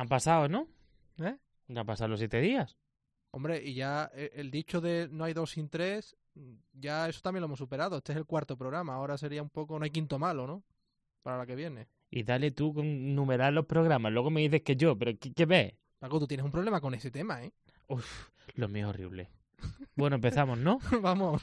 Han 0.00 0.08
pasado, 0.08 0.48
¿no? 0.48 0.66
¿Eh? 1.18 1.36
Ya 1.68 1.80
han 1.82 1.86
pasado 1.86 2.08
los 2.08 2.20
siete 2.20 2.40
días. 2.40 2.78
Hombre, 3.32 3.62
y 3.62 3.74
ya 3.74 4.10
eh, 4.14 4.30
el 4.32 4.50
dicho 4.50 4.80
de 4.80 5.08
no 5.10 5.24
hay 5.24 5.34
dos 5.34 5.50
sin 5.50 5.68
tres, 5.68 6.16
ya 6.72 7.06
eso 7.06 7.20
también 7.20 7.42
lo 7.42 7.48
hemos 7.48 7.58
superado. 7.58 7.98
Este 7.98 8.12
es 8.12 8.18
el 8.18 8.24
cuarto 8.24 8.56
programa. 8.56 8.94
Ahora 8.94 9.18
sería 9.18 9.42
un 9.42 9.50
poco, 9.50 9.78
no 9.78 9.84
hay 9.84 9.90
quinto 9.90 10.18
malo, 10.18 10.46
¿no? 10.46 10.64
Para 11.22 11.36
la 11.36 11.44
que 11.44 11.54
viene. 11.54 11.86
Y 12.10 12.22
dale 12.22 12.50
tú 12.50 12.72
con 12.72 13.14
numerar 13.14 13.52
los 13.52 13.66
programas. 13.66 14.10
Luego 14.10 14.30
me 14.30 14.40
dices 14.40 14.62
que 14.62 14.74
yo, 14.74 14.96
pero 14.96 15.12
¿qué, 15.20 15.34
qué 15.34 15.44
ves? 15.44 15.74
Paco, 15.98 16.18
tú 16.18 16.26
tienes 16.26 16.46
un 16.46 16.50
problema 16.50 16.80
con 16.80 16.94
ese 16.94 17.10
tema, 17.10 17.44
¿eh? 17.44 17.52
Uf, 17.88 18.30
lo 18.54 18.68
mío 18.68 18.86
es 18.86 18.94
horrible. 18.94 19.28
Bueno, 19.96 20.16
empezamos, 20.16 20.56
¿no? 20.56 20.78
Vamos. 21.02 21.42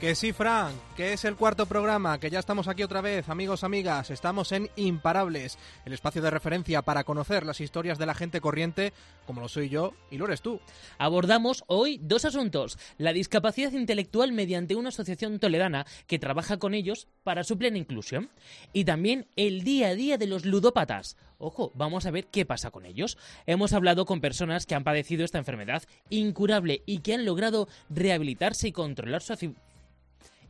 Que 0.00 0.14
sí, 0.14 0.32
Fran, 0.32 0.74
que 0.96 1.12
es 1.12 1.24
el 1.24 1.34
cuarto 1.34 1.66
programa, 1.66 2.20
que 2.20 2.30
ya 2.30 2.38
estamos 2.38 2.68
aquí 2.68 2.84
otra 2.84 3.00
vez, 3.00 3.28
amigos, 3.28 3.64
amigas, 3.64 4.12
estamos 4.12 4.52
en 4.52 4.70
Imparables, 4.76 5.58
el 5.84 5.92
espacio 5.92 6.22
de 6.22 6.30
referencia 6.30 6.82
para 6.82 7.02
conocer 7.02 7.44
las 7.44 7.60
historias 7.60 7.98
de 7.98 8.06
la 8.06 8.14
gente 8.14 8.40
corriente, 8.40 8.92
como 9.26 9.40
lo 9.40 9.48
soy 9.48 9.68
yo 9.68 9.94
y 10.08 10.16
lo 10.16 10.26
eres 10.26 10.40
tú. 10.40 10.60
Abordamos 10.98 11.64
hoy 11.66 11.98
dos 12.00 12.24
asuntos, 12.24 12.78
la 12.96 13.12
discapacidad 13.12 13.72
intelectual 13.72 14.30
mediante 14.30 14.76
una 14.76 14.90
asociación 14.90 15.40
toledana 15.40 15.84
que 16.06 16.20
trabaja 16.20 16.58
con 16.58 16.74
ellos 16.74 17.08
para 17.24 17.42
su 17.42 17.58
plena 17.58 17.78
inclusión, 17.78 18.30
y 18.72 18.84
también 18.84 19.26
el 19.34 19.64
día 19.64 19.88
a 19.88 19.94
día 19.96 20.16
de 20.16 20.28
los 20.28 20.44
ludópatas. 20.44 21.16
Ojo, 21.38 21.72
vamos 21.74 22.06
a 22.06 22.10
ver 22.12 22.26
qué 22.26 22.44
pasa 22.44 22.70
con 22.70 22.86
ellos. 22.86 23.16
Hemos 23.46 23.72
hablado 23.72 24.06
con 24.06 24.20
personas 24.20 24.66
que 24.66 24.74
han 24.74 24.82
padecido 24.82 25.24
esta 25.24 25.38
enfermedad 25.38 25.82
incurable 26.10 26.82
y 26.84 26.98
que 26.98 27.14
han 27.14 27.24
logrado 27.24 27.68
rehabilitarse 27.90 28.68
y 28.68 28.72
controlar 28.72 29.22
su 29.22 29.32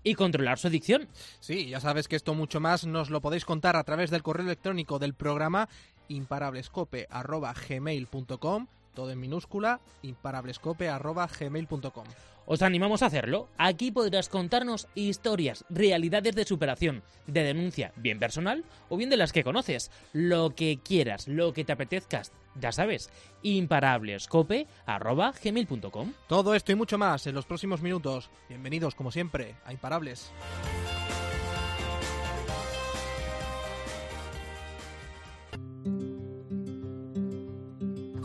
y 0.02 0.14
controlar 0.14 0.58
su 0.58 0.68
adicción. 0.68 1.08
Sí, 1.40 1.68
ya 1.68 1.80
sabes 1.80 2.08
que 2.08 2.16
esto 2.16 2.32
mucho 2.34 2.60
más 2.60 2.86
nos 2.86 3.10
lo 3.10 3.20
podéis 3.20 3.44
contar 3.44 3.76
a 3.76 3.84
través 3.84 4.10
del 4.10 4.22
correo 4.22 4.46
electrónico 4.46 4.98
del 4.98 5.12
programa 5.14 5.68
imparablescope.gmail.com 6.08 8.66
todo 8.98 9.12
en 9.12 9.20
minúscula, 9.20 9.78
imparablescope.gmail.com 10.02 12.04
Os 12.46 12.62
animamos 12.62 13.02
a 13.02 13.06
hacerlo. 13.06 13.46
Aquí 13.56 13.92
podrás 13.92 14.28
contarnos 14.28 14.88
historias, 14.96 15.64
realidades 15.70 16.34
de 16.34 16.44
superación, 16.44 17.04
de 17.28 17.44
denuncia, 17.44 17.92
bien 17.94 18.18
personal 18.18 18.64
o 18.88 18.96
bien 18.96 19.08
de 19.08 19.16
las 19.16 19.32
que 19.32 19.44
conoces. 19.44 19.92
Lo 20.12 20.56
que 20.56 20.80
quieras, 20.82 21.28
lo 21.28 21.52
que 21.52 21.64
te 21.64 21.70
apetezcas. 21.70 22.32
Ya 22.60 22.72
sabes, 22.72 23.10
imparablescope.gmail.com 23.42 26.12
Todo 26.26 26.54
esto 26.54 26.72
y 26.72 26.74
mucho 26.74 26.98
más 26.98 27.26
en 27.26 27.34
los 27.34 27.46
próximos 27.46 27.80
minutos. 27.82 28.30
Bienvenidos, 28.48 28.94
como 28.94 29.10
siempre, 29.10 29.56
a 29.64 29.72
Imparables. 29.72 30.30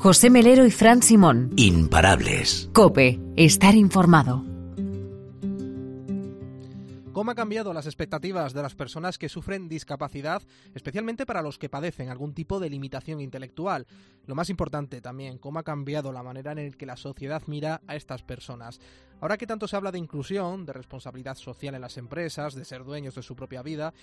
José 0.03 0.29
Melero 0.29 0.65
y 0.65 0.71
Fran 0.71 1.01
Simón. 1.01 1.53
Imparables. 1.55 2.69
Cope, 2.73 3.21
estar 3.37 3.73
informado. 3.73 4.52
¿Cómo 7.23 7.31
ha 7.31 7.35
cambiado 7.35 7.71
las 7.73 7.85
expectativas 7.85 8.51
de 8.51 8.61
las 8.61 8.75
personas 8.75 9.17
que 9.17 9.29
sufren 9.29 9.69
discapacidad, 9.69 10.41
especialmente 10.75 11.25
para 11.25 11.41
los 11.41 11.57
que 11.57 11.69
padecen 11.69 12.09
algún 12.09 12.33
tipo 12.33 12.59
de 12.59 12.69
limitación 12.69 13.21
intelectual? 13.21 13.87
Lo 14.27 14.35
más 14.35 14.49
importante 14.49 14.99
también, 14.99 15.37
cómo 15.37 15.59
ha 15.59 15.63
cambiado 15.63 16.11
la 16.11 16.21
manera 16.21 16.51
en 16.51 16.71
la 16.71 16.77
que 16.77 16.85
la 16.85 16.97
sociedad 16.97 17.41
mira 17.47 17.79
a 17.87 17.95
estas 17.95 18.23
personas. 18.23 18.81
Ahora 19.23 19.37
que 19.37 19.47
tanto 19.47 19.69
se 19.69 19.77
habla 19.77 19.93
de 19.93 19.99
inclusión, 19.99 20.65
de 20.65 20.73
responsabilidad 20.73 21.37
social 21.37 21.75
en 21.75 21.79
las 21.79 21.95
empresas, 21.95 22.55
de 22.55 22.65
ser 22.65 22.83
dueños 22.83 23.15
de 23.15 23.23
su 23.23 23.37
propia 23.37 23.61
vida, 23.61 23.93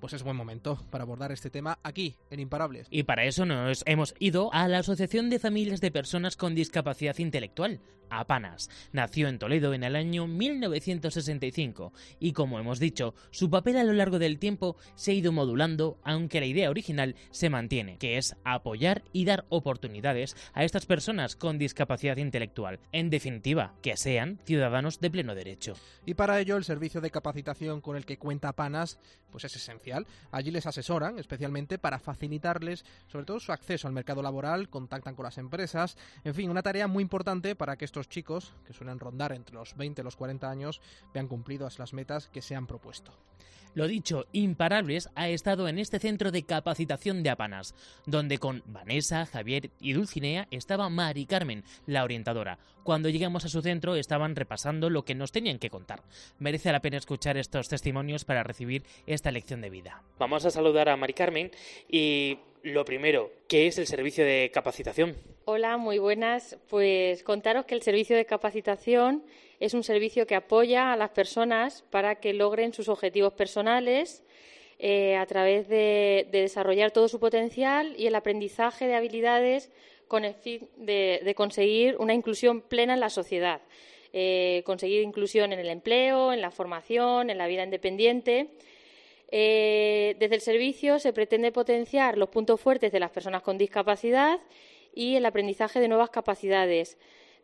pues 0.00 0.14
es 0.14 0.22
buen 0.22 0.38
momento 0.38 0.82
para 0.88 1.04
abordar 1.04 1.32
este 1.32 1.50
tema 1.50 1.78
aquí, 1.82 2.16
en 2.30 2.40
Imparables. 2.40 2.86
Y 2.90 3.02
para 3.02 3.26
eso 3.26 3.44
nos 3.44 3.82
hemos 3.84 4.14
ido 4.18 4.48
a 4.54 4.68
la 4.68 4.78
Asociación 4.78 5.28
de 5.28 5.38
Familias 5.38 5.82
de 5.82 5.90
Personas 5.90 6.34
con 6.34 6.54
Discapacidad 6.54 7.18
Intelectual, 7.18 7.82
APANAS. 8.08 8.70
Nació 8.92 9.28
en 9.28 9.38
Toledo 9.38 9.74
en 9.74 9.84
el 9.84 9.96
año 9.96 10.26
1965 10.26 11.92
y, 12.18 12.32
como 12.32 12.58
hemos 12.58 12.80
dicho, 12.80 13.14
su 13.30 13.50
papel 13.50 13.76
a 13.76 13.84
lo 13.84 13.92
largo 13.92 14.18
del 14.18 14.38
tiempo 14.38 14.76
se 14.94 15.12
ha 15.12 15.14
ido 15.14 15.30
modulando, 15.30 15.98
aunque 16.02 16.40
la 16.40 16.46
idea 16.46 16.70
original 16.70 17.14
se 17.30 17.50
mantiene, 17.50 17.98
que 17.98 18.16
es 18.16 18.34
apoyar 18.44 19.04
y 19.12 19.26
dar 19.26 19.44
oportunidades 19.50 20.36
a 20.54 20.64
estas 20.64 20.86
personas 20.86 21.36
con 21.36 21.58
discapacidad 21.58 22.16
intelectual. 22.16 22.80
En 22.92 23.10
definitiva, 23.10 23.74
que 23.82 23.96
sean 23.96 24.40
ciudadanos 24.44 24.69
de 24.70 25.10
pleno 25.10 25.34
derecho. 25.34 25.74
Y 26.06 26.14
para 26.14 26.38
ello, 26.38 26.56
el 26.56 26.64
servicio 26.64 27.00
de 27.00 27.10
capacitación 27.10 27.80
con 27.80 27.96
el 27.96 28.06
que 28.06 28.18
cuenta 28.18 28.48
APANAS 28.48 28.98
pues 29.30 29.44
es 29.44 29.56
esencial 29.56 30.06
Allí 30.30 30.50
les 30.50 30.66
asesoran, 30.66 31.18
especialmente 31.18 31.78
para 31.78 31.98
facilitarles, 31.98 32.84
sobre 33.06 33.24
todo, 33.24 33.40
su 33.40 33.52
acceso 33.52 33.88
al 33.88 33.94
mercado 33.94 34.22
laboral, 34.22 34.68
contactan 34.68 35.14
con 35.14 35.24
las 35.24 35.38
empresas, 35.38 35.96
en 36.24 36.34
fin, 36.34 36.50
una 36.50 36.62
tarea 36.62 36.86
muy 36.86 37.02
importante 37.02 37.56
para 37.56 37.76
que 37.76 37.84
estos 37.84 38.08
chicos, 38.08 38.54
que 38.64 38.72
suelen 38.72 38.98
rondar 38.98 39.32
entre 39.32 39.54
los 39.54 39.76
20 39.76 40.00
y 40.00 40.04
los 40.04 40.16
40 40.16 40.48
años, 40.50 40.80
vean 41.12 41.28
cumplidas 41.28 41.78
las 41.78 41.92
metas 41.92 42.28
que 42.28 42.42
se 42.42 42.54
han 42.54 42.66
propuesto. 42.66 43.12
Lo 43.74 43.86
dicho, 43.86 44.26
Imparables 44.32 45.08
ha 45.14 45.28
estado 45.28 45.68
en 45.68 45.78
este 45.78 46.00
centro 46.00 46.32
de 46.32 46.42
capacitación 46.42 47.22
de 47.22 47.30
Apanas, 47.30 47.74
donde 48.04 48.38
con 48.38 48.62
Vanessa, 48.66 49.26
Javier 49.26 49.70
y 49.80 49.92
Dulcinea 49.92 50.48
estaba 50.50 50.88
Mari 50.88 51.24
Carmen, 51.26 51.62
la 51.86 52.02
orientadora. 52.02 52.58
Cuando 52.82 53.08
llegamos 53.08 53.44
a 53.44 53.48
su 53.48 53.62
centro 53.62 53.94
estaban 53.94 54.34
repasando 54.34 54.90
lo 54.90 55.04
que 55.04 55.14
nos 55.14 55.30
tenían 55.30 55.60
que 55.60 55.70
contar. 55.70 56.02
Merece 56.40 56.72
la 56.72 56.80
pena 56.80 56.96
escuchar 56.96 57.36
estos 57.36 57.68
testimonios 57.68 58.24
para 58.24 58.42
recibir 58.42 58.82
esta 59.06 59.30
lección 59.30 59.60
de 59.60 59.70
vida. 59.70 60.02
Vamos 60.18 60.44
a 60.44 60.50
saludar 60.50 60.88
a 60.88 60.96
Mari 60.96 61.14
Carmen 61.14 61.52
y 61.88 62.38
lo 62.62 62.84
primero, 62.84 63.30
¿qué 63.48 63.68
es 63.68 63.78
el 63.78 63.86
servicio 63.86 64.24
de 64.24 64.50
capacitación? 64.52 65.16
Hola, 65.44 65.76
muy 65.76 65.98
buenas. 65.98 66.58
Pues 66.68 67.22
contaros 67.22 67.64
que 67.64 67.74
el 67.74 67.82
servicio 67.82 68.16
de 68.16 68.26
capacitación 68.26 69.24
es 69.60 69.74
un 69.74 69.84
servicio 69.84 70.26
que 70.26 70.34
apoya 70.34 70.92
a 70.92 70.96
las 70.96 71.10
personas 71.10 71.84
para 71.90 72.16
que 72.16 72.32
logren 72.32 72.72
sus 72.72 72.88
objetivos 72.88 73.34
personales 73.34 74.24
eh, 74.78 75.16
a 75.16 75.26
través 75.26 75.68
de, 75.68 76.26
desarrollar 76.32 76.90
todo 76.90 77.06
su 77.08 77.20
potencial 77.20 77.94
y 77.98 78.06
el 78.06 78.14
aprendizaje 78.14 78.86
de 78.86 78.94
habilidades 78.94 79.70
con 80.08 80.24
el 80.24 80.34
fin 80.34 80.66
de, 80.78 81.34
conseguir 81.36 81.96
una 81.98 82.14
inclusión 82.14 82.62
plena 82.62 82.94
en 82.94 83.00
la 83.00 83.10
sociedad. 83.10 83.60
Eh, 84.12 84.62
conseguir 84.64 85.02
inclusión 85.02 85.52
en 85.52 85.60
el 85.60 85.68
empleo, 85.68 86.32
en 86.32 86.40
la 86.40 86.50
formación, 86.50 87.28
en 87.28 87.38
la 87.38 87.46
vida 87.46 87.62
independiente. 87.62 88.48
Eh, 89.30 90.16
desde 90.18 90.34
el 90.34 90.40
servicio 90.40 90.98
se 90.98 91.12
pretende 91.12 91.52
potenciar 91.52 92.16
los 92.18 92.30
puntos 92.30 92.60
fuertes 92.60 92.90
de 92.90 92.98
las 92.98 93.10
personas 93.10 93.42
con 93.42 93.58
discapacidad 93.58 94.40
y 94.94 95.14
el 95.14 95.26
aprendizaje 95.26 95.78
de 95.78 95.86
nuevas 95.86 96.10
capacidades 96.10 96.98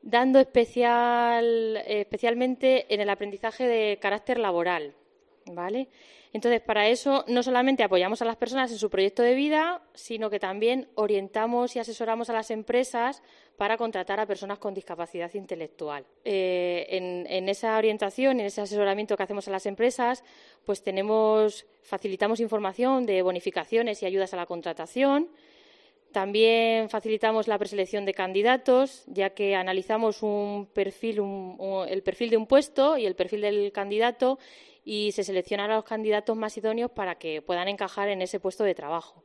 dando 0.07 0.39
especial, 0.39 1.83
especialmente 1.87 2.93
en 2.95 3.01
el 3.01 3.11
aprendizaje 3.11 3.67
de 3.67 3.99
carácter 4.01 4.39
laboral. 4.39 4.95
¿vale? 5.53 5.89
Entonces, 6.33 6.61
para 6.61 6.89
eso 6.89 7.25
no 7.29 7.43
solamente 7.43 7.83
apoyamos 7.83 8.21
a 8.21 8.25
las 8.25 8.37
personas 8.37 8.71
en 8.71 8.79
su 8.79 8.91
proyecto 8.91 9.23
de 9.23 9.35
vida, 9.35 9.83
sino 9.95 10.29
que 10.29 10.39
también 10.39 10.89
orientamos 10.95 11.77
y 11.77 11.79
asesoramos 11.79 12.29
a 12.29 12.35
las 12.35 12.51
empresas 12.51 13.23
para 13.57 13.77
contratar 13.79 14.21
a 14.21 14.27
personas 14.27 14.59
con 14.59 14.75
discapacidad 14.75 15.33
intelectual. 15.35 16.05
Eh, 16.25 16.87
en, 16.91 17.27
en, 17.29 17.49
esa 17.49 17.79
orientación, 17.79 18.41
en 18.41 18.47
ese 18.47 18.61
asesoramiento 18.61 19.17
que 19.17 19.23
hacemos 19.23 19.49
a 19.49 19.51
las 19.51 19.67
empresas, 19.67 20.25
pues 20.65 20.83
tenemos, 20.83 21.67
facilitamos 21.83 22.41
información 22.41 23.07
de 23.07 23.23
bonificaciones 23.23 24.03
y 24.03 24.07
ayudas 24.07 24.35
a 24.35 24.37
la 24.37 24.47
contratación, 24.47 25.31
también 26.13 26.89
facilitamos 26.89 27.49
la 27.49 27.59
preselección 27.59 28.05
de 28.05 28.15
candidatos, 28.15 29.05
ya 29.07 29.31
que 29.31 29.55
analizamos 29.55 30.23
un 30.23 30.67
perfil, 30.73 31.23
el 31.89 32.03
perfil 32.03 32.31
de 32.31 32.37
un 32.37 32.47
puesto 32.47 32.97
y 32.97 33.07
el 33.07 33.15
perfil 33.15 33.43
del 33.43 33.73
candidato 33.73 34.39
y 34.85 35.13
se 35.13 35.25
seleccionan 35.25 35.71
a 35.71 35.77
los 35.77 35.85
candidatos 35.85 36.37
más 36.37 36.57
idóneos 36.57 36.91
para 36.91 37.17
que 37.17 37.43
puedan 37.43 37.69
encajar 37.69 38.09
en 38.09 38.23
ese 38.23 38.41
puesto 38.41 38.65
de 38.65 38.75
trabajo. 38.75 39.23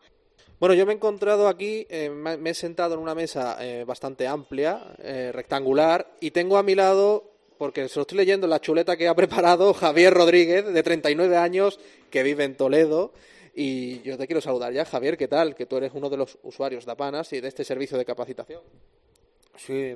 Bueno, 0.60 0.76
yo 0.76 0.86
me 0.86 0.92
he 0.92 0.96
encontrado 0.96 1.48
aquí, 1.48 1.88
eh, 1.90 2.10
me 2.10 2.50
he 2.50 2.54
sentado 2.54 2.96
en 2.96 3.00
una 3.00 3.16
mesa 3.16 3.58
eh, 3.60 3.84
bastante 3.84 4.28
amplia, 4.28 4.96
eh, 5.00 5.32
rectangular, 5.34 6.16
y 6.20 6.32
tengo 6.32 6.58
a 6.58 6.64
mi 6.64 6.76
lado, 6.76 7.32
porque 7.58 7.88
se 7.90 7.98
lo 7.98 8.02
estoy 8.02 8.20
leyendo 8.20 8.46
la 8.46 8.60
chuleta 8.60 8.96
que 8.96 9.08
ha 9.08 9.16
preparado 9.16 9.74
Javier 9.74 10.14
Rodríguez, 10.14 10.66
de 10.66 10.84
39 10.84 11.36
años, 11.38 11.80
que 12.10 12.22
vive 12.22 12.44
en 12.44 12.56
Toledo. 12.56 13.12
Y 13.54 14.02
yo 14.02 14.18
te 14.18 14.28
quiero 14.28 14.40
saludar 14.40 14.72
ya, 14.72 14.86
Javier, 14.86 15.18
¿qué 15.18 15.28
tal? 15.28 15.56
Que 15.56 15.66
tú 15.66 15.78
eres 15.78 15.92
uno 15.94 16.10
de 16.10 16.18
los 16.18 16.38
usuarios 16.44 16.86
de 16.86 16.92
APANAS 16.92 17.34
y 17.34 17.42
de 17.42 17.48
este 17.50 17.64
servicio 17.64 17.98
de 17.98 18.06
capacitación. 18.06 18.62
Sí, 19.58 19.96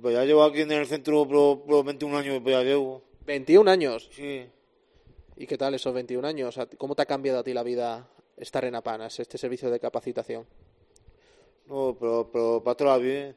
pues 0.00 0.14
ya 0.14 0.24
llevo 0.24 0.42
aquí 0.44 0.62
en 0.62 0.72
el 0.72 0.86
centro 0.86 1.26
por, 1.26 1.84
21 1.84 2.16
años, 2.16 2.40
pues 2.42 2.54
ya 2.54 2.62
llevo. 2.62 3.02
¿21 3.26 3.68
años? 3.68 4.08
Sí. 4.12 4.46
¿Y 5.36 5.46
qué 5.46 5.58
tal 5.58 5.74
esos 5.74 5.92
21 5.92 6.26
años? 6.26 6.58
¿Cómo 6.78 6.94
te 6.94 7.02
ha 7.02 7.06
cambiado 7.06 7.40
a 7.40 7.44
ti 7.44 7.52
la 7.52 7.62
vida 7.62 8.08
estar 8.36 8.64
en 8.64 8.74
Apanas, 8.74 9.18
este 9.20 9.38
servicio 9.38 9.70
de 9.70 9.80
capacitación? 9.80 10.46
No, 11.66 11.96
pero, 11.98 12.30
pero 12.32 12.62
para 12.62 12.72
atrás 12.72 13.00
bien. 13.00 13.36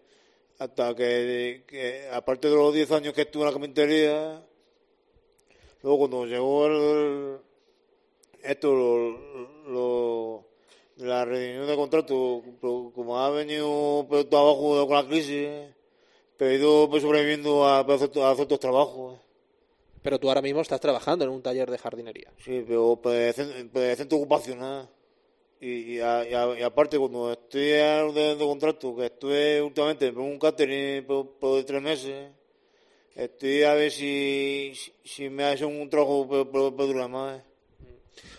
Hasta 0.58 0.96
que, 0.96 1.64
que, 1.68 2.08
aparte 2.10 2.50
de 2.50 2.56
los 2.56 2.74
10 2.74 2.92
años 2.92 3.14
que 3.14 3.24
estuve 3.24 3.44
en 3.44 3.48
la 3.48 3.54
carpintería, 3.54 4.46
luego 5.84 5.98
cuando 6.00 6.26
llegó 6.26 6.66
el, 6.68 7.40
esto, 8.48 8.74
lo, 8.74 9.18
lo- 9.68 10.46
la 10.98 11.26
reunión 11.26 11.68
de 11.68 11.76
contrato, 11.76 12.42
como 12.62 13.20
ha 13.20 13.30
venido 13.30 14.08
todo 14.30 14.40
abajo 14.40 14.88
con 14.88 14.96
la 14.96 15.06
crisis, 15.08 15.50
pero 16.38 16.52
he 16.52 16.56
ido 16.56 16.90
pues, 16.90 17.04
sobreviviendo 17.04 17.66
a, 17.66 17.80
a 17.80 17.82
hacer, 17.82 18.10
a 18.22 18.32
hacer 18.32 18.46
otros 18.46 18.60
trabajos. 18.60 19.20
Pero 20.02 20.20
tú 20.20 20.30
ahora 20.30 20.42
mismo 20.42 20.62
estás 20.62 20.80
trabajando 20.80 21.26
en 21.26 21.32
un 21.32 21.42
taller 21.42 21.70
de 21.70 21.78
jardinería. 21.78 22.32
Sí, 22.38 22.64
pero 22.68 23.00
pues, 23.02 23.36
pues, 23.74 23.98
centro 23.98 24.18
ocupacional. 24.20 24.88
Y, 25.60 25.96
y, 25.96 26.00
a- 26.00 26.26
y 26.60 26.62
aparte, 26.62 26.98
cuando 27.00 27.32
estoy 27.32 27.72
en 27.72 28.14
de, 28.14 28.36
de 28.36 28.46
contrato, 28.46 28.96
que 28.96 29.06
estuve 29.06 29.62
últimamente 29.62 30.12
por 30.14 30.22
un 30.24 30.38
catering 30.38 31.06
por, 31.06 31.32
por 31.40 31.64
tres 31.64 31.82
meses, 31.82 32.32
estoy 33.16 33.64
a 33.64 33.74
ver 33.74 33.92
si, 33.92 34.74
si, 35.04 35.30
me 35.30 35.44
hace 35.46 35.66
un 35.66 35.90
trabajo 35.90 36.28
por, 36.28 36.52
por, 36.52 36.76
por 36.76 36.88
durar 36.88 37.10
más. 37.10 37.42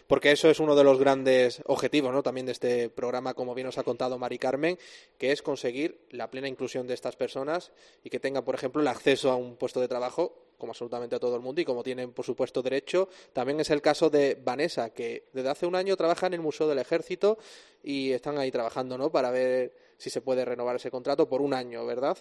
Porque 0.07 0.31
eso 0.31 0.49
es 0.49 0.61
uno 0.61 0.77
de 0.77 0.85
los 0.85 0.99
grandes 1.01 1.63
objetivos 1.67 2.13
¿no? 2.13 2.23
también 2.23 2.47
de 2.47 2.53
este 2.53 2.89
programa, 2.91 3.35
como 3.35 3.55
bien 3.55 3.67
nos 3.67 3.79
ha 3.79 3.83
contado 3.83 4.19
Mari 4.19 4.39
Carmen, 4.39 4.79
que 5.19 5.33
es 5.33 5.43
conseguir 5.43 6.07
la 6.11 6.31
plena 6.31 6.47
inclusión 6.47 6.87
de 6.87 6.95
estas 6.95 7.17
personas 7.17 7.73
y 8.05 8.11
que 8.11 8.21
tengan, 8.21 8.45
por 8.45 8.55
ejemplo, 8.55 8.81
el 8.81 8.89
acceso 8.89 9.31
a 9.31 9.37
un 9.37 9.57
puesto 9.57 9.81
de 9.81 9.89
trabajo, 9.89 10.47
como 10.59 10.71
absolutamente 10.71 11.17
a 11.17 11.19
todo 11.19 11.35
el 11.35 11.43
mundo 11.43 11.61
y 11.61 11.65
como 11.65 11.83
tienen, 11.83 12.13
por 12.13 12.25
supuesto, 12.25 12.63
derecho. 12.63 13.09
También 13.33 13.59
es 13.61 13.71
el 13.71 13.83
caso 13.83 14.09
de 14.09 14.41
Vanessa, 14.43 14.91
que 14.91 15.25
desde 15.33 15.51
hace 15.51 15.67
un 15.67 15.75
año 15.75 15.97
trabaja 15.97 16.29
en 16.29 16.35
el 16.35 16.41
Museo 16.41 16.69
del 16.69 16.79
Ejército 16.79 17.39
y 17.83 18.13
están 18.13 18.39
ahí 18.39 18.53
trabajando 18.53 18.97
¿no? 18.97 19.11
para 19.11 19.31
ver 19.31 19.73
si 19.99 20.09
se 20.09 20.21
puede 20.21 20.45
renovar 20.45 20.77
ese 20.77 20.91
contrato 20.91 21.29
por 21.29 21.43
un 21.43 21.53
año, 21.53 21.85
¿verdad? 21.85 22.17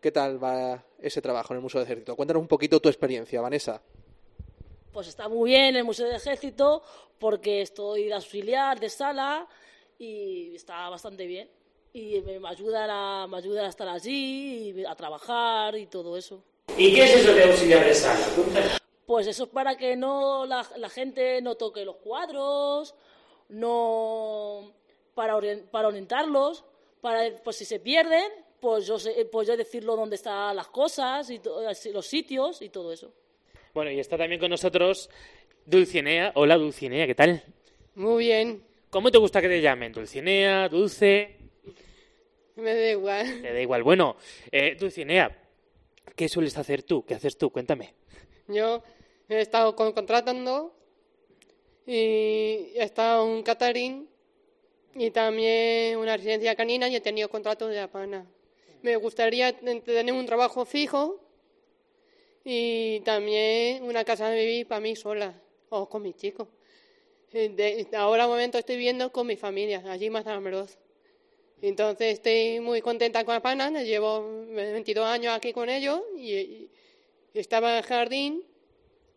¿Qué 0.00 0.10
tal 0.10 0.42
va 0.42 0.84
ese 1.00 1.22
trabajo 1.22 1.52
en 1.52 1.58
el 1.58 1.62
Museo 1.62 1.80
del 1.80 1.86
Ejército? 1.86 2.16
Cuéntanos 2.16 2.40
un 2.40 2.48
poquito 2.48 2.80
tu 2.80 2.88
experiencia, 2.88 3.40
Vanessa. 3.40 3.80
Pues 4.98 5.06
está 5.06 5.28
muy 5.28 5.50
bien 5.50 5.76
el 5.76 5.84
Museo 5.84 6.06
del 6.08 6.16
Ejército 6.16 6.82
porque 7.20 7.62
estoy 7.62 8.06
de 8.06 8.14
auxiliar 8.14 8.80
de 8.80 8.90
sala 8.90 9.46
y 9.96 10.56
está 10.56 10.88
bastante 10.88 11.24
bien. 11.24 11.48
Y 11.92 12.20
me, 12.22 12.40
ayudan 12.48 12.90
a, 12.90 13.28
me 13.28 13.36
ayudan 13.36 13.66
a 13.66 13.68
estar 13.68 13.86
allí, 13.88 14.70
y 14.76 14.84
a 14.84 14.96
trabajar 14.96 15.76
y 15.76 15.86
todo 15.86 16.16
eso. 16.16 16.42
¿Y 16.76 16.92
qué 16.92 17.04
es 17.04 17.14
eso 17.20 17.32
de 17.32 17.44
auxiliar 17.44 17.84
de 17.84 17.94
sala? 17.94 18.26
Pues 19.06 19.28
eso 19.28 19.44
es 19.44 19.50
para 19.50 19.76
que 19.76 19.94
no 19.94 20.44
la, 20.46 20.66
la 20.78 20.88
gente 20.88 21.40
no 21.42 21.54
toque 21.54 21.84
los 21.84 21.94
cuadros, 21.98 22.92
no 23.50 24.72
para, 25.14 25.36
orien- 25.36 25.62
para 25.70 25.86
orientarlos, 25.86 26.64
para 27.00 27.36
pues 27.44 27.54
si 27.54 27.64
se 27.64 27.78
pierden, 27.78 28.32
pues 28.58 28.84
yo 28.88 28.98
sé, 28.98 29.24
pues 29.30 29.46
yo 29.46 29.56
decirlo 29.56 29.94
dónde 29.94 30.16
están 30.16 30.56
las 30.56 30.66
cosas 30.66 31.30
y 31.30 31.38
to- 31.38 31.60
los 31.92 32.06
sitios 32.06 32.62
y 32.62 32.70
todo 32.70 32.92
eso. 32.92 33.12
Bueno, 33.78 33.92
y 33.92 34.00
está 34.00 34.18
también 34.18 34.40
con 34.40 34.50
nosotros 34.50 35.08
Dulcinea. 35.64 36.32
Hola, 36.34 36.56
Dulcinea, 36.56 37.06
¿qué 37.06 37.14
tal? 37.14 37.44
Muy 37.94 38.24
bien, 38.24 38.60
¿Cómo 38.90 39.08
te 39.12 39.18
gusta 39.18 39.40
que 39.40 39.46
te 39.46 39.60
llamen? 39.60 39.92
¿Dulcinea? 39.92 40.68
¿Dulce? 40.68 41.36
me 42.56 42.74
da 42.74 42.90
igual. 42.90 43.40
Te 43.40 43.52
da 43.52 43.60
igual. 43.60 43.84
Bueno, 43.84 44.16
eh, 44.50 44.74
Dulcinea, 44.80 45.30
¿qué 46.16 46.28
sueles 46.28 46.58
hacer 46.58 46.82
tú? 46.82 47.04
¿Qué 47.06 47.14
haces 47.14 47.38
tú? 47.38 47.50
Cuéntame. 47.52 47.94
Yo 48.48 48.82
he 49.28 49.40
estado 49.40 49.76
con- 49.76 49.92
contratando 49.92 50.74
y 51.86 51.92
he 52.74 52.82
estado 52.82 53.26
en 53.26 53.30
un 53.30 53.42
catering 53.44 54.08
y 54.96 55.10
también 55.12 55.98
una 55.98 56.16
residencia 56.16 56.56
canina 56.56 56.88
y 56.88 56.96
he 56.96 57.00
tenido 57.00 57.28
contratos 57.28 57.70
de 57.70 57.78
apana. 57.78 58.26
Me 58.82 58.96
gustaría 58.96 59.56
ten- 59.56 59.82
tener 59.82 60.12
un 60.12 60.26
trabajo 60.26 60.64
fijo 60.64 61.24
y 62.50 63.00
también 63.00 63.82
una 63.82 64.04
casa 64.06 64.30
de 64.30 64.42
vivir 64.42 64.66
para 64.66 64.80
mí 64.80 64.96
sola 64.96 65.38
o 65.68 65.86
con 65.86 66.00
mis 66.00 66.16
chicos. 66.16 66.48
Eh, 67.34 67.86
ahora 67.94 68.26
momento 68.26 68.56
estoy 68.56 68.76
viviendo 68.76 69.12
con 69.12 69.26
mi 69.26 69.36
familia, 69.36 69.84
allí 69.86 70.06
en 70.06 70.14
Mazamoroz. 70.14 70.78
Entonces 71.60 72.14
estoy 72.14 72.60
muy 72.60 72.80
contenta 72.80 73.22
con 73.26 73.34
Apana, 73.34 73.70
llevo 73.82 74.46
22 74.46 75.04
años 75.04 75.34
aquí 75.36 75.52
con 75.52 75.68
ellos 75.68 76.00
y, 76.16 76.70
estaba 77.34 77.72
en 77.72 77.76
el 77.76 77.82
jardín 77.82 78.42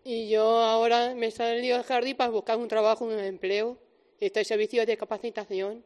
y 0.04 0.28
yo 0.28 0.44
ahora 0.44 1.16
me 1.16 1.32
salido 1.32 1.78
del 1.78 1.86
jardín 1.86 2.18
para 2.18 2.32
buscar 2.32 2.58
un 2.58 2.68
trabajo, 2.68 3.06
un 3.06 3.18
empleo. 3.18 3.78
Estoy 4.20 4.42
en 4.42 4.46
servicio 4.46 4.86
de 4.86 4.98
capacitación 4.98 5.86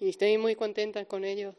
y 0.00 0.08
estoy 0.08 0.36
muy 0.38 0.56
contenta 0.56 1.04
con 1.04 1.24
ellos. 1.24 1.54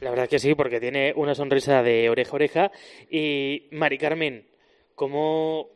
La 0.00 0.10
verdad 0.10 0.28
que 0.28 0.38
sí, 0.38 0.54
porque 0.54 0.80
tiene 0.80 1.12
una 1.16 1.34
sonrisa 1.34 1.82
de 1.82 2.10
oreja 2.10 2.32
a 2.32 2.34
oreja. 2.34 2.72
Y 3.10 3.68
Mari 3.70 3.98
Carmen, 3.98 4.46
¿cómo 4.94 5.70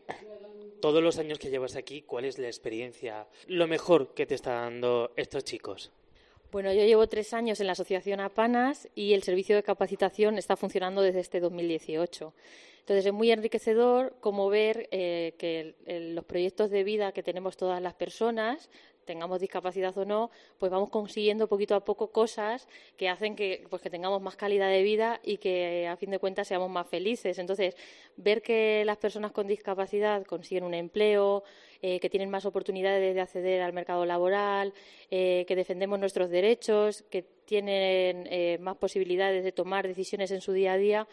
todos 0.81 1.03
los 1.03 1.19
años 1.19 1.39
que 1.39 1.51
llevas 1.51 1.77
aquí, 1.77 2.03
cuál 2.03 2.25
es 2.25 2.39
la 2.39 2.47
experiencia, 2.47 3.27
lo 3.47 3.67
mejor 3.67 4.15
que 4.15 4.27
te 4.27 4.35
está 4.35 4.55
dando 4.55 5.13
estos 5.17 5.45
chicos? 5.45 5.93
Bueno, 6.51 6.73
yo 6.73 6.85
llevo 6.85 7.07
tres 7.09 7.35
años 7.35 7.61
en 7.61 7.67
la 7.67 7.73
Asociación 7.73 8.21
Apanas 8.21 8.89
y 8.95 9.13
el 9.13 9.23
servicio 9.23 9.55
de 9.55 9.63
capacitación 9.63 10.39
está 10.39 10.57
funcionando 10.57 11.03
desde 11.03 11.21
este 11.21 11.41
2018. 11.41 12.33
Entonces 12.81 13.05
es 13.05 13.13
muy 13.13 13.31
enriquecedor 13.31 14.15
como 14.21 14.49
ver 14.49 14.89
eh, 14.91 15.35
que 15.37 15.75
los 16.15 16.25
proyectos 16.25 16.71
de 16.71 16.85
vida 16.85 17.13
que 17.13 17.23
tenemos 17.23 17.59
todas 17.59 17.83
las 17.83 17.93
personas, 17.93 18.71
tengamos 19.09 19.41
discapacidad 19.41 19.97
o 19.97 20.05
no, 20.05 20.31
pues 20.59 20.71
vamos 20.71 20.91
consiguiendo 20.91 21.49
poquito 21.49 21.75
a 21.75 21.85
poco 21.85 22.13
cosas 22.13 22.69
que 22.99 23.09
hacen 23.09 23.35
que, 23.35 23.65
pues, 23.71 23.81
que 23.83 23.91
tengamos 23.91 24.21
más 24.21 24.37
calidad 24.37 24.69
de 24.69 24.83
vida 24.83 25.19
y 25.25 25.39
que 25.39 25.89
a 25.89 25.97
fin 25.97 26.11
de 26.11 26.19
cuentas 26.19 26.47
seamos 26.47 26.71
más 26.71 26.87
felices. 26.87 27.39
Entonces, 27.39 27.75
ver 28.17 28.43
que 28.43 28.85
las 28.85 28.99
personas 28.99 29.33
con 29.33 29.47
discapacidad 29.47 30.25
consiguen 30.27 30.65
un 30.65 30.75
empleo, 30.75 31.43
eh, 31.81 32.01
que 32.01 32.11
tienen 32.11 32.29
más 32.29 32.45
oportunidades 32.45 33.15
de 33.15 33.21
acceder 33.21 33.63
al 33.63 33.73
mercado 33.73 34.05
laboral, 34.05 34.75
eh, 35.11 35.45
que 35.49 35.57
defendemos 35.57 35.99
nuestros 35.99 36.29
derechos, 36.29 37.05
que 37.09 37.23
tienen 37.23 38.27
eh, 38.31 38.59
más 38.61 38.77
posibilidades 38.77 39.43
de 39.43 39.53
tomar 39.53 39.89
decisiones 39.89 40.31
en 40.33 40.43
su 40.43 40.53
día 40.53 40.75
a 40.75 40.77
día, 40.77 41.09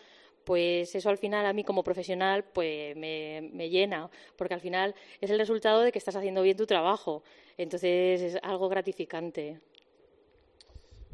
pues 0.45 0.95
eso 0.95 1.09
al 1.09 1.17
final 1.17 1.45
a 1.45 1.53
mí 1.53 1.63
como 1.63 1.83
profesional 1.83 2.45
pues 2.45 2.95
me, 2.95 3.49
me 3.53 3.69
llena, 3.69 4.09
porque 4.37 4.53
al 4.53 4.61
final 4.61 4.95
es 5.19 5.29
el 5.29 5.39
resultado 5.39 5.81
de 5.81 5.91
que 5.91 5.99
estás 5.99 6.15
haciendo 6.15 6.41
bien 6.41 6.55
tu 6.55 6.65
trabajo. 6.65 7.23
Entonces 7.57 8.21
es 8.21 8.37
algo 8.43 8.69
gratificante. 8.69 9.59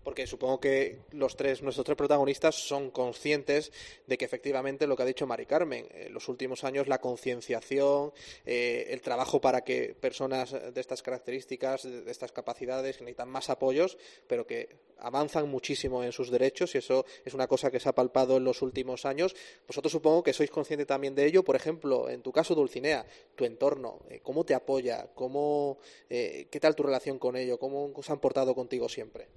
Porque 0.03 0.25
supongo 0.25 0.59
que 0.59 0.99
los 1.11 1.35
tres, 1.35 1.61
nuestros 1.61 1.85
tres 1.85 1.97
protagonistas 1.97 2.56
son 2.56 2.90
conscientes 2.90 3.71
de 4.07 4.18
que 4.18 4.26
efectivamente 4.26 4.87
lo 4.87 4.95
que 4.95 5.04
ha 5.04 5.06
dicho 5.06 5.28
Mari 5.28 5.45
Carmen, 5.45 5.87
en 5.92 6.14
los 6.14 6.28
últimos 6.28 6.64
años 6.64 6.87
la 6.87 6.99
concienciación, 6.99 8.11
eh, 8.45 8.87
el 8.90 9.02
trabajo 9.02 9.40
para 9.40 9.61
que 9.61 9.94
personas 9.94 10.52
de 10.52 10.81
estas 10.81 11.04
características, 11.04 11.83
de, 11.83 12.02
de 12.02 12.11
estas 12.11 12.31
capacidades, 12.31 12.97
que 12.97 13.04
necesitan 13.04 13.30
más 13.30 13.49
apoyos, 13.49 13.97
pero 14.28 14.47
que 14.47 14.69
avanzan 15.02 15.49
muchísimo 15.49 16.04
en 16.04 16.11
sus 16.11 16.30
derechos 16.31 16.73
y 16.76 16.78
eso 16.78 17.06
es 17.26 17.33
una 17.33 17.47
cosa 17.47 17.69
que 17.71 17.80
se 17.80 17.90
ha 17.90 17.94
palpado 17.94 18.37
en 18.37 18.44
los 18.44 18.61
últimos 18.61 19.06
años. 19.06 19.35
Vosotros 19.68 19.92
supongo 19.92 20.23
que 20.23 20.33
sois 20.33 20.49
conscientes 20.49 20.87
también 20.87 21.16
de 21.16 21.26
ello. 21.26 21.44
Por 21.44 21.56
ejemplo, 21.56 22.09
en 22.09 22.21
tu 22.21 22.31
caso, 22.31 22.56
Dulcinea, 22.56 23.06
tu 23.35 23.45
entorno, 23.45 23.99
eh, 24.09 24.19
¿cómo 24.23 24.45
te 24.45 24.54
apoya? 24.54 25.09
¿Cómo, 25.14 25.80
eh, 26.09 26.47
¿Qué 26.49 26.59
tal 26.59 26.76
tu 26.76 26.83
relación 26.83 27.19
con 27.19 27.35
ello? 27.35 27.57
¿Cómo 27.59 27.92
se 28.02 28.11
han 28.11 28.19
portado 28.19 28.56
contigo 28.56 28.87
siempre? 28.87 29.28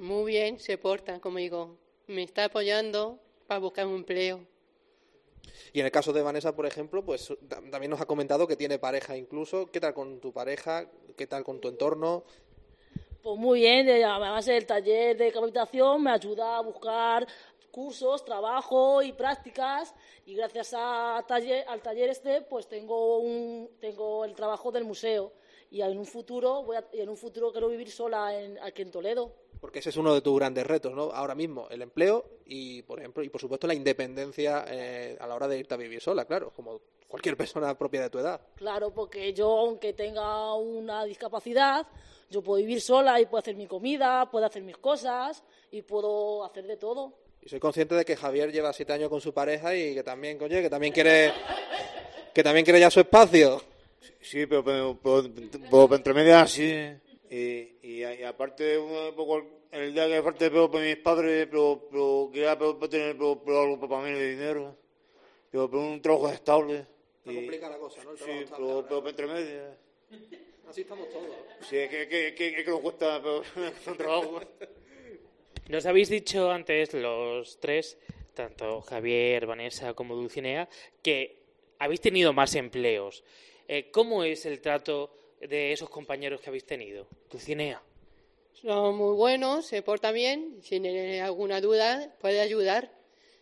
Muy 0.00 0.32
bien 0.32 0.58
se 0.58 0.78
porta 0.78 1.20
conmigo. 1.20 1.76
Me 2.06 2.22
está 2.22 2.44
apoyando 2.46 3.18
para 3.46 3.60
buscar 3.60 3.86
un 3.86 3.96
empleo. 3.96 4.40
Y 5.72 5.80
en 5.80 5.86
el 5.86 5.92
caso 5.92 6.12
de 6.12 6.22
Vanessa, 6.22 6.54
por 6.54 6.66
ejemplo, 6.66 7.04
pues 7.04 7.32
ta- 7.48 7.62
también 7.70 7.90
nos 7.90 8.00
ha 8.00 8.06
comentado 8.06 8.46
que 8.46 8.56
tiene 8.56 8.78
pareja 8.78 9.16
incluso. 9.16 9.70
¿Qué 9.70 9.80
tal 9.80 9.94
con 9.94 10.20
tu 10.20 10.32
pareja? 10.32 10.90
¿Qué 11.16 11.26
tal 11.26 11.44
con 11.44 11.60
tu 11.60 11.68
entorno? 11.68 12.24
Pues 13.22 13.38
muy 13.38 13.60
bien, 13.60 13.88
eh, 13.88 14.02
además 14.04 14.48
el 14.48 14.66
taller 14.66 15.16
de 15.16 15.30
capacitación 15.30 16.02
me 16.02 16.10
ayuda 16.10 16.56
a 16.56 16.62
buscar 16.62 17.26
cursos, 17.70 18.24
trabajo 18.24 19.02
y 19.02 19.12
prácticas 19.12 19.94
y 20.24 20.34
gracias 20.34 20.74
a 20.76 21.22
taller, 21.28 21.64
al 21.68 21.82
taller 21.82 22.08
este 22.08 22.40
pues 22.42 22.66
tengo 22.66 23.18
un, 23.18 23.70
tengo 23.80 24.24
el 24.24 24.34
trabajo 24.34 24.72
del 24.72 24.84
museo 24.84 25.32
y 25.70 25.82
en 25.82 25.98
un 25.98 26.06
futuro 26.06 26.62
voy 26.64 26.76
a- 26.78 26.88
y 26.92 27.00
en 27.00 27.10
un 27.10 27.16
futuro 27.16 27.52
quiero 27.52 27.68
vivir 27.68 27.90
sola 27.90 28.34
en, 28.40 28.58
aquí 28.60 28.82
en 28.82 28.90
Toledo. 28.90 29.32
Porque 29.60 29.80
ese 29.80 29.90
es 29.90 29.96
uno 29.96 30.14
de 30.14 30.22
tus 30.22 30.38
grandes 30.38 30.66
retos, 30.66 30.94
¿no? 30.94 31.10
Ahora 31.12 31.34
mismo, 31.34 31.68
el 31.70 31.82
empleo 31.82 32.24
y, 32.46 32.82
por 32.82 32.98
ejemplo, 32.98 33.22
y 33.22 33.28
por 33.28 33.40
supuesto 33.40 33.66
la 33.66 33.74
independencia 33.74 34.64
eh, 34.68 35.16
a 35.20 35.26
la 35.26 35.34
hora 35.34 35.48
de 35.48 35.58
irte 35.58 35.74
a 35.74 35.76
vivir 35.76 36.00
sola, 36.00 36.24
claro, 36.24 36.52
como 36.56 36.80
cualquier 37.06 37.36
persona 37.36 37.76
propia 37.76 38.02
de 38.02 38.10
tu 38.10 38.18
edad. 38.18 38.40
Claro, 38.56 38.92
porque 38.92 39.34
yo 39.34 39.58
aunque 39.58 39.92
tenga 39.92 40.54
una 40.54 41.04
discapacidad, 41.04 41.86
yo 42.30 42.42
puedo 42.42 42.60
vivir 42.60 42.80
sola 42.80 43.20
y 43.20 43.26
puedo 43.26 43.40
hacer 43.40 43.56
mi 43.56 43.66
comida, 43.66 44.30
puedo 44.30 44.46
hacer 44.46 44.62
mis 44.62 44.78
cosas 44.78 45.42
y 45.70 45.82
puedo 45.82 46.44
hacer 46.44 46.66
de 46.66 46.76
todo. 46.76 47.12
Y 47.42 47.48
soy 47.48 47.58
consciente 47.58 47.94
de 47.94 48.04
que 48.04 48.16
Javier 48.16 48.52
lleva 48.52 48.72
siete 48.72 48.92
años 48.92 49.08
con 49.08 49.20
su 49.20 49.32
pareja 49.34 49.74
y 49.74 49.94
que 49.94 50.02
también, 50.02 50.40
oye, 50.42 50.62
que 50.62 50.70
también 50.70 50.92
quiere, 50.92 51.32
que 52.34 52.42
también 52.42 52.64
quiere 52.64 52.80
ya 52.80 52.90
su 52.90 53.00
espacio. 53.00 53.60
Sí, 54.20 54.46
pero, 54.46 54.62
pero, 54.62 54.98
pero, 55.02 55.22
pero 55.70 55.94
entre 55.94 56.14
medias 56.14 56.50
sí. 56.50 56.72
Y, 57.30 57.76
y, 57.82 58.04
y 58.04 58.22
aparte, 58.24 58.76
un 58.76 59.14
poco 59.14 59.42
el 59.70 59.94
día 59.94 60.08
que 60.08 60.22
falta 60.22 60.50
pero 60.50 60.70
para 60.70 60.84
mis 60.84 60.96
padres, 60.96 61.46
pero, 61.48 61.86
pero 61.90 62.30
quería 62.32 62.58
pero, 62.58 62.76
pero 62.78 62.90
tener 62.90 63.16
pero, 63.16 63.40
pero 63.44 63.60
algo 63.62 63.88
para 63.88 64.02
mí 64.02 64.10
de 64.18 64.30
dinero, 64.30 64.76
pero, 65.50 65.70
pero 65.70 65.82
un 65.82 66.02
trabajo 66.02 66.28
estable. 66.28 66.86
Se 67.24 67.34
complica 67.34 67.68
la 67.68 67.78
cosa, 67.78 68.02
¿no? 68.02 68.10
El 68.12 68.18
Sí, 68.18 68.24
trabajo 68.24 68.40
estable 68.42 68.66
pero, 68.66 68.72
ahora. 68.74 68.88
pero 68.88 69.08
entre 69.08 69.26
medias. 69.28 69.76
Así 70.68 70.80
estamos 70.82 71.08
todos. 71.10 71.26
Sí, 71.60 71.76
es 71.76 71.88
que, 71.90 72.08
que, 72.08 72.34
que, 72.34 72.64
que 72.64 72.70
nos 72.70 72.80
cuesta 72.80 73.20
pero, 73.22 73.42
un 73.86 73.96
trabajo. 73.96 74.40
Nos 75.68 75.86
habéis 75.86 76.08
dicho 76.08 76.50
antes 76.50 76.94
los 76.94 77.60
tres, 77.60 77.96
tanto 78.34 78.80
Javier, 78.80 79.46
Vanessa 79.46 79.94
como 79.94 80.16
Dulcinea, 80.16 80.68
que 81.02 81.42
habéis 81.78 82.00
tenido 82.00 82.32
más 82.32 82.56
empleos. 82.56 83.22
Eh, 83.68 83.88
¿Cómo 83.92 84.24
es 84.24 84.46
el 84.46 84.60
trato 84.60 85.14
de 85.40 85.72
esos 85.72 85.88
compañeros 85.88 86.40
que 86.40 86.50
habéis 86.50 86.64
tenido? 86.64 87.06
Dulcinea. 87.30 87.82
Son 88.52 88.96
muy 88.96 89.16
buenos, 89.16 89.66
se 89.66 89.82
portan 89.82 90.14
bien, 90.14 90.58
si 90.62 90.80
tiene 90.80 91.22
alguna 91.22 91.60
duda 91.60 92.14
puede 92.20 92.40
ayudar. 92.40 92.92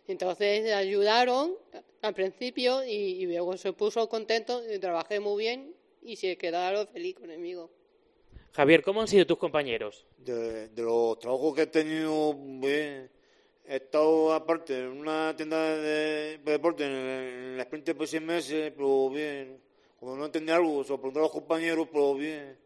Entonces 0.07 0.73
ayudaron 0.73 1.55
al 2.01 2.13
principio 2.13 2.83
y, 2.83 2.91
y 2.91 3.25
luego 3.25 3.57
se 3.57 3.73
puso 3.73 4.07
contento, 4.09 4.63
y 4.67 4.79
trabajé 4.79 5.19
muy 5.19 5.43
bien 5.43 5.75
y 6.01 6.15
se 6.15 6.37
quedaron 6.37 6.87
feliz 6.87 7.15
conmigo. 7.15 7.69
Javier, 8.53 8.81
¿cómo 8.81 9.01
han 9.01 9.07
sido 9.07 9.27
tus 9.27 9.37
compañeros? 9.37 10.05
De, 10.17 10.69
de 10.69 10.81
los 10.81 11.19
trabajos 11.19 11.53
que 11.53 11.61
he 11.63 11.67
tenido, 11.67 12.33
bien, 12.33 13.09
he 13.67 13.75
estado 13.75 14.33
aparte 14.33 14.79
en 14.79 14.87
una 14.87 15.35
tienda 15.35 15.77
de, 15.77 16.39
de 16.39 16.51
deporte 16.51 16.85
en, 16.85 16.91
en 16.91 17.57
la 17.57 17.63
sprint 17.63 17.93
por 17.93 18.07
seis 18.07 18.23
meses, 18.23 18.71
pero 18.75 19.09
bien. 19.09 19.61
Cuando 19.99 20.17
no 20.17 20.25
entendía 20.25 20.55
algo, 20.55 20.83
se 20.83 20.91
lo 20.91 20.97
preguntaba 20.97 21.25
a 21.25 21.27
los 21.27 21.33
compañeros, 21.33 21.87
pero 21.91 22.15
bien. 22.15 22.57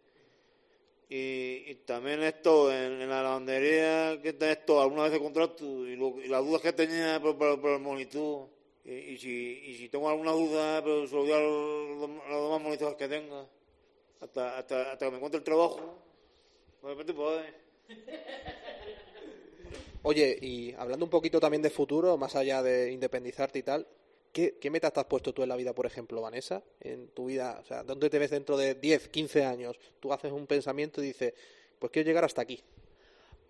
Y, 1.10 1.76
también 1.86 2.24
he 2.24 2.30
estado 2.30 2.72
en, 2.72 3.08
la 3.08 3.22
lavandería, 3.22 4.20
que 4.22 4.30
he 4.40 4.52
estado 4.52 4.82
alguna 4.82 5.04
vez 5.04 5.12
de 5.12 5.20
contrato, 5.20 5.88
y, 5.88 5.94
y 5.94 6.28
las 6.28 6.44
dudas 6.44 6.62
que 6.62 6.74
tenía 6.74 7.20
por 7.22 7.36
el 7.42 7.80
monitor. 7.80 8.48
Y, 8.86 9.18
si, 9.18 9.62
y 9.66 9.78
si 9.78 9.90
tengo 9.90 10.10
alguna 10.10 10.32
duda, 10.32 10.84
pero 10.84 11.08
se 11.08 11.16
lo 11.16 11.24
digo 11.24 11.36
a 11.36 11.40
los, 11.40 12.10
los 12.30 12.44
demás 12.44 12.62
monitores 12.62 12.96
que 12.96 13.08
tenga, 13.08 13.48
hasta, 14.20 14.58
hasta, 14.58 14.92
hasta 14.92 15.06
que 15.06 15.12
me 15.12 15.18
encuentre 15.18 15.38
el 15.38 15.44
trabajo. 15.44 16.00
De 16.82 16.90
repente, 16.90 17.14
pues, 17.14 17.46
Oye, 20.06 20.38
y 20.42 20.74
hablando 20.74 21.06
un 21.06 21.10
poquito 21.10 21.40
también 21.40 21.62
de 21.62 21.70
futuro, 21.70 22.18
más 22.18 22.36
allá 22.36 22.62
de 22.62 22.92
independizarte 22.92 23.60
y 23.60 23.64
tal, 23.64 23.88
¿qué, 24.34 24.58
qué 24.60 24.70
metas 24.70 24.92
te 24.92 25.00
has 25.00 25.06
puesto 25.06 25.34
tú 25.34 25.44
en 25.44 25.50
la 25.50 25.56
vida, 25.56 25.74
por 25.74 25.86
ejemplo, 25.86 26.20
Vanessa? 26.22 26.62
En 26.82 27.08
tu 27.10 27.28
vida, 27.28 27.60
o 27.62 27.66
sea, 27.66 27.84
¿dónde 27.84 28.10
te 28.10 28.20
ves 28.20 28.32
dentro 28.32 28.58
de 28.58 28.76
10, 28.76 29.08
15 29.08 29.46
años? 29.46 29.78
Tú 30.02 30.12
haces 30.12 30.32
un 30.34 30.46
pensamiento 30.48 31.02
y 31.02 31.08
dices, 31.08 31.34
pues 31.80 31.92
quiero 31.92 32.08
llegar 32.08 32.26
hasta 32.26 32.42
aquí. 32.42 32.62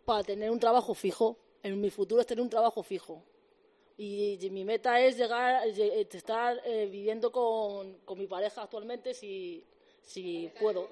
Para 0.05 0.23
tener 0.23 0.51
un 0.51 0.59
trabajo 0.59 0.93
fijo. 0.93 1.37
En 1.63 1.79
mi 1.79 1.89
futuro 1.89 2.19
es 2.21 2.27
tener 2.27 2.41
un 2.43 2.49
trabajo 2.49 2.83
fijo. 2.83 3.23
Y, 3.97 4.37
y 4.45 4.49
mi 4.49 4.65
meta 4.65 4.99
es 4.99 5.17
llegar, 5.17 5.65
lle- 5.67 6.07
estar 6.13 6.59
eh, 6.65 6.87
viviendo 6.91 7.31
con, 7.31 7.93
con 8.05 8.17
mi 8.19 8.27
pareja 8.27 8.63
actualmente 8.63 9.13
si, 9.13 9.63
si 10.03 10.49
puedo. 10.59 10.89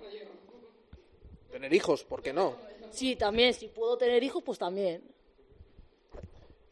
Tener 1.52 1.74
hijos, 1.74 2.04
¿por 2.06 2.22
qué 2.22 2.32
no? 2.32 2.56
Sí, 2.92 3.16
también, 3.16 3.54
si 3.54 3.68
puedo 3.68 3.98
tener 3.98 4.24
hijos, 4.24 4.42
pues 4.44 4.58
también. 4.58 5.02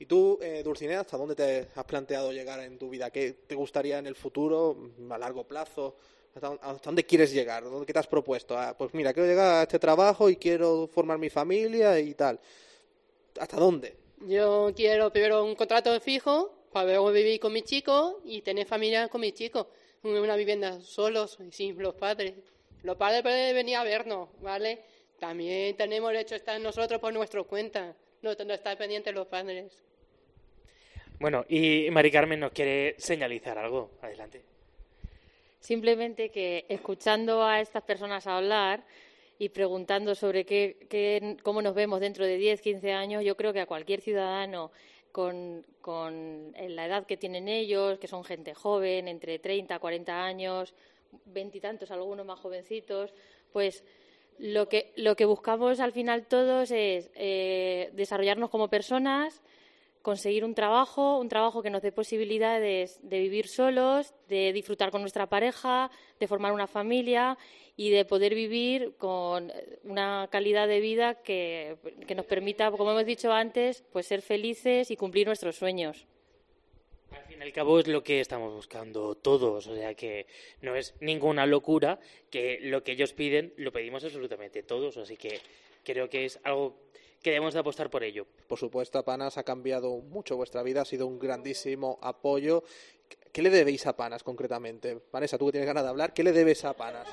¿Y 0.02 0.06
tú, 0.06 0.40
eh, 0.42 0.64
Dulcinea, 0.64 1.02
hasta 1.02 1.18
dónde 1.18 1.36
te 1.36 1.68
has 1.76 1.84
planteado 1.84 2.32
llegar 2.32 2.62
en 2.62 2.78
tu 2.78 2.90
vida? 2.90 3.12
¿Qué 3.12 3.34
te 3.46 3.54
gustaría 3.54 3.98
en 3.98 4.08
el 4.08 4.16
futuro, 4.16 4.92
a 5.10 5.18
largo 5.18 5.44
plazo? 5.44 5.98
¿Hasta, 6.34 6.58
dónde 6.86 7.06
quieres 7.06 7.34
llegar? 7.34 7.66
¿Dónde, 7.66 7.86
¿Qué 7.86 7.92
te 7.92 8.00
has 8.00 8.08
propuesto? 8.08 8.58
Ah, 8.58 8.74
pues 8.78 8.94
mira, 8.94 9.14
quiero 9.14 9.28
llegar 9.28 9.56
a 9.56 9.64
este 9.64 9.78
trabajo 9.78 10.30
y 10.30 10.38
quiero 10.38 10.88
formar 10.88 11.18
mi 11.18 11.30
familia 11.30 12.00
y 12.00 12.14
tal. 12.14 12.40
¿Hasta 13.38 13.58
dónde? 13.58 13.98
Yo 14.26 14.72
quiero 14.74 15.12
primero 15.12 15.44
un 15.44 15.56
contrato 15.56 16.00
fijo 16.00 16.54
para 16.72 16.92
luego 16.92 17.12
vivir 17.12 17.38
con 17.42 17.52
mi 17.52 17.64
chico 17.64 18.22
y 18.24 18.42
tener 18.42 18.66
familia 18.66 19.10
con 19.10 19.20
mi 19.20 19.34
chico. 19.34 19.68
Una 20.04 20.38
vivienda 20.38 20.80
solos 20.80 21.38
y 21.46 21.52
sin 21.52 21.78
los 21.78 21.96
padres. 21.96 22.36
Los 22.84 22.96
padres 22.96 23.22
pueden 23.22 23.54
venir 23.54 23.76
a 23.76 23.84
vernos, 23.84 24.30
¿vale? 24.40 24.82
También 25.20 25.76
tenemos 25.76 26.10
derecho 26.14 26.36
a 26.36 26.38
estar 26.38 26.62
nosotros 26.62 27.02
por 27.02 27.12
nuestra 27.12 27.44
cuenta. 27.44 27.94
No, 28.22 28.32
no 28.34 28.54
estar 28.54 28.78
pendientes 28.78 29.14
los 29.14 29.28
padres. 29.28 29.89
Bueno, 31.20 31.46
y 31.50 31.90
Mari 31.92 32.12
Carmen 32.12 32.40
nos 32.40 32.52
quiere 32.52 32.96
señalizar 32.98 33.58
algo. 33.58 33.92
Adelante. 34.02 34.42
Simplemente 35.60 36.30
que 36.30 36.66
escuchando 36.70 37.44
a 37.44 37.60
estas 37.60 37.84
personas 37.84 38.26
hablar 38.28 38.84
y 39.38 39.50
preguntando 39.50 40.16
sobre 40.16 40.46
qué, 40.46 40.78
qué- 40.90 41.38
cómo 41.44 41.62
nos 41.62 41.76
vemos 41.76 42.00
dentro 42.00 42.26
de 42.26 42.38
10, 42.38 42.62
15 42.62 42.94
años, 42.94 43.24
yo 43.24 43.36
creo 43.36 43.52
que 43.52 43.60
a 43.60 43.66
cualquier 43.66 44.00
ciudadano 44.02 44.72
con, 45.12 45.66
con 45.82 46.54
la 46.58 46.86
edad 46.86 47.06
que 47.06 47.18
tienen 47.18 47.48
ellos, 47.50 48.00
que 48.00 48.08
son 48.08 48.24
gente 48.24 48.54
joven, 48.54 49.08
entre 49.10 49.40
30, 49.40 49.80
40 49.80 50.24
años, 50.24 50.74
veintitantos, 51.26 51.92
algunos 51.92 52.26
más 52.26 52.40
jovencitos, 52.40 53.14
pues 53.52 53.84
lo 54.38 54.70
que, 54.70 54.94
lo 54.96 55.16
que 55.18 55.26
buscamos 55.26 55.82
al 55.82 55.92
final 55.92 56.26
todos 56.28 56.72
es 56.72 57.12
eh, 57.16 57.90
desarrollarnos 57.94 58.50
como 58.50 58.70
personas, 58.70 59.42
conseguir 60.02 60.46
un 60.46 60.56
trabajo, 60.56 61.20
un 61.20 61.30
trabajo 61.30 61.62
que 61.62 61.70
nos 61.70 61.82
dé 61.82 61.92
posibilidades 61.92 63.00
de 63.04 63.20
vivir 63.20 63.48
solos, 63.48 64.14
de 64.28 64.54
disfrutar 64.54 64.92
con 64.92 65.02
nuestra 65.02 65.28
pareja, 65.28 65.92
de 66.20 66.28
formar 66.28 66.54
una 66.54 66.68
familia 66.68 67.38
y 67.76 67.90
de 67.90 68.06
poder 68.06 68.36
vivir 68.36 68.96
con 68.98 69.52
una 69.84 70.28
calidad 70.32 70.68
de 70.68 70.80
vida 70.80 71.16
que, 71.16 71.78
que 72.08 72.16
nos 72.16 72.26
permita, 72.26 72.72
como 72.72 72.92
hemos 72.92 73.06
dicho 73.06 73.32
antes, 73.32 73.84
pues 73.92 74.08
ser 74.08 74.22
felices 74.22 74.92
y 74.92 74.96
cumplir 74.96 75.28
nuestros 75.28 75.56
sueños. 75.56 76.06
Al 77.12 77.24
fin 77.24 77.40
y 77.40 77.44
al 77.44 77.54
cabo 77.54 77.80
es 77.80 77.88
lo 77.88 78.04
que 78.04 78.20
estamos 78.20 78.54
buscando 78.54 79.16
todos, 79.16 79.66
o 79.68 79.76
sea 79.76 79.96
que 79.96 80.28
no 80.62 80.76
es 80.76 80.94
ninguna 81.00 81.46
locura 81.46 82.00
que 82.30 82.60
lo 82.62 82.84
que 82.84 82.92
ellos 82.92 83.14
piden 83.14 83.54
lo 83.58 83.72
pedimos 83.72 84.04
absolutamente 84.04 84.62
todos, 84.62 84.98
así 84.98 85.18
que 85.18 85.40
creo 85.84 86.10
que 86.10 86.26
es 86.26 86.40
algo 86.44 86.76
que 87.22 87.32
debemos 87.32 87.54
de 87.54 87.60
apostar 87.60 87.90
por 87.90 88.04
ello. 88.04 88.26
Por 88.48 88.58
supuesto, 88.58 89.04
Panas 89.04 89.38
ha 89.38 89.44
cambiado 89.44 89.98
mucho 89.98 90.38
vuestra 90.38 90.64
vida, 90.64 90.82
ha 90.82 90.86
sido 90.86 91.08
un 91.08 91.20
grandísimo 91.20 92.00
apoyo. 92.02 92.64
¿Qué 93.32 93.42
le 93.42 93.50
debéis 93.50 93.86
a 93.88 93.96
Panas 93.96 94.24
concretamente? 94.24 95.02
Vanessa, 95.12 95.38
tú 95.38 95.48
que 95.48 95.54
tienes 95.54 95.68
ganas 95.68 95.84
de 95.84 95.90
hablar, 95.90 96.14
¿qué 96.14 96.24
le 96.24 96.32
debes 96.32 96.64
a 96.66 96.74
Panas? 96.74 97.08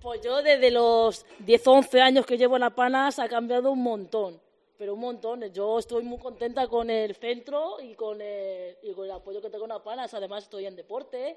Pues 0.00 0.22
yo 0.22 0.42
desde 0.42 0.70
los 0.70 1.26
10 1.40 1.66
o 1.66 1.72
11 1.72 2.00
años 2.00 2.26
que 2.26 2.38
llevo 2.38 2.56
en 2.56 2.60
La 2.60 2.70
Panas 2.70 3.18
ha 3.18 3.28
cambiado 3.28 3.70
un 3.70 3.82
montón, 3.82 4.40
pero 4.78 4.94
un 4.94 5.00
montón. 5.00 5.44
Yo 5.52 5.78
estoy 5.78 6.02
muy 6.02 6.18
contenta 6.18 6.66
con 6.68 6.88
el 6.88 7.14
centro 7.14 7.80
y 7.82 7.94
con 7.94 8.20
el, 8.22 8.78
y 8.82 8.92
con 8.94 9.04
el 9.04 9.10
apoyo 9.10 9.42
que 9.42 9.50
tengo 9.50 9.64
en 9.64 9.70
La 9.70 9.84
Panas. 9.84 10.14
Además 10.14 10.44
estoy 10.44 10.64
en 10.64 10.74
deporte 10.74 11.36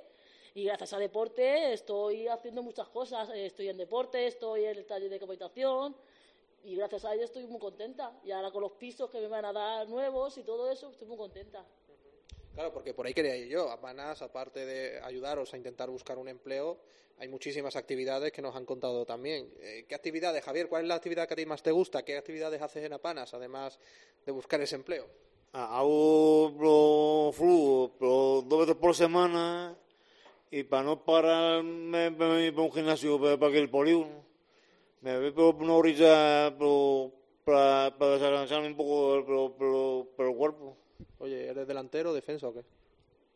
y 0.56 0.64
gracias 0.64 0.94
a 0.94 0.98
deporte 0.98 1.74
estoy 1.74 2.30
haciendo 2.30 2.64
muchas 2.64 2.88
cosas. 2.88 3.30
Estoy 3.34 3.68
en 3.68 3.78
deporte, 3.78 4.28
estoy 4.28 4.64
en 4.64 4.78
el 4.78 4.86
taller 4.86 5.10
de 5.10 5.20
capacitación 5.20 5.94
y 6.64 6.76
gracias 6.76 7.06
a 7.06 7.14
ello 7.14 7.26
estoy 7.26 7.46
muy 7.48 7.60
contenta. 7.60 8.20
Y 8.24 8.32
ahora 8.32 8.52
con 8.52 8.62
los 8.62 8.74
pisos 8.74 9.10
que 9.10 9.20
me 9.20 9.28
van 9.28 9.46
a 9.46 9.54
dar 9.54 9.88
nuevos 9.88 10.38
y 10.38 10.44
todo 10.44 10.72
eso, 10.72 10.90
estoy 10.90 11.08
muy 11.08 11.18
contenta. 11.18 11.66
Claro, 12.54 12.72
porque 12.72 12.94
por 12.94 13.06
ahí 13.06 13.14
quería 13.14 13.36
ir 13.36 13.48
yo. 13.48 13.70
A 13.70 13.82
Panas, 13.82 14.22
aparte 14.22 14.66
de 14.66 15.00
ayudaros 15.02 15.54
a 15.54 15.58
intentar 15.58 15.90
buscar 15.90 16.18
un 16.18 16.28
empleo, 16.30 16.78
hay 17.18 17.28
muchísimas 17.28 17.76
actividades 17.76 18.32
que 18.32 18.42
nos 18.42 18.56
han 18.56 18.66
contado 18.66 19.06
también. 19.06 19.52
Eh, 19.60 19.86
¿Qué 19.88 19.96
actividades, 19.96 20.44
Javier? 20.44 20.68
¿Cuál 20.68 20.84
es 20.84 20.88
la 20.88 20.96
actividad 20.96 21.28
que 21.28 21.34
a 21.34 21.38
ti 21.38 21.46
más 21.46 21.64
te 21.64 21.72
gusta? 21.72 22.04
¿Qué 22.04 22.18
actividades 22.18 22.62
haces 22.62 22.84
en 22.86 22.94
Apanas, 22.94 23.34
además 23.34 23.80
de 24.26 24.32
buscar 24.32 24.62
ese 24.62 24.76
empleo? 24.76 25.08
Ah, 25.54 25.80
Hago 25.80 26.54
pro 26.58 27.32
flujo, 27.34 27.92
pero 28.00 28.44
dos 28.46 28.60
veces 28.62 28.76
por 28.76 28.96
semana 28.96 29.76
y 30.50 30.64
para 30.64 30.84
no 30.84 31.04
pararme 31.04 32.10
me 32.12 32.28
voy 32.28 32.52
para 32.52 32.64
un 32.64 32.72
gimnasio 32.72 33.20
para, 33.20 33.38
para 33.38 33.52
que 33.52 33.60
el 33.60 33.70
polígono. 33.70 34.33
Me 35.04 35.20
voy 35.20 35.32
por 35.32 35.56
una 35.56 36.54
pero, 36.58 37.12
para, 37.44 37.94
para 37.98 38.12
descansarme 38.12 38.68
un 38.68 38.78
poco 38.78 39.22
pero, 39.26 39.56
pero, 39.60 40.08
pero 40.16 40.30
el 40.30 40.36
cuerpo. 40.36 40.78
Oye, 41.20 41.50
¿eres 41.50 41.68
delantero 41.68 42.14
defensa 42.14 42.48
o 42.48 42.54
qué? 42.54 42.64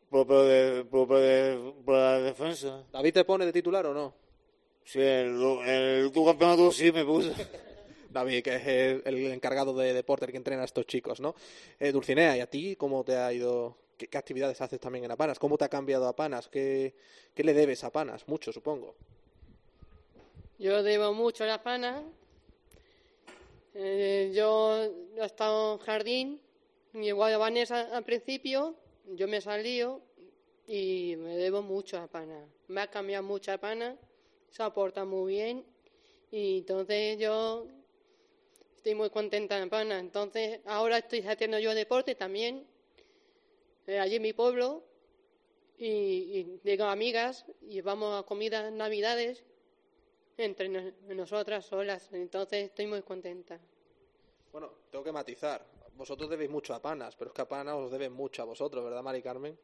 Pero, 0.09 0.25
pero 0.25 0.43
de, 0.45 0.85
pero, 0.85 1.07
pero 1.07 1.19
de, 1.19 1.73
para 1.85 1.99
la 1.99 2.19
defensa. 2.19 2.85
¿David 2.89 3.13
te 3.13 3.25
pone 3.25 3.45
de 3.45 3.51
titular 3.51 3.85
o 3.85 3.93
no? 3.93 4.13
Sí, 4.85 5.01
el, 5.01 5.35
el 5.65 6.05
último 6.05 6.27
campeonato 6.27 6.71
sí 6.71 6.89
me 6.93 7.03
puse. 7.03 7.33
David, 8.11 8.43
que 8.43 8.55
es 8.55 8.65
el, 8.65 9.01
el 9.05 9.31
encargado 9.33 9.73
de 9.73 9.93
deporte, 9.93 10.23
el 10.23 10.31
que 10.31 10.37
entrena 10.37 10.61
a 10.61 10.65
estos 10.65 10.85
chicos, 10.85 11.19
¿no? 11.19 11.35
Eh, 11.81 11.91
Dulcinea, 11.91 12.37
¿y 12.37 12.39
a 12.39 12.49
ti 12.49 12.77
cómo 12.77 13.03
te 13.03 13.17
ha 13.17 13.33
ido? 13.33 13.75
¿Qué, 13.97 14.07
qué 14.07 14.17
actividades 14.17 14.61
haces 14.61 14.79
también 14.79 15.03
en 15.03 15.11
Apanas? 15.11 15.37
¿Cómo 15.37 15.57
te 15.57 15.65
ha 15.65 15.69
cambiado 15.69 16.07
Apanas? 16.07 16.47
¿Qué, 16.47 16.95
¿Qué 17.35 17.43
le 17.43 17.53
debes 17.53 17.83
a 17.83 17.87
Apanas? 17.87 18.25
Mucho, 18.29 18.53
supongo. 18.53 18.95
Yo 20.59 20.81
debo 20.81 21.13
mucho 21.13 21.43
a 21.43 21.47
la 21.47 21.61
pana. 21.61 22.03
Eh, 23.75 24.31
yo 24.33 24.85
he 25.15 25.23
estado 25.23 25.73
en 25.73 25.79
jardín, 25.79 26.41
igual 26.95 27.31
a 27.33 27.37
Vanessa 27.37 27.95
al 27.95 28.03
principio, 28.03 28.75
yo 29.05 29.27
me 29.27 29.39
salí 29.39 29.83
y 30.65 31.15
me 31.15 31.37
debo 31.37 31.61
mucho 31.61 31.99
a 31.99 32.07
pana. 32.07 32.43
Me 32.69 32.81
ha 32.81 32.87
cambiado 32.87 33.23
mucho 33.23 33.51
a 33.51 33.59
pana, 33.59 33.95
se 34.49 34.63
aporta 34.63 35.05
muy 35.05 35.33
bien 35.33 35.63
Y 36.31 36.59
entonces 36.59 37.19
yo 37.19 37.67
estoy 38.77 38.95
muy 38.95 39.11
contenta 39.11 39.59
en 39.59 39.69
Pana. 39.69 39.99
Entonces 39.99 40.59
ahora 40.65 40.97
estoy 40.97 41.21
haciendo 41.21 41.59
yo 41.59 41.75
deporte 41.75 42.15
también, 42.15 42.65
eh, 43.85 43.99
allí 43.99 44.15
en 44.15 44.23
mi 44.23 44.33
pueblo, 44.33 44.83
y, 45.77 45.85
y 45.87 46.59
digo 46.63 46.85
amigas, 46.85 47.45
y 47.61 47.81
vamos 47.81 48.19
a 48.19 48.25
comidas 48.25 48.71
navidades 48.71 49.43
entre 50.37 50.69
no- 50.69 50.91
nosotras 51.15 51.65
solas. 51.65 52.11
Entonces 52.13 52.65
estoy 52.65 52.87
muy 52.87 53.01
contenta. 53.01 53.59
Bueno, 54.51 54.71
tengo 54.91 55.03
que 55.03 55.11
matizar. 55.11 55.65
Vosotros 55.95 56.29
debéis 56.29 56.49
mucho 56.51 56.73
a 56.75 56.81
Panas, 56.81 57.15
pero 57.15 57.29
es 57.31 57.35
que 57.35 57.41
a 57.41 57.47
Panas 57.47 57.75
os 57.75 57.91
deben 57.91 58.13
mucho 58.13 58.41
a 58.43 58.45
vosotros, 58.45 58.83
¿verdad, 58.83 59.01
Mari 59.01 59.21
Carmen? 59.21 59.57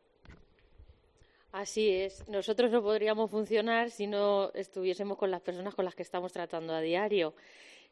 Así 1.52 1.92
es. 1.92 2.28
Nosotros 2.28 2.72
no 2.72 2.82
podríamos 2.82 3.30
funcionar 3.30 3.92
si 3.92 4.08
no 4.08 4.52
estuviésemos 4.56 5.18
con 5.18 5.30
las 5.30 5.42
personas 5.42 5.76
con 5.76 5.86
las 5.86 5.94
que 5.94 6.02
estamos 6.02 6.34
tratando 6.34 6.74
a 6.74 6.82
diario. 6.82 7.36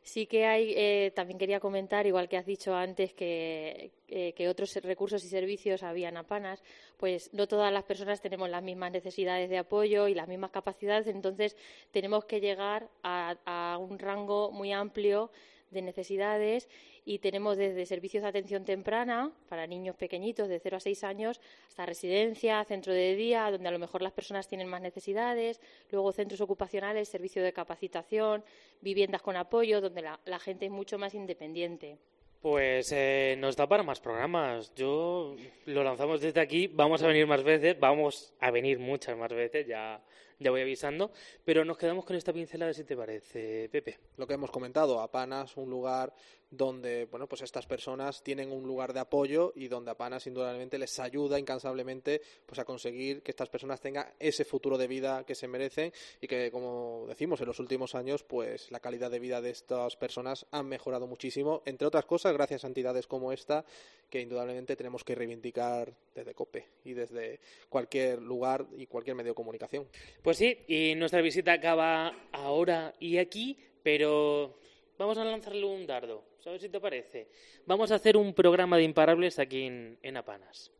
Sí 0.03 0.25
que 0.25 0.45
hay, 0.45 0.73
eh, 0.75 1.11
también 1.15 1.37
quería 1.37 1.59
comentar, 1.59 2.07
igual 2.07 2.27
que 2.27 2.37
has 2.37 2.45
dicho 2.45 2.73
antes, 2.73 3.13
que, 3.13 3.91
eh, 4.07 4.47
otros 4.47 4.75
recursos 4.83 5.23
y 5.23 5.29
servicios 5.29 5.83
habían 5.83 6.17
a 6.17 6.23
Panas, 6.23 6.63
pues 6.97 7.31
no 7.33 7.47
todas 7.47 7.71
las 7.71 7.83
personas 7.83 8.19
tenemos 8.19 8.49
las 8.49 8.63
mismas 8.63 8.91
necesidades 8.91 9.49
de 9.49 9.59
apoyo 9.59 10.07
y 10.07 10.15
las 10.15 10.27
mismas 10.27 10.49
capacidades, 10.49 11.05
entonces 11.07 11.55
tenemos 11.91 12.25
que 12.25 12.41
llegar 12.41 12.89
a, 13.03 13.37
a 13.45 13.77
un 13.77 13.99
rango 13.99 14.51
muy 14.51 14.71
amplio 14.71 15.29
de 15.71 15.81
necesidades 15.81 16.69
y 17.05 17.19
tenemos 17.19 17.57
desde 17.57 17.85
servicios 17.85 18.23
de 18.23 18.29
atención 18.29 18.65
temprana 18.65 19.31
para 19.49 19.67
niños 19.67 19.95
pequeñitos 19.95 20.49
de 20.49 20.59
0 20.59 20.77
a 20.77 20.79
6 20.79 21.03
años 21.03 21.41
hasta 21.67 21.85
residencia, 21.85 22.63
centro 22.65 22.93
de 22.93 23.15
día, 23.15 23.49
donde 23.49 23.67
a 23.67 23.71
lo 23.71 23.79
mejor 23.79 24.01
las 24.01 24.11
personas 24.11 24.47
tienen 24.47 24.67
más 24.67 24.81
necesidades, 24.81 25.59
luego 25.89 26.11
centros 26.11 26.41
ocupacionales, 26.41 27.09
servicio 27.09 27.43
de 27.43 27.53
capacitación, 27.53 28.43
viviendas 28.81 29.21
con 29.21 29.35
apoyo, 29.35 29.81
donde 29.81 30.01
la, 30.01 30.19
la 30.25 30.39
gente 30.39 30.65
es 30.65 30.71
mucho 30.71 30.97
más 30.97 31.13
independiente. 31.13 31.97
Pues 32.41 32.91
eh, 32.91 33.35
nos 33.37 33.55
da 33.55 33.67
para 33.67 33.83
más 33.83 33.99
programas. 33.99 34.73
Yo 34.73 35.35
lo 35.67 35.83
lanzamos 35.83 36.21
desde 36.21 36.41
aquí. 36.41 36.67
Vamos 36.67 37.03
a 37.03 37.07
venir 37.07 37.27
más 37.27 37.43
veces, 37.43 37.79
vamos 37.79 38.33
a 38.39 38.49
venir 38.49 38.79
muchas 38.79 39.15
más 39.15 39.31
veces, 39.31 39.67
ya, 39.67 40.01
ya 40.41 40.51
voy 40.51 40.61
avisando. 40.61 41.11
Pero 41.45 41.63
nos 41.63 41.77
quedamos 41.77 42.03
con 42.03 42.15
esta 42.15 42.33
pincelada, 42.33 42.73
si 42.73 42.83
te 42.83 42.97
parece, 42.97 43.69
Pepe. 43.71 43.99
Lo 44.17 44.27
que 44.27 44.33
hemos 44.33 44.51
comentado, 44.51 44.99
Apanas, 44.99 45.55
un 45.57 45.69
lugar 45.69 46.13
donde, 46.51 47.05
bueno, 47.05 47.27
pues 47.27 47.41
estas 47.41 47.65
personas 47.65 48.21
tienen 48.23 48.51
un 48.51 48.63
lugar 48.63 48.93
de 48.93 48.99
apoyo 48.99 49.53
y 49.55 49.69
donde 49.69 49.91
Apanas 49.91 50.27
indudablemente 50.27 50.77
les 50.77 50.99
ayuda 50.99 51.39
incansablemente 51.39 52.21
pues 52.45 52.59
a 52.59 52.65
conseguir 52.65 53.23
que 53.23 53.31
estas 53.31 53.49
personas 53.49 53.79
tengan 53.79 54.07
ese 54.19 54.43
futuro 54.43 54.77
de 54.77 54.87
vida 54.87 55.23
que 55.25 55.33
se 55.33 55.47
merecen 55.47 55.93
y 56.19 56.27
que, 56.27 56.51
como 56.51 57.05
decimos, 57.07 57.39
en 57.39 57.47
los 57.47 57.59
últimos 57.59 57.95
años, 57.95 58.23
pues 58.23 58.69
la 58.69 58.81
calidad 58.81 59.09
de 59.09 59.19
vida 59.19 59.41
de 59.41 59.49
estas 59.49 59.95
personas 59.95 60.45
han 60.51 60.67
mejorado 60.67 61.07
muchísimo, 61.07 61.61
entre 61.65 61.87
otras 61.87 62.05
cosas, 62.05 62.33
gracias 62.33 62.65
a 62.65 62.67
entidades 62.67 63.07
como 63.07 63.31
esta, 63.31 63.63
que 64.09 64.19
indudablemente 64.19 64.75
tenemos 64.75 65.05
que 65.05 65.15
reivindicar 65.15 65.93
desde 66.13 66.33
COPE 66.33 66.67
y 66.83 66.93
desde 66.93 67.39
cualquier 67.69 68.21
lugar 68.21 68.67
y 68.77 68.87
cualquier 68.87 69.15
medio 69.15 69.31
de 69.31 69.35
comunicación. 69.35 69.87
Pues 70.21 70.37
sí, 70.37 70.57
y 70.67 70.95
nuestra 70.95 71.21
visita 71.21 71.53
acaba 71.53 72.27
ahora 72.33 72.93
y 72.99 73.17
aquí, 73.17 73.57
pero 73.81 74.57
vamos 74.97 75.17
a 75.17 75.23
lanzarle 75.23 75.65
un 75.65 75.87
dardo, 75.87 76.30
¿sabes 76.43 76.61
si 76.61 76.69
te 76.69 76.79
parece? 76.79 77.27
Vamos 77.65 77.91
a 77.91 77.95
hacer 77.95 78.17
un 78.17 78.33
programa 78.33 78.77
de 78.77 78.83
imparables 78.83 79.39
aquí 79.39 79.63
en, 79.63 79.97
en 80.01 80.17
Apanas. 80.17 80.71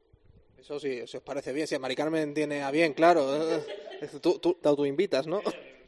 Eso 0.57 0.79
sí, 0.79 1.07
si 1.07 1.17
os 1.17 1.23
parece 1.23 1.53
bien, 1.53 1.67
si 1.67 1.75
a 1.75 1.79
Mari 1.79 1.95
Carmen 1.95 2.33
tiene 2.33 2.61
a 2.61 2.71
bien, 2.71 2.93
claro. 2.93 3.27
Tú, 4.21 4.39
tú 4.39 4.53
te 4.55 4.67
autoinvitas, 4.67 5.25
¿no? 5.27 5.41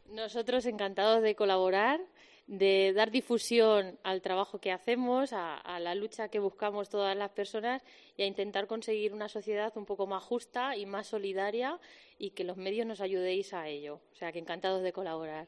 Nosotros 0.07 0.65
encantados 0.65 1.21
de 1.21 1.35
colaborar, 1.35 1.99
de 2.47 2.91
dar 2.95 3.11
difusión 3.11 3.99
al 4.03 4.21
trabajo 4.21 4.59
que 4.59 4.71
hacemos, 4.71 5.33
a, 5.33 5.57
a 5.57 5.79
la 5.79 5.95
lucha 5.95 6.29
que 6.29 6.39
buscamos 6.39 6.89
todas 6.89 7.15
las 7.15 7.31
personas 7.31 7.83
y 8.17 8.23
a 8.23 8.25
intentar 8.25 8.67
conseguir 8.67 9.13
una 9.13 9.29
sociedad 9.29 9.71
un 9.75 9.85
poco 9.85 10.07
más 10.07 10.23
justa 10.23 10.75
y 10.75 10.85
más 10.85 11.07
solidaria 11.07 11.79
y 12.17 12.31
que 12.31 12.43
los 12.43 12.57
medios 12.57 12.85
nos 12.85 13.01
ayudéis 13.01 13.53
a 13.53 13.67
ello. 13.67 14.01
O 14.11 14.15
sea 14.15 14.31
que 14.31 14.39
encantados 14.39 14.81
de 14.83 14.91
colaborar. 14.91 15.47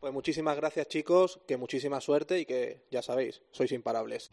Pues 0.00 0.12
muchísimas 0.12 0.56
gracias, 0.56 0.86
chicos, 0.88 1.40
que 1.46 1.56
muchísima 1.56 2.00
suerte 2.00 2.38
y 2.38 2.46
que, 2.46 2.82
ya 2.90 3.02
sabéis, 3.02 3.42
sois 3.50 3.72
imparables. 3.72 4.30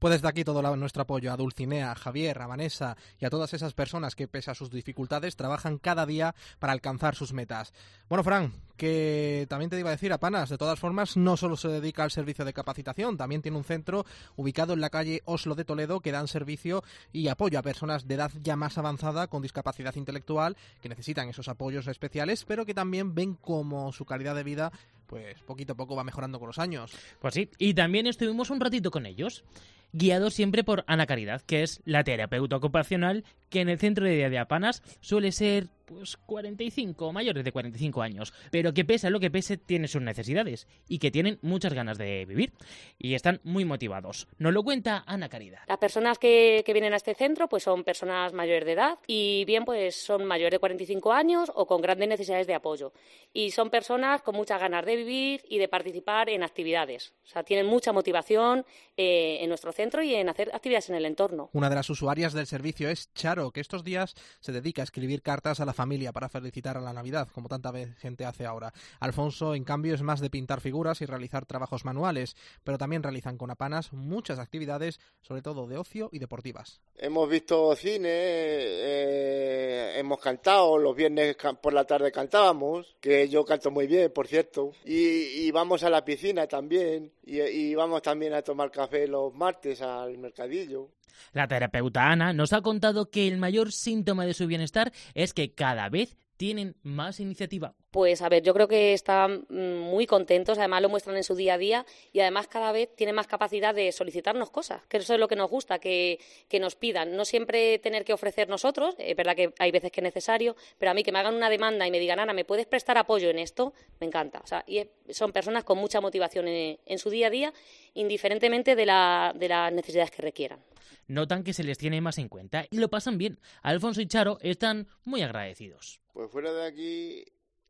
Pues 0.00 0.12
desde 0.12 0.28
aquí 0.28 0.44
todo 0.44 0.62
nuestro 0.76 1.02
apoyo 1.02 1.30
a 1.30 1.36
Dulcinea, 1.36 1.92
a 1.92 1.94
Javier, 1.94 2.40
a 2.40 2.46
Vanessa 2.46 2.96
y 3.18 3.26
a 3.26 3.30
todas 3.30 3.52
esas 3.52 3.74
personas 3.74 4.14
que, 4.14 4.28
pese 4.28 4.50
a 4.50 4.54
sus 4.54 4.70
dificultades, 4.70 5.36
trabajan 5.36 5.76
cada 5.76 6.06
día 6.06 6.34
para 6.58 6.72
alcanzar 6.72 7.14
sus 7.14 7.34
metas. 7.34 7.74
Bueno, 8.08 8.24
Fran, 8.24 8.50
que 8.78 9.44
también 9.50 9.68
te 9.68 9.78
iba 9.78 9.90
a 9.90 9.92
decir, 9.92 10.10
a 10.14 10.18
Panas, 10.18 10.48
de 10.48 10.56
todas 10.56 10.80
formas, 10.80 11.18
no 11.18 11.36
solo 11.36 11.54
se 11.54 11.68
dedica 11.68 12.02
al 12.02 12.10
servicio 12.10 12.46
de 12.46 12.54
capacitación, 12.54 13.18
también 13.18 13.42
tiene 13.42 13.58
un 13.58 13.64
centro 13.64 14.06
ubicado 14.36 14.72
en 14.72 14.80
la 14.80 14.88
calle 14.88 15.20
Oslo 15.26 15.54
de 15.54 15.66
Toledo 15.66 16.00
que 16.00 16.12
dan 16.12 16.28
servicio 16.28 16.82
y 17.12 17.28
apoyo 17.28 17.58
a 17.58 17.62
personas 17.62 18.08
de 18.08 18.14
edad 18.14 18.32
ya 18.42 18.56
más 18.56 18.78
avanzada 18.78 19.26
con 19.26 19.42
discapacidad 19.42 19.96
intelectual 19.96 20.56
que 20.80 20.88
necesitan 20.88 21.28
esos 21.28 21.48
apoyos 21.48 21.86
especiales, 21.88 22.46
pero 22.46 22.64
que 22.64 22.72
también 22.72 23.14
ven 23.14 23.34
como 23.34 23.92
su 23.92 24.06
calidad 24.06 24.34
de 24.34 24.44
vida 24.44 24.72
pues 25.10 25.42
poquito 25.42 25.72
a 25.72 25.76
poco 25.76 25.96
va 25.96 26.04
mejorando 26.04 26.38
con 26.38 26.46
los 26.46 26.60
años. 26.60 26.92
Pues 27.20 27.34
sí, 27.34 27.50
y 27.58 27.74
también 27.74 28.06
estuvimos 28.06 28.48
un 28.48 28.60
ratito 28.60 28.92
con 28.92 29.06
ellos, 29.06 29.42
guiados 29.92 30.34
siempre 30.34 30.64
por 30.64 30.84
Ana 30.86 31.06
Caridad, 31.06 31.42
que 31.42 31.62
es 31.62 31.80
la 31.84 32.04
terapeuta 32.04 32.56
ocupacional 32.56 33.24
que 33.50 33.60
en 33.60 33.68
el 33.68 33.78
centro 33.78 34.04
de 34.04 34.14
día 34.14 34.30
de 34.30 34.38
Apanas 34.38 34.82
suele 35.00 35.32
ser 35.32 35.68
pues 35.84 36.16
45, 36.16 37.12
mayores 37.12 37.42
de 37.42 37.50
45 37.50 38.00
años, 38.00 38.32
pero 38.52 38.72
que 38.72 38.84
pese 38.84 39.08
a 39.08 39.10
lo 39.10 39.18
que 39.18 39.28
pese 39.28 39.56
tiene 39.56 39.88
sus 39.88 40.00
necesidades 40.00 40.68
y 40.88 41.00
que 41.00 41.10
tienen 41.10 41.40
muchas 41.42 41.74
ganas 41.74 41.98
de 41.98 42.24
vivir 42.26 42.52
y 42.96 43.14
están 43.14 43.40
muy 43.42 43.64
motivados. 43.64 44.28
Nos 44.38 44.52
lo 44.52 44.62
cuenta 44.62 45.02
Ana 45.04 45.28
Caridad. 45.28 45.62
Las 45.66 45.78
personas 45.78 46.16
que, 46.18 46.62
que 46.64 46.72
vienen 46.72 46.92
a 46.92 46.96
este 46.96 47.14
centro 47.14 47.48
pues 47.48 47.64
son 47.64 47.82
personas 47.82 48.32
mayores 48.32 48.64
de 48.66 48.72
edad 48.72 48.98
y 49.08 49.44
bien 49.46 49.64
pues 49.64 49.96
son 49.96 50.26
mayores 50.26 50.52
de 50.52 50.58
45 50.60 51.12
años 51.12 51.50
o 51.56 51.66
con 51.66 51.80
grandes 51.80 52.08
necesidades 52.08 52.46
de 52.46 52.54
apoyo. 52.54 52.92
Y 53.32 53.50
son 53.50 53.68
personas 53.68 54.22
con 54.22 54.36
muchas 54.36 54.60
ganas 54.60 54.86
de 54.86 54.94
vivir 54.94 55.42
y 55.48 55.58
de 55.58 55.66
participar 55.66 56.30
en 56.30 56.44
actividades. 56.44 57.14
O 57.24 57.26
sea, 57.26 57.42
tienen 57.42 57.66
mucha 57.66 57.92
motivación 57.92 58.64
eh, 58.96 59.38
en 59.40 59.48
nuestro 59.48 59.72
centro 59.72 59.79
y 59.80 60.14
en 60.14 60.28
hacer 60.28 60.50
actividades 60.54 60.90
en 60.90 60.96
el 60.96 61.06
entorno. 61.06 61.48
Una 61.52 61.70
de 61.70 61.74
las 61.74 61.88
usuarias 61.88 62.34
del 62.34 62.46
servicio 62.46 62.90
es 62.90 63.12
Charo, 63.14 63.50
que 63.50 63.60
estos 63.60 63.82
días 63.82 64.14
se 64.40 64.52
dedica 64.52 64.82
a 64.82 64.84
escribir 64.84 65.22
cartas 65.22 65.58
a 65.60 65.64
la 65.64 65.72
familia 65.72 66.12
para 66.12 66.28
felicitar 66.28 66.76
a 66.76 66.80
la 66.80 66.92
Navidad, 66.92 67.28
como 67.32 67.48
tanta 67.48 67.72
gente 67.98 68.24
hace 68.24 68.44
ahora. 68.44 68.72
Alfonso, 69.00 69.54
en 69.54 69.64
cambio, 69.64 69.94
es 69.94 70.02
más 70.02 70.20
de 70.20 70.28
pintar 70.28 70.60
figuras 70.60 71.00
y 71.00 71.06
realizar 71.06 71.46
trabajos 71.46 71.84
manuales, 71.84 72.36
pero 72.62 72.76
también 72.76 73.02
realizan 73.02 73.38
con 73.38 73.50
Apanas 73.50 73.92
muchas 73.92 74.38
actividades, 74.38 75.00
sobre 75.22 75.40
todo 75.40 75.66
de 75.66 75.78
ocio 75.78 76.10
y 76.12 76.18
deportivas. 76.18 76.80
Hemos 76.96 77.28
visto 77.28 77.74
cine, 77.74 78.08
eh, 78.12 79.98
hemos 79.98 80.20
cantado, 80.20 80.76
los 80.76 80.94
viernes 80.94 81.36
por 81.62 81.72
la 81.72 81.84
tarde 81.84 82.12
cantábamos, 82.12 82.96
que 83.00 83.28
yo 83.28 83.44
canto 83.44 83.70
muy 83.70 83.86
bien, 83.86 84.12
por 84.12 84.26
cierto, 84.26 84.72
y, 84.84 85.46
y 85.46 85.50
vamos 85.50 85.82
a 85.84 85.90
la 85.90 86.04
piscina 86.04 86.46
también, 86.46 87.12
y, 87.24 87.40
y 87.40 87.74
vamos 87.74 88.02
también 88.02 88.34
a 88.34 88.42
tomar 88.42 88.70
café 88.70 89.06
los 89.06 89.32
martes 89.34 89.69
al 89.80 90.18
mercadillo. 90.18 90.90
La 91.32 91.46
terapeuta 91.46 92.10
Ana 92.10 92.32
nos 92.32 92.52
ha 92.52 92.62
contado 92.62 93.10
que 93.10 93.28
el 93.28 93.38
mayor 93.38 93.72
síntoma 93.72 94.26
de 94.26 94.34
su 94.34 94.46
bienestar 94.46 94.92
es 95.14 95.34
que 95.34 95.54
cada 95.54 95.88
vez 95.88 96.16
tienen 96.40 96.74
más 96.82 97.20
iniciativa. 97.20 97.74
Pues 97.90 98.22
a 98.22 98.30
ver, 98.30 98.42
yo 98.42 98.54
creo 98.54 98.66
que 98.66 98.94
están 98.94 99.44
mm, 99.50 99.76
muy 99.76 100.06
contentos, 100.06 100.56
además 100.56 100.80
lo 100.80 100.88
muestran 100.88 101.18
en 101.18 101.22
su 101.22 101.34
día 101.34 101.52
a 101.54 101.58
día 101.58 101.84
y 102.14 102.20
además 102.20 102.48
cada 102.48 102.72
vez 102.72 102.88
tienen 102.96 103.14
más 103.14 103.26
capacidad 103.26 103.74
de 103.74 103.92
solicitarnos 103.92 104.50
cosas, 104.50 104.80
que 104.86 104.96
eso 104.96 105.12
es 105.12 105.20
lo 105.20 105.28
que 105.28 105.36
nos 105.36 105.50
gusta, 105.50 105.80
que, 105.80 106.18
que 106.48 106.58
nos 106.58 106.76
pidan. 106.76 107.14
No 107.14 107.26
siempre 107.26 107.78
tener 107.78 108.06
que 108.06 108.14
ofrecer 108.14 108.48
nosotros, 108.48 108.94
es 108.96 109.14
verdad 109.14 109.36
que 109.36 109.52
hay 109.58 109.70
veces 109.70 109.92
que 109.92 110.00
es 110.00 110.04
necesario, 110.04 110.56
pero 110.78 110.92
a 110.92 110.94
mí 110.94 111.02
que 111.02 111.12
me 111.12 111.18
hagan 111.18 111.34
una 111.34 111.50
demanda 111.50 111.86
y 111.86 111.90
me 111.90 111.98
digan, 111.98 112.18
Ana, 112.20 112.32
¿me 112.32 112.46
puedes 112.46 112.64
prestar 112.64 112.96
apoyo 112.96 113.28
en 113.28 113.38
esto? 113.38 113.74
Me 114.00 114.06
encanta. 114.06 114.40
O 114.42 114.46
sea, 114.46 114.64
y 114.66 114.80
son 115.10 115.32
personas 115.32 115.64
con 115.64 115.76
mucha 115.76 116.00
motivación 116.00 116.48
en, 116.48 116.78
en 116.86 116.98
su 116.98 117.10
día 117.10 117.26
a 117.26 117.30
día, 117.30 117.52
indiferentemente 117.92 118.76
de, 118.76 118.86
la- 118.86 119.34
de 119.36 119.46
las 119.48 119.70
necesidades 119.74 120.10
que 120.10 120.22
requieran. 120.22 120.60
Notan 121.06 121.42
que 121.42 121.52
se 121.52 121.64
les 121.64 121.76
tiene 121.76 122.00
más 122.00 122.18
en 122.18 122.28
cuenta 122.28 122.66
y 122.70 122.78
lo 122.78 122.88
pasan 122.88 123.18
bien. 123.18 123.40
Alfonso 123.62 124.00
y 124.00 124.06
Charo 124.06 124.38
están 124.42 124.86
muy 125.04 125.22
agradecidos. 125.22 126.00
Pues 126.20 126.30
fuera 126.32 126.52
de 126.52 126.66
aquí 126.66 127.24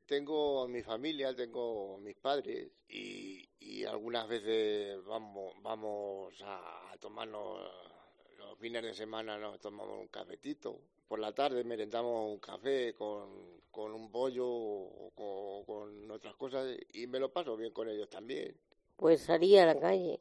tengo 0.07 0.63
a 0.65 0.67
mi 0.67 0.83
familia, 0.83 1.33
tengo 1.37 1.95
a 1.95 1.99
mis 1.99 2.17
padres 2.17 2.69
y, 2.89 3.49
y 3.61 3.85
algunas 3.85 4.27
veces 4.27 4.99
vamos, 5.05 5.55
vamos 5.63 6.35
a, 6.43 6.91
a 6.91 6.97
tomarnos 6.99 7.61
los 8.39 8.59
fines 8.59 8.83
de 8.83 8.93
semana 8.93 9.39
nos 9.39 9.61
tomamos 9.61 9.97
un 10.01 10.09
cafetito. 10.09 10.81
Por 11.07 11.21
la 11.21 11.33
tarde 11.33 11.63
merendamos 11.63 12.29
un 12.29 12.41
café 12.41 12.93
con, 12.93 13.61
con 13.71 13.93
un 13.95 14.11
pollo 14.11 14.49
o 14.49 15.13
con, 15.15 15.65
con 15.65 16.11
otras 16.11 16.35
cosas 16.35 16.77
y 16.93 17.07
me 17.07 17.21
lo 17.21 17.33
paso 17.33 17.57
bien 17.57 17.73
con 17.73 17.89
ellos 17.89 18.11
también. 18.11 18.57
Pues 18.97 19.21
salí 19.21 19.57
a 19.59 19.67
la 19.67 19.79
calle. 19.79 20.19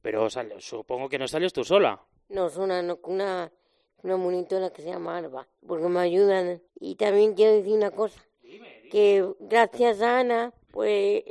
Pero 0.00 0.30
sal- 0.30 0.54
supongo 0.60 1.08
que 1.08 1.18
no 1.18 1.26
sales 1.26 1.52
tú 1.52 1.64
sola. 1.64 2.00
No, 2.28 2.46
es 2.46 2.56
una, 2.56 2.82
no- 2.82 3.00
una 3.02 3.50
una 4.04 4.16
monitora 4.18 4.70
que 4.70 4.82
se 4.82 4.90
llama 4.90 5.16
Alba, 5.16 5.48
porque 5.66 5.88
me 5.88 6.00
ayudan. 6.00 6.62
Y 6.78 6.94
también 6.96 7.34
quiero 7.34 7.54
decir 7.54 7.72
una 7.72 7.90
cosa, 7.90 8.24
que 8.90 9.34
gracias 9.40 10.02
a 10.02 10.20
Ana, 10.20 10.52
pues 10.70 11.24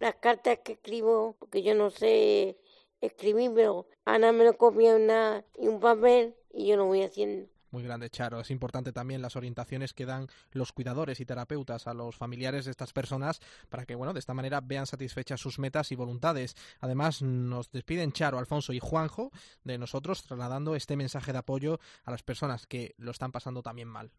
las 0.00 0.16
cartas 0.16 0.58
que 0.58 0.72
escribo, 0.72 1.36
porque 1.38 1.62
yo 1.62 1.74
no 1.74 1.90
sé 1.90 2.58
escribir, 3.00 3.52
pero 3.54 3.86
Ana 4.04 4.32
me 4.32 4.44
lo 4.44 4.58
copia 4.58 4.96
una, 4.96 5.44
y 5.56 5.68
un 5.68 5.80
papel 5.80 6.34
y 6.52 6.66
yo 6.66 6.76
lo 6.76 6.86
voy 6.86 7.02
haciendo. 7.02 7.48
Muy 7.70 7.82
grande, 7.82 8.10
Charo. 8.10 8.40
Es 8.40 8.50
importante 8.50 8.92
también 8.92 9.22
las 9.22 9.36
orientaciones 9.36 9.92
que 9.92 10.06
dan 10.06 10.28
los 10.52 10.72
cuidadores 10.72 11.20
y 11.20 11.26
terapeutas 11.26 11.86
a 11.86 11.94
los 11.94 12.16
familiares 12.16 12.64
de 12.64 12.70
estas 12.70 12.92
personas 12.92 13.40
para 13.68 13.84
que, 13.84 13.94
bueno, 13.94 14.12
de 14.12 14.20
esta 14.20 14.34
manera 14.34 14.60
vean 14.60 14.86
satisfechas 14.86 15.40
sus 15.40 15.58
metas 15.58 15.90
y 15.92 15.96
voluntades. 15.96 16.56
Además, 16.80 17.22
nos 17.22 17.70
despiden 17.70 18.12
Charo, 18.12 18.38
Alfonso 18.38 18.72
y 18.72 18.78
Juanjo 18.78 19.30
de 19.64 19.78
nosotros, 19.78 20.22
trasladando 20.22 20.76
este 20.76 20.96
mensaje 20.96 21.32
de 21.32 21.38
apoyo 21.38 21.80
a 22.04 22.10
las 22.10 22.22
personas 22.22 22.66
que 22.66 22.94
lo 22.98 23.10
están 23.10 23.32
pasando 23.32 23.62
también 23.62 23.88
mal. 23.88 24.10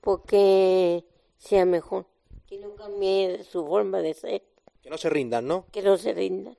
Porque 0.00 1.04
sea 1.36 1.64
mejor, 1.64 2.06
que 2.46 2.58
no 2.58 2.74
cambie 2.74 3.44
su 3.44 3.66
forma 3.66 3.98
de 3.98 4.14
ser. 4.14 4.42
Que 4.82 4.90
no 4.90 4.98
se 4.98 5.08
rindan, 5.08 5.46
¿no? 5.46 5.66
Que 5.72 5.82
no 5.82 5.96
se 5.96 6.12
rindan. 6.12 6.56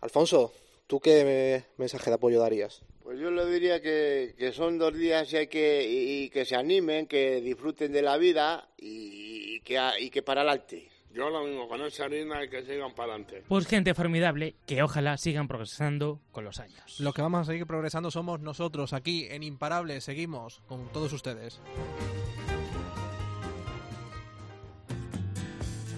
Alfonso, 0.00 0.52
¿tú 0.92 1.00
qué 1.00 1.64
mensaje 1.78 2.10
de 2.10 2.16
apoyo 2.16 2.38
darías? 2.38 2.82
Pues 3.02 3.18
yo 3.18 3.30
le 3.30 3.46
diría 3.46 3.80
que, 3.80 4.52
son 4.54 4.76
dos 4.76 4.92
días 4.92 5.32
y, 5.32 5.38
hay 5.38 5.46
que, 5.46 5.86
y, 5.88 6.28
que 6.28 6.44
se 6.44 6.54
animen, 6.54 7.06
que 7.06 7.40
disfruten 7.40 7.90
de 7.92 8.02
la 8.02 8.18
vida 8.18 8.68
y, 8.76 9.58
que, 9.60 9.80
y 10.00 10.10
que 10.10 10.20
para 10.22 10.42
adelante. 10.42 10.90
Yo 11.14 11.30
lo 11.30 11.44
mismo, 11.44 11.66
con 11.66 11.80
esa 11.80 12.04
harina 12.04 12.44
y 12.44 12.50
que 12.50 12.62
sigan 12.66 12.92
para 12.94 13.14
adelante. 13.14 13.42
Pues 13.48 13.66
gente 13.66 13.94
formidable, 13.94 14.54
que 14.66 14.82
ojalá 14.82 15.16
sigan 15.16 15.48
progresando 15.48 16.20
con 16.30 16.44
los 16.44 16.60
años. 16.60 17.00
Lo 17.00 17.14
que 17.14 17.22
vamos 17.22 17.40
a 17.40 17.52
seguir 17.52 17.66
progresando 17.66 18.10
somos 18.10 18.40
nosotros 18.40 18.92
aquí 18.92 19.28
en 19.30 19.44
Imparables. 19.44 20.04
Seguimos 20.04 20.60
con 20.66 20.92
todos 20.92 21.14
ustedes. 21.14 21.58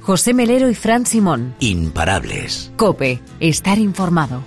José 0.03 0.35
Melero 0.35 0.71
y 0.71 0.77
Fran 0.77 1.05
Simón. 1.05 1.57
Imparables. 1.59 2.71
Cope, 2.77 3.21
estar 3.41 3.79
informado. 3.79 4.45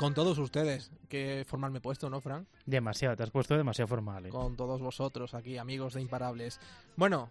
Con 0.00 0.14
todos 0.14 0.38
ustedes. 0.38 0.90
Qué 1.10 1.44
formal 1.46 1.72
me 1.72 1.76
he 1.76 1.80
puesto, 1.82 2.08
¿no, 2.08 2.22
Fran? 2.22 2.46
Demasiado, 2.64 3.16
te 3.16 3.22
has 3.22 3.30
puesto 3.30 3.54
demasiado 3.54 3.86
formal. 3.86 4.24
¿eh? 4.24 4.30
Con 4.30 4.56
todos 4.56 4.80
vosotros 4.80 5.34
aquí, 5.34 5.58
amigos 5.58 5.92
de 5.92 6.00
Imparables. 6.00 6.58
Bueno, 6.96 7.28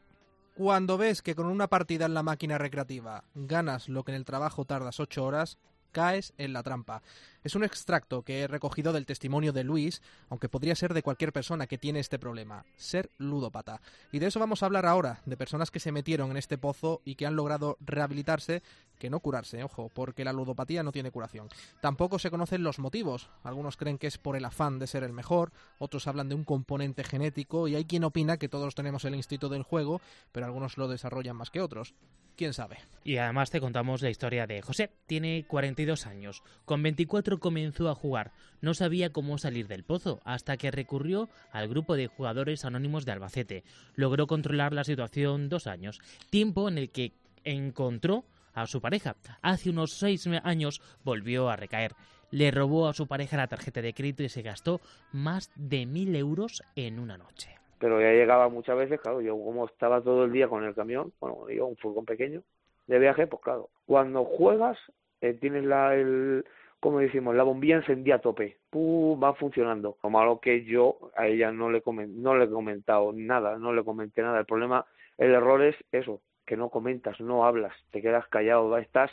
cuando 0.54 0.96
ves 0.96 1.24
que 1.24 1.34
con 1.34 1.48
una 1.48 1.68
partida 1.68 2.06
en 2.06 2.14
la 2.14 2.22
máquina 2.22 2.60
recreativa 2.60 3.24
ganas 3.34 3.90
lo 3.90 4.04
que 4.04 4.12
en 4.12 4.18
el 4.18 4.24
trabajo 4.24 4.66
tardas 4.66 5.00
ocho 5.00 5.26
horas, 5.26 5.58
caes 5.92 6.36
en 6.38 6.54
la 6.54 6.62
trampa. 6.62 7.02
Es 7.44 7.56
un 7.56 7.64
extracto 7.64 8.24
que 8.24 8.42
he 8.42 8.48
recogido 8.48 8.92
del 8.92 9.06
testimonio 9.06 9.54
de 9.54 9.64
Luis, 9.64 10.02
aunque 10.28 10.50
podría 10.50 10.76
ser 10.76 10.94
de 10.94 11.04
cualquier 11.04 11.32
persona 11.32 11.68
que 11.68 11.78
tiene 11.78 12.00
este 12.00 12.20
problema, 12.20 12.66
ser 12.76 13.12
ludópata. 13.18 13.82
Y 14.12 14.20
de 14.20 14.28
eso 14.28 14.40
vamos 14.40 14.62
a 14.62 14.66
hablar 14.66 14.86
ahora, 14.86 15.22
de 15.26 15.38
personas 15.38 15.72
que 15.72 15.80
se 15.80 15.94
metieron 15.94 16.32
en 16.32 16.38
este 16.38 16.58
pozo 16.58 17.02
y 17.06 17.16
que 17.16 17.26
han 17.26 17.38
logrado 17.38 17.78
rehabilitarse, 17.80 18.62
que 18.98 19.10
no 19.10 19.22
curarse, 19.22 19.64
ojo, 19.64 19.90
porque 19.94 20.26
la 20.26 20.34
ludopatía 20.34 20.84
no 20.84 20.92
tiene 20.92 21.12
curación. 21.12 21.48
Tampoco 21.82 22.20
se 22.20 22.30
conocen 22.30 22.64
los 22.64 22.80
motivos. 22.80 23.30
Algunos 23.44 23.78
creen 23.78 23.98
que 23.98 24.08
es 24.08 24.18
por 24.18 24.36
el 24.36 24.44
afán 24.44 24.78
de 24.78 24.88
ser 24.88 25.04
el 25.04 25.14
mejor, 25.14 25.54
otros 25.78 26.08
hablan 26.08 26.28
de 26.28 26.36
un 26.36 26.44
componente 26.44 27.06
genético 27.06 27.70
y 27.70 27.76
hay 27.76 27.86
quien 27.86 28.04
opina 28.04 28.38
que 28.38 28.50
todos 28.50 28.76
tenemos 28.76 29.06
el 29.06 29.16
instinto 29.16 29.48
del 29.48 29.64
juego, 29.64 30.02
pero 30.34 30.46
algunos 30.46 30.78
lo 30.78 30.90
desarrollan 30.90 31.38
más 31.38 31.50
que 31.50 31.62
otros 31.62 31.94
quién 32.40 32.54
sabe. 32.54 32.78
Y 33.04 33.18
además 33.18 33.50
te 33.50 33.60
contamos 33.60 34.02
la 34.02 34.10
historia 34.10 34.48
de 34.48 34.62
José. 34.62 34.90
Tiene 35.08 35.44
42 35.46 36.06
años. 36.06 36.42
Con 36.64 36.82
24 36.82 37.29
comenzó 37.38 37.90
a 37.90 37.96
jugar. 37.96 38.32
No 38.62 38.74
sabía 38.74 39.12
cómo 39.12 39.38
salir 39.38 39.68
del 39.68 39.84
pozo 39.84 40.20
hasta 40.26 40.58
que 40.58 40.72
recurrió 40.72 41.30
al 41.52 41.68
grupo 41.68 41.96
de 41.96 42.08
jugadores 42.08 42.66
anónimos 42.66 43.06
de 43.06 43.12
Albacete. 43.12 43.64
Logró 43.96 44.26
controlar 44.26 44.74
la 44.74 44.84
situación 44.84 45.50
dos 45.50 45.68
años, 45.68 46.02
tiempo 46.32 46.68
en 46.68 46.80
el 46.80 46.90
que 46.90 47.12
encontró 47.44 48.24
a 48.54 48.66
su 48.66 48.82
pareja. 48.82 49.16
Hace 49.44 49.70
unos 49.70 49.92
seis 49.94 50.28
años 50.44 50.82
volvió 51.04 51.50
a 51.50 51.56
recaer. 51.56 51.94
Le 52.32 52.50
robó 52.50 52.88
a 52.88 52.94
su 52.94 53.06
pareja 53.06 53.38
la 53.38 53.48
tarjeta 53.48 53.82
de 53.82 53.94
crédito 53.94 54.24
y 54.24 54.30
se 54.30 54.42
gastó 54.42 54.82
más 55.12 55.52
de 55.56 55.86
mil 55.86 56.16
euros 56.16 56.64
en 56.76 57.00
una 57.00 57.18
noche 57.18 57.60
pero 57.80 58.02
ya 58.02 58.12
llegaba 58.12 58.50
muchas 58.50 58.78
veces, 58.78 59.00
claro, 59.00 59.22
yo 59.22 59.34
como 59.42 59.66
estaba 59.66 60.02
todo 60.02 60.26
el 60.26 60.34
día 60.34 60.50
con 60.50 60.64
el 60.66 60.76
camión, 60.76 61.14
bueno, 61.20 61.50
yo 61.50 61.66
un 61.66 61.78
furgón 61.78 62.06
pequeño 62.06 62.44
de 62.88 63.00
viaje, 63.00 63.26
pues 63.26 63.42
claro, 63.42 63.70
cuando 63.86 64.26
juegas 64.26 64.78
eh, 65.22 65.34
tienes 65.34 65.64
la, 65.64 65.96
el, 65.96 66.46
como 66.80 67.00
decimos, 67.00 67.36
la 67.36 67.44
bombilla 67.44 67.78
encendida 67.78 68.16
a 68.16 68.22
tope, 68.22 68.58
¡pum! 68.70 69.22
va 69.22 69.34
funcionando. 69.34 69.98
Lo 70.04 70.10
malo 70.10 70.40
que 70.40 70.64
yo 70.64 71.12
a 71.16 71.28
ella 71.28 71.52
no 71.52 71.70
le, 71.70 71.84
no 71.86 72.38
le 72.38 72.46
he 72.46 72.50
comentado 72.50 73.12
nada, 73.14 73.58
no 73.58 73.74
le 73.74 73.84
comenté 73.84 74.22
nada. 74.22 74.40
El 74.40 74.46
problema, 74.46 74.86
el 75.18 75.32
error 75.32 75.62
es 75.62 75.76
eso, 75.92 76.22
que 76.46 76.58
no 76.58 76.70
comentas, 76.70 77.20
no 77.20 77.46
hablas, 77.46 77.74
te 77.92 78.02
quedas 78.02 78.28
callado, 78.28 78.78
estás 78.78 79.12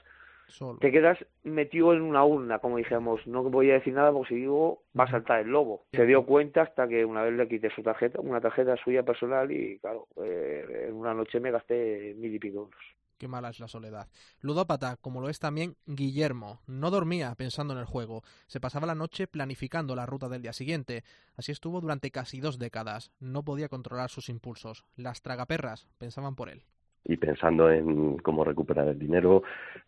te 0.80 0.92
quedas 0.92 1.18
metido 1.42 1.92
en 1.92 2.02
una 2.02 2.24
urna, 2.24 2.60
como 2.60 2.76
dijimos, 2.76 3.26
no 3.26 3.42
voy 3.44 3.70
a 3.70 3.74
decir 3.74 3.92
nada 3.92 4.12
porque 4.12 4.34
si 4.34 4.40
digo 4.40 4.82
va 4.98 5.04
a 5.04 5.10
saltar 5.10 5.40
el 5.40 5.48
lobo. 5.48 5.84
Se 5.92 6.06
dio 6.06 6.24
cuenta 6.24 6.62
hasta 6.62 6.88
que 6.88 7.04
una 7.04 7.22
vez 7.22 7.34
le 7.34 7.48
quité 7.48 7.70
su 7.70 7.82
tarjeta, 7.82 8.20
una 8.20 8.40
tarjeta 8.40 8.76
suya 8.76 9.02
personal 9.02 9.50
y 9.50 9.78
claro, 9.80 10.06
eh, 10.22 10.86
en 10.88 10.94
una 10.94 11.14
noche 11.14 11.40
me 11.40 11.50
gasté 11.50 12.14
mil 12.16 12.34
y 12.34 12.38
pico 12.38 12.58
euros. 12.60 12.80
Qué 13.18 13.28
mala 13.28 13.50
es 13.50 13.60
la 13.60 13.68
soledad. 13.68 14.08
Ludópata, 14.40 14.96
como 14.96 15.20
lo 15.20 15.28
es 15.28 15.38
también 15.38 15.76
Guillermo, 15.86 16.60
no 16.66 16.90
dormía 16.90 17.34
pensando 17.34 17.72
en 17.72 17.80
el 17.80 17.86
juego. 17.86 18.22
Se 18.46 18.60
pasaba 18.60 18.86
la 18.86 18.94
noche 18.94 19.26
planificando 19.26 19.96
la 19.96 20.06
ruta 20.06 20.28
del 20.28 20.42
día 20.42 20.52
siguiente. 20.52 21.04
Así 21.34 21.52
estuvo 21.52 21.80
durante 21.80 22.10
casi 22.10 22.40
dos 22.40 22.58
décadas. 22.58 23.10
No 23.18 23.42
podía 23.42 23.68
controlar 23.68 24.10
sus 24.10 24.28
impulsos. 24.28 24.84
Las 24.96 25.22
tragaperras 25.22 25.88
pensaban 25.98 26.34
por 26.34 26.50
él 26.50 26.64
y 27.08 27.16
pensando 27.16 27.70
en 27.70 28.18
cómo 28.18 28.44
recuperar 28.44 28.88
el 28.88 28.98
dinero, 28.98 29.42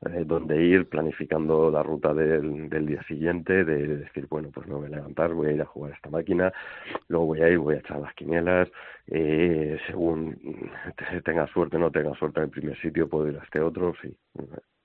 eh, 0.07 0.25
dónde 0.25 0.63
ir, 0.63 0.89
planificando 0.89 1.71
la 1.71 1.83
ruta 1.83 2.15
del, 2.15 2.69
del, 2.69 2.87
día 2.87 3.03
siguiente, 3.05 3.65
de 3.65 3.97
decir, 3.99 4.27
bueno, 4.29 4.51
pues 4.53 4.67
me 4.67 4.75
voy 4.75 4.87
a 4.87 4.97
levantar, 4.97 5.35
voy 5.35 5.49
a 5.49 5.53
ir 5.53 5.63
a 5.63 5.67
jugar 5.67 5.93
a 5.93 5.97
esta 5.97 6.11
máquina, 6.11 6.53
luego 7.09 7.27
voy 7.27 7.43
a 7.43 7.49
ir, 7.49 7.59
voy 7.59 7.75
a 7.77 7.79
echar 7.79 7.99
las 7.99 8.15
quinielas, 8.15 8.69
eh, 9.09 9.79
según 9.87 10.37
tenga 11.25 11.47
suerte 11.49 11.77
o 11.77 11.81
no 11.81 11.91
tenga 11.91 12.15
suerte 12.15 12.41
en 12.41 12.45
el 12.45 12.51
primer 12.51 12.81
sitio, 12.81 13.09
puedo 13.09 13.29
ir 13.29 13.39
a 13.39 13.45
este 13.45 13.61
otro, 13.61 13.95
sí, 14.01 14.15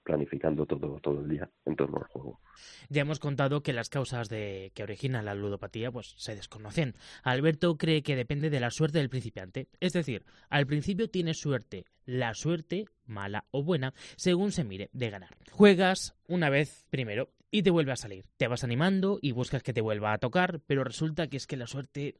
planificando 0.03 0.65
todo, 0.65 0.99
todo 0.99 1.21
el 1.21 1.29
día 1.29 1.49
en 1.65 1.75
torno 1.75 1.97
al 1.97 2.07
juego. 2.07 2.39
Ya 2.89 3.01
hemos 3.01 3.19
contado 3.19 3.63
que 3.63 3.73
las 3.73 3.89
causas 3.89 4.29
de 4.29 4.71
que 4.75 4.83
originan 4.83 5.25
la 5.25 5.35
ludopatía 5.35 5.91
pues 5.91 6.13
se 6.17 6.35
desconocen. 6.35 6.95
Alberto 7.23 7.77
cree 7.77 8.03
que 8.03 8.15
depende 8.15 8.49
de 8.49 8.59
la 8.59 8.71
suerte 8.71 8.99
del 8.99 9.09
principiante, 9.09 9.67
es 9.79 9.93
decir, 9.93 10.25
al 10.49 10.67
principio 10.67 11.09
tienes 11.09 11.39
suerte, 11.39 11.85
la 12.05 12.33
suerte, 12.33 12.85
mala 13.05 13.45
o 13.51 13.63
buena, 13.63 13.93
según 14.15 14.51
se 14.51 14.63
mire, 14.63 14.89
de 14.93 15.09
ganar. 15.09 15.37
Juegas 15.51 16.15
una 16.27 16.49
vez 16.49 16.85
primero 16.89 17.29
y 17.49 17.61
te 17.63 17.69
vuelve 17.69 17.91
a 17.91 17.97
salir. 17.97 18.25
Te 18.37 18.47
vas 18.47 18.63
animando 18.63 19.19
y 19.21 19.31
buscas 19.31 19.63
que 19.63 19.73
te 19.73 19.81
vuelva 19.81 20.13
a 20.13 20.17
tocar, 20.17 20.59
pero 20.65 20.83
resulta 20.83 21.27
que 21.27 21.37
es 21.37 21.47
que 21.47 21.55
la 21.55 21.67
suerte, 21.67 22.15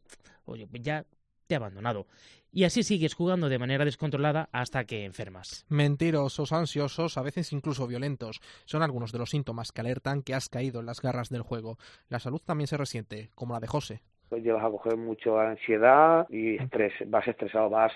oye, 0.46 0.68
pues 0.68 0.84
ya 0.84 1.06
te 1.48 1.56
ha 1.56 1.58
abandonado. 1.58 2.08
Y 2.52 2.66
así 2.66 2.84
sigues 2.84 3.16
jugando 3.16 3.50
de 3.50 3.58
manera 3.58 3.84
descontrolada 3.84 4.48
hasta 4.52 4.86
que 4.86 5.06
enfermas. 5.06 5.66
Mentirosos, 5.70 6.54
ansiosos, 6.54 7.18
a 7.18 7.24
veces 7.24 7.52
incluso 7.52 7.88
violentos, 7.88 8.42
son 8.66 8.84
algunos 8.84 9.12
de 9.12 9.18
los 9.18 9.32
síntomas 9.32 9.72
que 9.72 9.82
alertan 9.82 10.22
que 10.22 10.36
has 10.36 10.50
caído 10.50 10.80
en 10.80 10.86
las 10.86 11.02
garras 11.02 11.30
del 11.30 11.42
juego. 11.42 11.78
La 12.10 12.20
salud 12.20 12.42
también 12.46 12.68
se 12.68 12.78
resiente, 12.78 13.32
como 13.34 13.56
la 13.56 13.60
de 13.60 13.68
José. 13.68 14.02
Pues 14.30 14.44
llevas 14.44 14.64
a 14.64 14.70
coger 14.70 14.98
mucho 14.98 15.40
ansiedad 15.40 16.28
y 16.30 16.58
estrés, 16.58 16.94
vas 17.08 17.28
estresado, 17.28 17.70
vas 17.70 17.92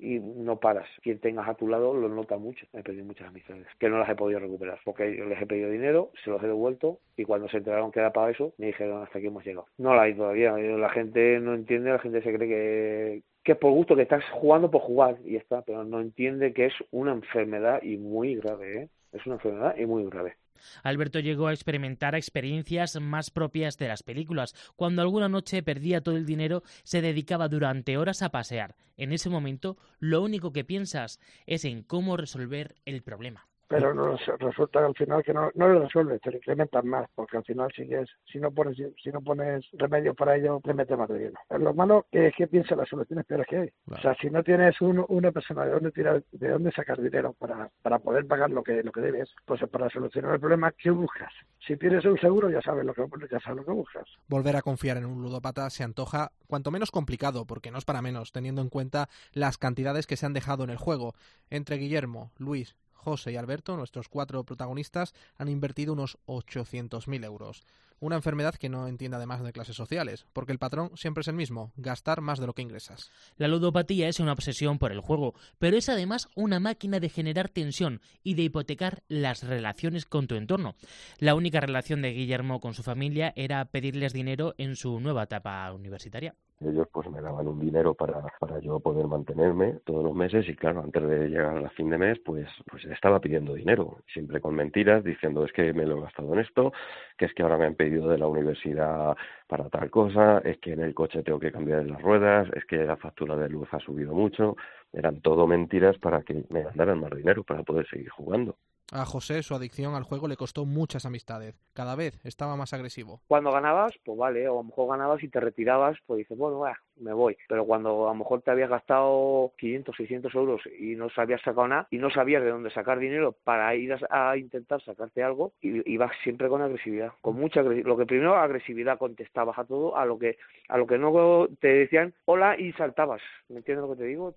y 0.00 0.18
no 0.18 0.58
paras. 0.58 0.88
Quien 1.02 1.18
tengas 1.18 1.48
a 1.48 1.54
tu 1.54 1.68
lado 1.68 1.94
lo 1.94 2.08
nota 2.08 2.36
mucho. 2.38 2.66
He 2.72 2.82
perdido 2.82 3.04
muchas 3.04 3.28
amistades 3.28 3.66
que 3.78 3.88
no 3.88 3.98
las 3.98 4.08
he 4.08 4.14
podido 4.14 4.40
recuperar 4.40 4.78
porque 4.84 5.16
yo 5.16 5.24
les 5.26 5.40
he 5.40 5.46
pedido 5.46 5.70
dinero, 5.70 6.10
se 6.24 6.30
los 6.30 6.42
he 6.42 6.46
devuelto 6.46 6.98
y 7.16 7.24
cuando 7.24 7.48
se 7.48 7.58
enteraron 7.58 7.90
que 7.92 8.00
era 8.00 8.12
para 8.12 8.30
eso, 8.30 8.52
me 8.58 8.66
dijeron 8.66 9.02
hasta 9.02 9.18
aquí 9.18 9.26
hemos 9.26 9.44
llegado. 9.44 9.66
No 9.78 9.94
la 9.94 10.02
hay 10.02 10.14
todavía. 10.14 10.56
La 10.56 10.90
gente 10.90 11.38
no 11.40 11.54
entiende, 11.54 11.90
la 11.90 11.98
gente 11.98 12.22
se 12.22 12.32
cree 12.32 12.48
que, 12.48 13.22
que 13.44 13.52
es 13.52 13.58
por 13.58 13.72
gusto, 13.72 13.96
que 13.96 14.02
estás 14.02 14.24
jugando 14.30 14.70
por 14.70 14.80
jugar 14.82 15.18
y 15.24 15.36
está, 15.36 15.62
pero 15.62 15.84
no 15.84 16.00
entiende 16.00 16.52
que 16.52 16.66
es 16.66 16.74
una 16.90 17.12
enfermedad 17.12 17.82
y 17.82 17.96
muy 17.96 18.36
grave. 18.36 18.82
¿eh? 18.82 18.88
Es 19.12 19.26
una 19.26 19.36
enfermedad 19.36 19.76
y 19.76 19.86
muy 19.86 20.04
grave. 20.04 20.36
Alberto 20.82 21.20
llegó 21.20 21.48
a 21.48 21.52
experimentar 21.52 22.14
experiencias 22.14 23.00
más 23.00 23.30
propias 23.30 23.76
de 23.78 23.88
las 23.88 24.02
películas. 24.02 24.54
Cuando 24.76 25.02
alguna 25.02 25.28
noche 25.28 25.62
perdía 25.62 26.00
todo 26.00 26.16
el 26.16 26.26
dinero, 26.26 26.62
se 26.84 27.02
dedicaba 27.02 27.48
durante 27.48 27.96
horas 27.96 28.22
a 28.22 28.30
pasear. 28.30 28.76
En 28.96 29.12
ese 29.12 29.30
momento, 29.30 29.76
lo 29.98 30.22
único 30.22 30.52
que 30.52 30.64
piensas 30.64 31.20
es 31.46 31.64
en 31.64 31.82
cómo 31.82 32.16
resolver 32.16 32.76
el 32.84 33.02
problema. 33.02 33.49
Pero 33.70 33.94
no, 33.94 34.16
resulta 34.40 34.84
al 34.84 34.96
final 34.96 35.22
que 35.22 35.32
no, 35.32 35.48
no 35.54 35.68
lo 35.68 35.84
resuelves, 35.84 36.20
te 36.20 36.32
lo 36.32 36.38
incrementan 36.38 36.88
más, 36.88 37.08
porque 37.14 37.36
al 37.36 37.44
final 37.44 37.70
si, 37.72 37.82
es, 37.82 38.10
si 38.26 38.40
no 38.40 38.50
pones 38.50 38.76
si 39.00 39.10
no 39.10 39.20
pones 39.22 39.64
remedio 39.74 40.12
para 40.12 40.34
ello, 40.34 40.60
te 40.64 40.74
metes 40.74 40.98
más 40.98 41.08
de 41.08 41.20
lleno. 41.20 41.38
Lo 41.56 41.72
malo 41.72 42.06
es 42.10 42.34
que 42.34 42.48
piensa 42.48 42.74
las 42.74 42.88
soluciones 42.88 43.24
peores 43.26 43.46
que 43.46 43.56
hay. 43.58 43.70
O 43.88 43.96
sea, 44.00 44.16
si 44.20 44.28
no 44.28 44.42
tienes 44.42 44.74
una 44.80 45.30
persona 45.30 45.66
de 45.66 45.70
dónde 45.70 45.92
tirar, 45.92 46.20
de 46.32 46.48
dónde 46.48 46.72
sacar 46.72 47.00
dinero 47.00 47.32
para, 47.38 47.70
para 47.80 48.00
poder 48.00 48.26
pagar 48.26 48.50
lo 48.50 48.64
que 48.64 48.82
lo 48.82 48.90
que 48.90 49.02
debes, 49.02 49.30
pues 49.44 49.60
para 49.70 49.88
solucionar 49.88 50.34
el 50.34 50.40
problema, 50.40 50.72
¿qué 50.72 50.90
buscas? 50.90 51.32
Si 51.64 51.76
tienes 51.76 52.04
un 52.04 52.18
seguro, 52.18 52.50
ya 52.50 52.60
sabes 52.62 52.84
lo 52.84 52.92
que 52.92 53.06
ya 53.30 53.38
sabes 53.38 53.58
lo 53.58 53.64
que 53.64 53.70
buscas. 53.70 54.04
Volver 54.26 54.56
a 54.56 54.62
confiar 54.62 54.96
en 54.96 55.06
un 55.06 55.22
ludópata 55.22 55.70
se 55.70 55.84
antoja 55.84 56.32
cuanto 56.48 56.72
menos 56.72 56.90
complicado, 56.90 57.46
porque 57.46 57.70
no 57.70 57.78
es 57.78 57.84
para 57.84 58.02
menos, 58.02 58.32
teniendo 58.32 58.62
en 58.62 58.68
cuenta 58.68 59.08
las 59.32 59.58
cantidades 59.58 60.08
que 60.08 60.16
se 60.16 60.26
han 60.26 60.32
dejado 60.32 60.64
en 60.64 60.70
el 60.70 60.76
juego. 60.76 61.14
Entre 61.50 61.76
Guillermo, 61.76 62.32
Luis, 62.36 62.74
José 63.00 63.32
y 63.32 63.36
Alberto, 63.36 63.76
nuestros 63.76 64.08
cuatro 64.08 64.44
protagonistas, 64.44 65.14
han 65.38 65.48
invertido 65.48 65.94
unos 65.94 66.18
800.000 66.26 67.24
euros. 67.24 67.62
Una 67.98 68.16
enfermedad 68.16 68.54
que 68.54 68.68
no 68.68 68.86
entiende 68.88 69.16
además 69.16 69.42
de 69.42 69.52
clases 69.52 69.76
sociales, 69.76 70.26
porque 70.32 70.52
el 70.52 70.58
patrón 70.58 70.90
siempre 70.96 71.22
es 71.22 71.28
el 71.28 71.34
mismo, 71.34 71.72
gastar 71.76 72.20
más 72.20 72.38
de 72.38 72.46
lo 72.46 72.54
que 72.54 72.62
ingresas. 72.62 73.10
La 73.36 73.48
ludopatía 73.48 74.08
es 74.08 74.20
una 74.20 74.32
obsesión 74.32 74.78
por 74.78 74.92
el 74.92 75.00
juego, 75.00 75.34
pero 75.58 75.76
es 75.76 75.88
además 75.88 76.28
una 76.34 76.60
máquina 76.60 77.00
de 77.00 77.10
generar 77.10 77.48
tensión 77.48 78.00
y 78.22 78.34
de 78.34 78.42
hipotecar 78.42 79.02
las 79.08 79.42
relaciones 79.42 80.06
con 80.06 80.26
tu 80.26 80.34
entorno. 80.34 80.76
La 81.18 81.34
única 81.34 81.60
relación 81.60 82.00
de 82.00 82.12
Guillermo 82.12 82.60
con 82.60 82.74
su 82.74 82.82
familia 82.82 83.32
era 83.36 83.64
pedirles 83.66 84.12
dinero 84.12 84.54
en 84.56 84.76
su 84.76 85.00
nueva 85.00 85.24
etapa 85.24 85.70
universitaria 85.72 86.34
ellos 86.60 86.86
pues 86.92 87.08
me 87.10 87.20
daban 87.20 87.48
un 87.48 87.58
dinero 87.58 87.94
para, 87.94 88.22
para 88.38 88.58
yo 88.60 88.80
poder 88.80 89.06
mantenerme 89.06 89.80
todos 89.84 90.04
los 90.04 90.14
meses 90.14 90.48
y 90.48 90.54
claro, 90.54 90.82
antes 90.82 91.02
de 91.02 91.28
llegar 91.28 91.64
a 91.64 91.70
fin 91.70 91.90
de 91.90 91.98
mes 91.98 92.18
pues 92.24 92.48
pues 92.70 92.84
estaba 92.86 93.20
pidiendo 93.20 93.54
dinero, 93.54 93.98
siempre 94.12 94.40
con 94.40 94.54
mentiras, 94.54 95.02
diciendo 95.04 95.44
es 95.44 95.52
que 95.52 95.72
me 95.72 95.86
lo 95.86 95.98
he 95.98 96.02
gastado 96.02 96.32
en 96.34 96.40
esto, 96.40 96.72
que 97.16 97.26
es 97.26 97.34
que 97.34 97.42
ahora 97.42 97.56
me 97.58 97.66
han 97.66 97.74
pedido 97.74 98.08
de 98.08 98.18
la 98.18 98.26
universidad 98.26 99.16
para 99.46 99.68
tal 99.70 99.90
cosa, 99.90 100.38
es 100.44 100.58
que 100.58 100.72
en 100.72 100.80
el 100.80 100.94
coche 100.94 101.22
tengo 101.22 101.40
que 101.40 101.52
cambiar 101.52 101.84
las 101.86 102.00
ruedas, 102.02 102.48
es 102.54 102.64
que 102.66 102.76
la 102.78 102.96
factura 102.96 103.36
de 103.36 103.48
luz 103.48 103.68
ha 103.72 103.80
subido 103.80 104.14
mucho, 104.14 104.56
eran 104.92 105.20
todo 105.20 105.46
mentiras 105.46 105.98
para 105.98 106.22
que 106.22 106.44
me 106.50 106.64
mandaran 106.64 107.00
más 107.00 107.10
dinero 107.10 107.44
para 107.44 107.62
poder 107.62 107.86
seguir 107.88 108.10
jugando. 108.10 108.56
A 108.92 109.04
José 109.04 109.44
su 109.44 109.54
adicción 109.54 109.94
al 109.94 110.02
juego 110.02 110.26
le 110.26 110.36
costó 110.36 110.64
muchas 110.64 111.06
amistades. 111.06 111.54
Cada 111.74 111.94
vez 111.94 112.18
estaba 112.24 112.56
más 112.56 112.72
agresivo. 112.72 113.20
Cuando 113.28 113.52
ganabas, 113.52 113.92
pues 114.04 114.18
vale, 114.18 114.48
o 114.48 114.54
a 114.54 114.56
lo 114.56 114.64
mejor 114.64 114.90
ganabas 114.90 115.22
y 115.22 115.28
te 115.28 115.38
retirabas, 115.38 115.96
pues 116.06 116.18
dices, 116.18 116.36
bueno, 116.36 116.60
me 117.00 117.12
voy. 117.12 117.36
Pero 117.48 117.64
cuando 117.64 118.08
a 118.08 118.12
lo 118.12 118.18
mejor 118.18 118.42
te 118.42 118.50
habías 118.50 118.70
gastado 118.70 119.52
500, 119.58 119.96
600 119.96 120.34
euros 120.34 120.62
y 120.78 120.94
no 120.96 121.10
sabías 121.10 121.40
sacado 121.42 121.68
nada 121.68 121.88
y 121.90 121.98
no 121.98 122.10
sabías 122.10 122.42
de 122.42 122.50
dónde 122.50 122.70
sacar 122.70 122.98
dinero 122.98 123.34
para 123.44 123.74
ir 123.74 123.96
a, 124.10 124.36
intentar 124.36 124.82
sacarte 124.82 125.22
algo, 125.22 125.52
ibas 125.62 126.12
siempre 126.22 126.48
con 126.48 126.62
agresividad, 126.62 127.12
con 127.20 127.36
mucha 127.36 127.60
agresividad. 127.60 127.88
Lo 127.88 127.96
que 127.96 128.06
primero, 128.06 128.36
agresividad, 128.36 128.98
contestabas 128.98 129.58
a 129.58 129.64
todo, 129.64 129.96
a 129.96 130.04
lo 130.04 130.18
que 130.18 130.38
a 130.68 130.78
lo 130.78 130.86
que 130.86 130.98
no 130.98 131.48
te 131.60 131.68
decían 131.68 132.14
hola 132.26 132.58
y 132.58 132.72
saltabas. 132.72 133.22
¿Me 133.48 133.56
entiendes 133.56 133.86
lo 133.86 133.94
que 133.94 134.02
te 134.02 134.08
digo? 134.08 134.34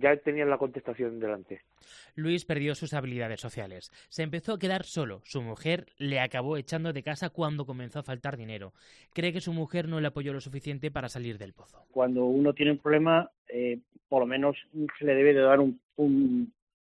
ya 0.00 0.16
tenías 0.16 0.48
la 0.48 0.58
contestación 0.58 1.20
delante. 1.20 1.60
Luis 2.14 2.44
perdió 2.44 2.74
sus 2.74 2.94
habilidades 2.94 3.40
sociales 3.40 3.66
se 4.08 4.22
empezó 4.22 4.54
a 4.54 4.58
quedar 4.58 4.84
solo. 4.84 5.20
Su 5.24 5.42
mujer 5.42 5.86
le 5.98 6.20
acabó 6.20 6.56
echando 6.56 6.92
de 6.92 7.02
casa 7.02 7.30
cuando 7.30 7.66
comenzó 7.66 8.00
a 8.00 8.02
faltar 8.02 8.36
dinero. 8.36 8.72
Cree 9.12 9.32
que 9.32 9.40
su 9.40 9.52
mujer 9.52 9.88
no 9.88 10.00
le 10.00 10.08
apoyó 10.08 10.32
lo 10.32 10.40
suficiente 10.40 10.90
para 10.90 11.08
salir 11.08 11.38
del 11.38 11.52
pozo. 11.52 11.84
Uno 12.06 12.52
tiene 12.52 12.72
un 12.72 12.78
problema, 12.78 13.30
eh, 13.48 13.78
por 14.08 14.20
lo 14.20 14.26
menos 14.26 14.56
se 14.98 15.04
le 15.04 15.14
debe 15.14 15.34
de 15.34 15.40
dar 15.40 15.60
un, 15.60 15.80
un, 15.96 16.52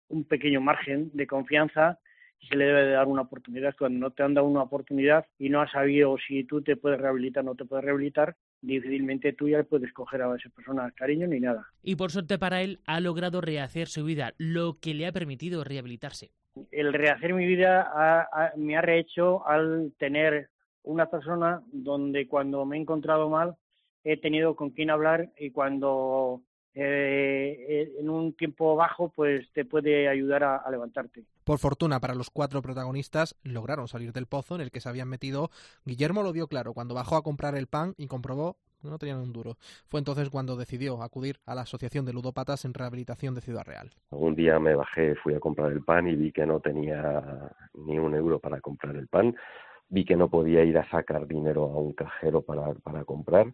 un 0.09 0.23
pequeño 0.23 0.61
margen 0.61 1.11
de 1.13 1.27
confianza 1.27 1.99
y 2.39 2.47
se 2.47 2.55
le 2.55 2.65
debe 2.65 2.85
de 2.85 2.91
dar 2.91 3.07
una 3.07 3.21
oportunidad. 3.21 3.75
Cuando 3.77 3.99
no 3.99 4.11
te 4.11 4.23
han 4.23 4.33
dado 4.33 4.47
una 4.47 4.63
oportunidad 4.63 5.25
y 5.37 5.49
no 5.49 5.61
has 5.61 5.71
sabido 5.71 6.17
si 6.27 6.43
tú 6.43 6.61
te 6.61 6.75
puedes 6.75 6.99
rehabilitar 6.99 7.43
o 7.43 7.47
no 7.47 7.55
te 7.55 7.65
puedes 7.65 7.85
rehabilitar, 7.85 8.35
difícilmente 8.61 9.33
tú 9.33 9.47
ya 9.47 9.63
puedes 9.63 9.91
coger 9.93 10.21
a 10.21 10.35
esa 10.35 10.49
persona 10.49 10.91
cariño 10.91 11.27
ni 11.27 11.39
nada. 11.39 11.67
Y 11.83 11.95
por 11.95 12.11
suerte 12.11 12.37
para 12.37 12.61
él 12.61 12.79
ha 12.85 12.99
logrado 12.99 13.41
rehacer 13.41 13.87
su 13.87 14.03
vida, 14.03 14.33
lo 14.37 14.79
que 14.79 14.93
le 14.93 15.05
ha 15.05 15.11
permitido 15.11 15.63
rehabilitarse. 15.63 16.31
El 16.71 16.93
rehacer 16.93 17.33
mi 17.33 17.45
vida 17.45 18.27
me 18.57 18.77
ha 18.77 18.81
rehecho 18.81 19.47
al 19.47 19.93
tener 19.97 20.49
una 20.83 21.05
persona 21.05 21.61
donde 21.71 22.27
cuando 22.27 22.65
me 22.65 22.77
he 22.77 22.81
encontrado 22.81 23.29
mal 23.29 23.55
he 24.03 24.17
tenido 24.17 24.55
con 24.55 24.71
quien 24.71 24.89
hablar 24.89 25.31
y 25.37 25.51
cuando 25.51 26.41
eh, 26.73 27.91
en 27.99 28.09
un 28.09 28.33
tiempo 28.33 28.75
bajo, 28.75 29.09
pues 29.09 29.51
te 29.53 29.65
puede 29.65 30.07
ayudar 30.07 30.43
a, 30.43 30.69
levantarte. 30.71 31.25
Por 31.43 31.59
fortuna 31.59 31.99
para 31.99 32.15
los 32.15 32.29
cuatro 32.29 32.61
protagonistas, 32.61 33.35
lograron 33.43 33.87
salir 33.87 34.13
del 34.13 34.27
pozo 34.27 34.55
en 34.55 34.61
el 34.61 34.71
que 34.71 34.79
se 34.79 34.89
habían 34.89 35.09
metido. 35.09 35.49
Guillermo 35.85 36.23
lo 36.23 36.31
vio 36.31 36.47
claro 36.47 36.73
cuando 36.73 36.95
bajó 36.95 37.17
a 37.17 37.23
comprar 37.23 37.55
el 37.55 37.67
pan 37.67 37.93
y 37.97 38.07
comprobó 38.07 38.57
que 38.81 38.87
no 38.87 38.97
tenían 38.97 39.19
un 39.19 39.33
duro. 39.33 39.57
Fue 39.89 39.99
entonces 39.99 40.29
cuando 40.29 40.55
decidió 40.55 41.03
acudir 41.03 41.37
a 41.45 41.53
la 41.53 41.61
Asociación 41.61 42.05
de 42.05 42.13
Ludópatas 42.13 42.65
en 42.65 42.73
Rehabilitación 42.73 43.35
de 43.35 43.41
Ciudad 43.41 43.65
Real. 43.65 43.91
Un 44.09 44.35
día 44.35 44.57
me 44.59 44.73
bajé, 44.73 45.15
fui 45.15 45.35
a 45.35 45.39
comprar 45.39 45.71
el 45.71 45.83
pan 45.83 46.07
y 46.07 46.15
vi 46.15 46.31
que 46.31 46.45
no 46.45 46.61
tenía 46.61 47.51
ni 47.73 47.99
un 47.99 48.15
euro 48.15 48.39
para 48.39 48.59
comprar 48.61 48.95
el 48.95 49.07
pan. 49.07 49.35
Vi 49.89 50.05
que 50.05 50.15
no 50.15 50.29
podía 50.29 50.63
ir 50.63 50.77
a 50.77 50.89
sacar 50.89 51.27
dinero 51.27 51.65
a 51.65 51.77
un 51.77 51.93
cajero 51.93 52.41
para, 52.41 52.73
para 52.75 53.03
comprar 53.03 53.53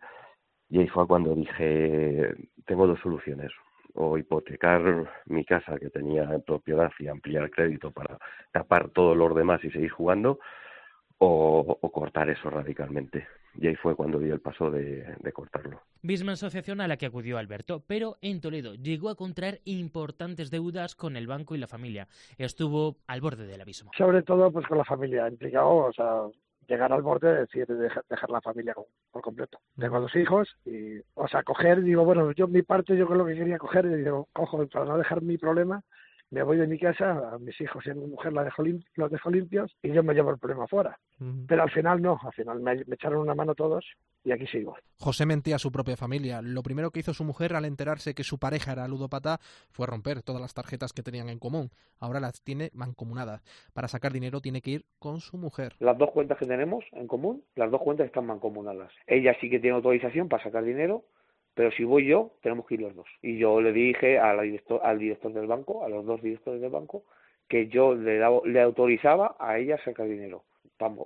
y 0.70 0.80
ahí 0.80 0.88
fue 0.88 1.08
cuando 1.08 1.34
dije, 1.34 2.36
tengo 2.66 2.88
dos 2.88 3.00
soluciones, 3.00 3.52
o 3.94 4.18
hipotecar 4.18 5.10
mi 5.26 5.44
casa 5.44 5.78
que 5.80 5.90
tenía 5.90 6.24
en 6.24 6.42
propiedad 6.42 6.92
y 7.00 7.08
ampliar 7.08 7.46
el 7.46 7.52
crédito 7.52 7.92
para 7.92 8.18
tapar 8.52 8.90
todos 8.90 9.18
los 9.18 9.36
demás 9.36 9.64
y 9.64 9.72
seguir 9.72 9.90
jugando, 9.90 10.40
o, 11.20 11.80
cortar 11.92 12.30
eso 12.30 12.50
radicalmente. 12.50 13.28
Y 13.60 13.66
ahí 13.66 13.76
fue 13.76 13.96
cuando 13.96 14.20
di 14.20 14.30
el 14.30 14.40
paso 14.40 14.70
de, 14.70 15.16
de, 15.20 15.32
cortarlo. 15.32 15.82
Misma 16.04 16.34
asociación 16.34 16.80
a 16.80 16.88
la 16.88 16.98
que 16.98 17.08
acudió 17.08 17.40
Alberto, 17.40 17.82
pero 17.88 18.18
en 18.22 18.40
Toledo 18.40 18.76
llegó 18.76 19.10
a 19.10 19.16
contraer 19.16 19.62
importantes 19.66 20.52
deudas 20.52 20.96
con 20.96 21.18
el 21.18 21.26
banco 21.26 21.56
y 21.56 21.58
la 21.58 21.66
familia. 21.66 22.08
Estuvo 22.38 22.98
al 23.08 23.22
borde 23.22 23.48
del 23.48 23.62
abismo. 23.62 23.90
Sobre 23.98 24.22
todo 24.22 24.52
pues 24.52 24.68
con 24.68 24.78
la 24.78 24.86
familia 24.86 25.28
implicado, 25.28 25.70
o 25.70 25.94
sea, 25.94 26.22
llegar 26.68 26.92
al 26.92 27.02
borde 27.02 27.34
de 27.34 27.40
decir 27.42 27.68
dejar, 27.68 28.30
la 28.30 28.42
familia 28.42 28.76
por 29.12 29.22
completo. 29.22 29.60
Tengo 29.78 30.00
dos 30.00 30.16
hijos 30.16 30.58
y, 30.66 31.00
o 31.16 31.28
sea, 31.28 31.44
coger, 31.44 31.82
digo, 31.82 32.04
bueno, 32.04 32.32
yo 32.32 32.48
mi 32.48 32.62
parte, 32.62 32.96
yo 32.98 33.08
creo 33.08 33.26
que 33.26 33.36
quería 33.36 33.58
coger, 33.58 33.86
y 33.86 33.96
digo, 33.96 34.28
cojo, 34.34 34.66
para 34.68 34.86
no 34.86 34.98
dejar 34.98 35.22
mi 35.22 35.38
problema, 35.38 35.82
me 36.30 36.44
voy 36.44 36.58
de 36.58 36.68
mi 36.68 36.78
casa, 36.78 37.32
a 37.34 37.40
mis 37.40 37.60
hijos 37.62 37.86
y 37.86 37.90
a 37.90 37.94
mi 37.94 38.06
mujer 38.06 38.34
la 38.34 38.44
dejo 38.44 38.64
los 38.96 39.12
dejo 39.12 39.30
limpios 39.30 39.76
y 39.82 39.92
yo 39.94 40.04
me 40.04 40.14
llevo 40.14 40.32
el 40.32 40.38
problema 40.38 40.68
fuera. 40.68 41.00
Pero 41.48 41.64
al 41.64 41.72
final 41.72 42.02
no, 42.02 42.20
al 42.22 42.34
final 42.34 42.60
me, 42.60 42.74
echaron 42.74 43.22
una 43.22 43.34
mano 43.34 43.56
todos 43.56 43.86
y 44.24 44.32
aquí 44.32 44.46
sigo. 44.48 44.76
José 45.00 45.26
mentía 45.26 45.56
a 45.56 45.60
su 45.60 45.72
propia 45.72 45.96
familia. 45.96 46.42
Lo 46.42 46.64
primero 46.64 46.92
que 46.92 47.00
hizo 47.00 47.14
su 47.14 47.24
mujer 47.24 47.56
al 47.56 47.66
enterarse 47.66 48.14
que 48.14 48.24
su 48.24 48.40
pareja 48.40 48.74
era 48.74 48.88
ludópata 48.88 49.40
fue 49.72 49.88
romper 49.88 50.22
todas 50.22 50.42
las 50.42 50.54
tarjetas 50.54 50.92
que 50.92 51.02
tenían 51.02 51.30
en 51.30 51.40
común. 51.40 51.72
Ahora 52.00 52.20
las 52.20 52.44
tiene 52.44 52.70
mancomunadas. 52.74 53.42
Para 53.74 53.88
sacar 53.88 54.12
dinero 54.12 54.42
tiene 54.42 54.62
que 54.62 54.72
ir 54.72 54.86
con 55.00 55.22
su 55.22 55.38
mujer. 55.38 55.74
Las 55.80 55.98
dos 55.98 56.12
cuentas 56.12 56.38
que 56.38 56.46
tenemos 56.46 56.84
en 56.92 57.08
común, 57.08 57.44
las 57.56 57.72
dos 57.72 57.82
cuentas 57.82 58.06
están 58.06 58.26
mancomunadas. 58.26 58.92
Ella 59.08 59.36
sí 59.40 59.50
que 59.50 59.60
tiene 59.60 59.78
autorización 59.78 60.28
para 60.28 60.44
sacar 60.44 60.64
dinero 60.64 61.06
pero 61.58 61.72
si 61.72 61.84
voy 61.84 62.06
yo, 62.06 62.34
tenemos 62.44 62.68
que 62.68 62.76
ir 62.76 62.82
los 62.82 62.96
dos. 62.96 63.08
Y 63.24 63.40
yo 63.40 63.60
le 63.60 63.74
dije 63.74 64.20
al 64.20 64.40
director, 64.44 64.80
al 64.84 65.00
director 65.00 65.34
del 65.34 65.48
banco, 65.48 65.84
a 65.84 65.90
los 65.90 66.06
dos 66.06 66.22
directores 66.22 66.62
del 66.62 66.70
banco, 66.70 67.04
que 67.50 67.68
yo 67.68 67.96
le, 67.96 68.20
le 68.46 68.62
autorizaba 68.62 69.36
a 69.40 69.58
ella 69.58 69.80
sacar 69.84 70.08
dinero, 70.08 70.44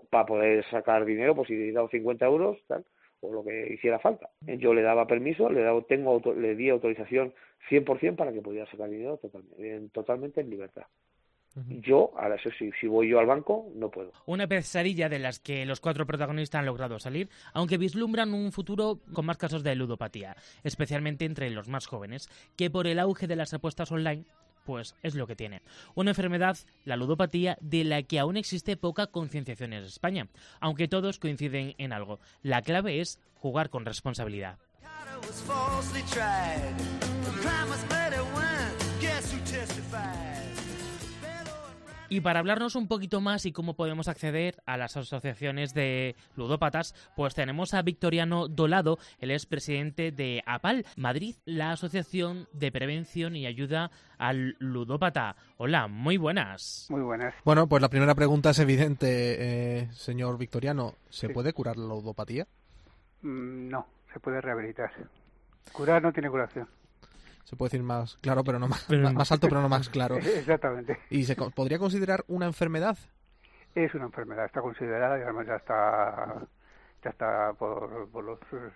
para 0.09 0.25
poder 0.25 0.65
sacar 0.65 1.05
dinero, 1.05 1.35
pues 1.35 1.47
si 1.47 1.55
le 1.55 1.69
he 1.69 1.71
dado 1.71 1.87
50 1.87 2.25
euros, 2.25 2.57
tal, 2.67 2.83
o 3.21 3.31
lo 3.31 3.45
que 3.45 3.73
hiciera 3.73 3.99
falta. 3.99 4.29
Yo 4.41 4.73
le 4.73 4.81
daba 4.81 5.07
permiso, 5.07 5.49
le, 5.49 5.61
daba, 5.61 5.81
tengo, 5.83 6.21
le 6.35 6.53
di 6.55 6.67
autorización 6.67 7.33
100% 7.69 8.17
para 8.17 8.33
que 8.33 8.41
pudiera 8.41 8.69
sacar 8.69 8.89
dinero 8.89 9.15
totalmente, 9.17 9.89
totalmente 9.93 10.41
en 10.41 10.49
libertad. 10.49 10.83
Yo, 11.55 12.11
ahora 12.17 12.35
eso 12.35 12.49
sí, 12.57 12.71
si 12.79 12.87
voy 12.87 13.09
yo 13.09 13.19
al 13.19 13.25
banco, 13.25 13.69
no 13.75 13.89
puedo. 13.89 14.13
Una 14.25 14.47
pesadilla 14.47 15.09
de 15.09 15.19
las 15.19 15.39
que 15.39 15.65
los 15.65 15.81
cuatro 15.81 16.05
protagonistas 16.05 16.59
han 16.59 16.65
logrado 16.65 16.97
salir, 16.99 17.29
aunque 17.53 17.77
vislumbran 17.77 18.33
un 18.33 18.51
futuro 18.51 18.99
con 19.13 19.25
más 19.25 19.37
casos 19.37 19.63
de 19.63 19.75
ludopatía, 19.75 20.37
especialmente 20.63 21.25
entre 21.25 21.49
los 21.49 21.67
más 21.67 21.87
jóvenes, 21.87 22.29
que 22.55 22.69
por 22.69 22.87
el 22.87 22.99
auge 22.99 23.27
de 23.27 23.35
las 23.35 23.53
apuestas 23.53 23.91
online 23.91 24.25
pues 24.65 24.95
es 25.01 25.15
lo 25.15 25.27
que 25.27 25.35
tiene. 25.35 25.61
Una 25.95 26.11
enfermedad, 26.11 26.55
la 26.85 26.95
ludopatía, 26.95 27.57
de 27.61 27.83
la 27.83 28.03
que 28.03 28.19
aún 28.19 28.37
existe 28.37 28.77
poca 28.77 29.07
concienciación 29.07 29.73
en 29.73 29.83
España, 29.83 30.27
aunque 30.59 30.87
todos 30.87 31.19
coinciden 31.19 31.73
en 31.77 31.93
algo. 31.93 32.19
La 32.43 32.61
clave 32.61 33.01
es 33.01 33.19
jugar 33.35 33.69
con 33.69 33.85
responsabilidad. 33.85 34.59
Y 42.11 42.19
para 42.19 42.39
hablarnos 42.41 42.75
un 42.75 42.89
poquito 42.89 43.21
más 43.21 43.45
y 43.45 43.53
cómo 43.53 43.73
podemos 43.77 44.09
acceder 44.09 44.61
a 44.65 44.75
las 44.75 44.97
asociaciones 44.97 45.73
de 45.73 46.17
ludópatas, 46.35 46.93
pues 47.15 47.33
tenemos 47.33 47.73
a 47.73 47.81
Victoriano 47.83 48.49
Dolado, 48.49 48.97
él 49.19 49.31
es 49.31 49.45
presidente 49.45 50.11
de 50.11 50.43
APAL 50.45 50.85
Madrid, 50.97 51.37
la 51.45 51.71
Asociación 51.71 52.49
de 52.51 52.69
Prevención 52.69 53.37
y 53.37 53.45
Ayuda 53.45 53.91
al 54.17 54.57
Ludópata. 54.59 55.37
Hola, 55.55 55.87
muy 55.87 56.17
buenas. 56.17 56.87
Muy 56.89 56.99
buenas. 57.01 57.33
Bueno, 57.45 57.67
pues 57.67 57.81
la 57.81 57.87
primera 57.87 58.13
pregunta 58.13 58.49
es 58.49 58.59
evidente, 58.59 59.77
eh, 59.79 59.87
señor 59.93 60.37
Victoriano. 60.37 60.95
¿Se 61.07 61.29
puede 61.29 61.53
curar 61.53 61.77
la 61.77 61.87
ludopatía? 61.87 62.45
Mm, 63.21 63.69
no, 63.69 63.87
se 64.11 64.19
puede 64.19 64.41
rehabilitar. 64.41 64.91
Curar 65.71 66.03
no 66.03 66.11
tiene 66.11 66.29
curación. 66.29 66.67
Se 67.43 67.55
puede 67.55 67.69
decir 67.69 67.83
más 67.83 68.17
claro, 68.21 68.43
pero 68.43 68.59
no 68.59 68.67
más, 68.67 68.85
Pero- 68.87 69.11
más 69.13 69.31
alto, 69.31 69.47
pero 69.49 69.61
no 69.61 69.69
más 69.69 69.89
claro. 69.89 70.15
Exactamente. 70.17 70.97
¿Y 71.09 71.23
se 71.23 71.35
co- 71.35 71.49
podría 71.51 71.79
considerar 71.79 72.23
una 72.27 72.45
enfermedad? 72.45 72.97
Es 73.75 73.93
una 73.95 74.05
enfermedad, 74.05 74.45
está 74.45 74.61
considerada 74.61 75.17
y 75.17 75.21
además 75.21 75.47
ya 75.47 75.55
está, 75.55 76.35
ya 77.03 77.09
está 77.09 77.53
por, 77.53 78.09
por 78.09 78.23
los 78.23 78.39
eh, 78.51 78.69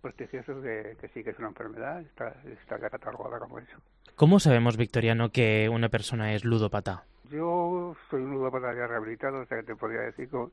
prestigiosos 0.00 0.62
que, 0.62 0.96
que 1.00 1.08
sí 1.08 1.22
que 1.22 1.30
es 1.30 1.38
una 1.38 1.48
enfermedad, 1.48 2.00
está, 2.00 2.34
está 2.44 2.78
catalogada 2.78 3.38
como 3.40 3.58
eso. 3.58 3.76
¿Cómo 4.16 4.40
sabemos, 4.40 4.76
Victoriano, 4.76 5.30
que 5.30 5.68
una 5.70 5.88
persona 5.90 6.32
es 6.34 6.44
ludópata? 6.44 7.04
Yo 7.30 7.94
soy 8.10 8.22
un 8.22 8.32
ludópata 8.32 8.74
ya 8.74 8.86
rehabilitado, 8.86 9.40
o 9.40 9.46
sea 9.46 9.58
que 9.58 9.64
te 9.64 9.76
podría 9.76 10.00
decir 10.00 10.28
cómo, 10.30 10.50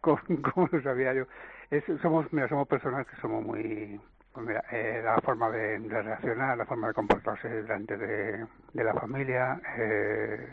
cómo, 0.00 0.20
cómo 0.54 0.68
lo 0.70 0.80
sabía 0.82 1.12
yo. 1.12 1.24
Es- 1.70 1.84
somos, 2.00 2.32
mira, 2.32 2.48
somos 2.48 2.68
personas 2.68 3.06
que 3.08 3.16
somos 3.20 3.44
muy... 3.44 4.00
pues 4.32 4.46
mira, 4.46 4.64
eh, 4.72 5.02
la 5.04 5.20
forma 5.20 5.50
de, 5.50 5.78
de 5.78 6.02
reaccionar, 6.02 6.56
la 6.56 6.64
forma 6.64 6.88
de 6.88 6.94
comportarse 6.94 7.48
delante 7.48 7.96
de, 7.96 8.46
de 8.72 8.84
la 8.84 8.94
familia, 8.94 9.60
eh, 9.76 10.48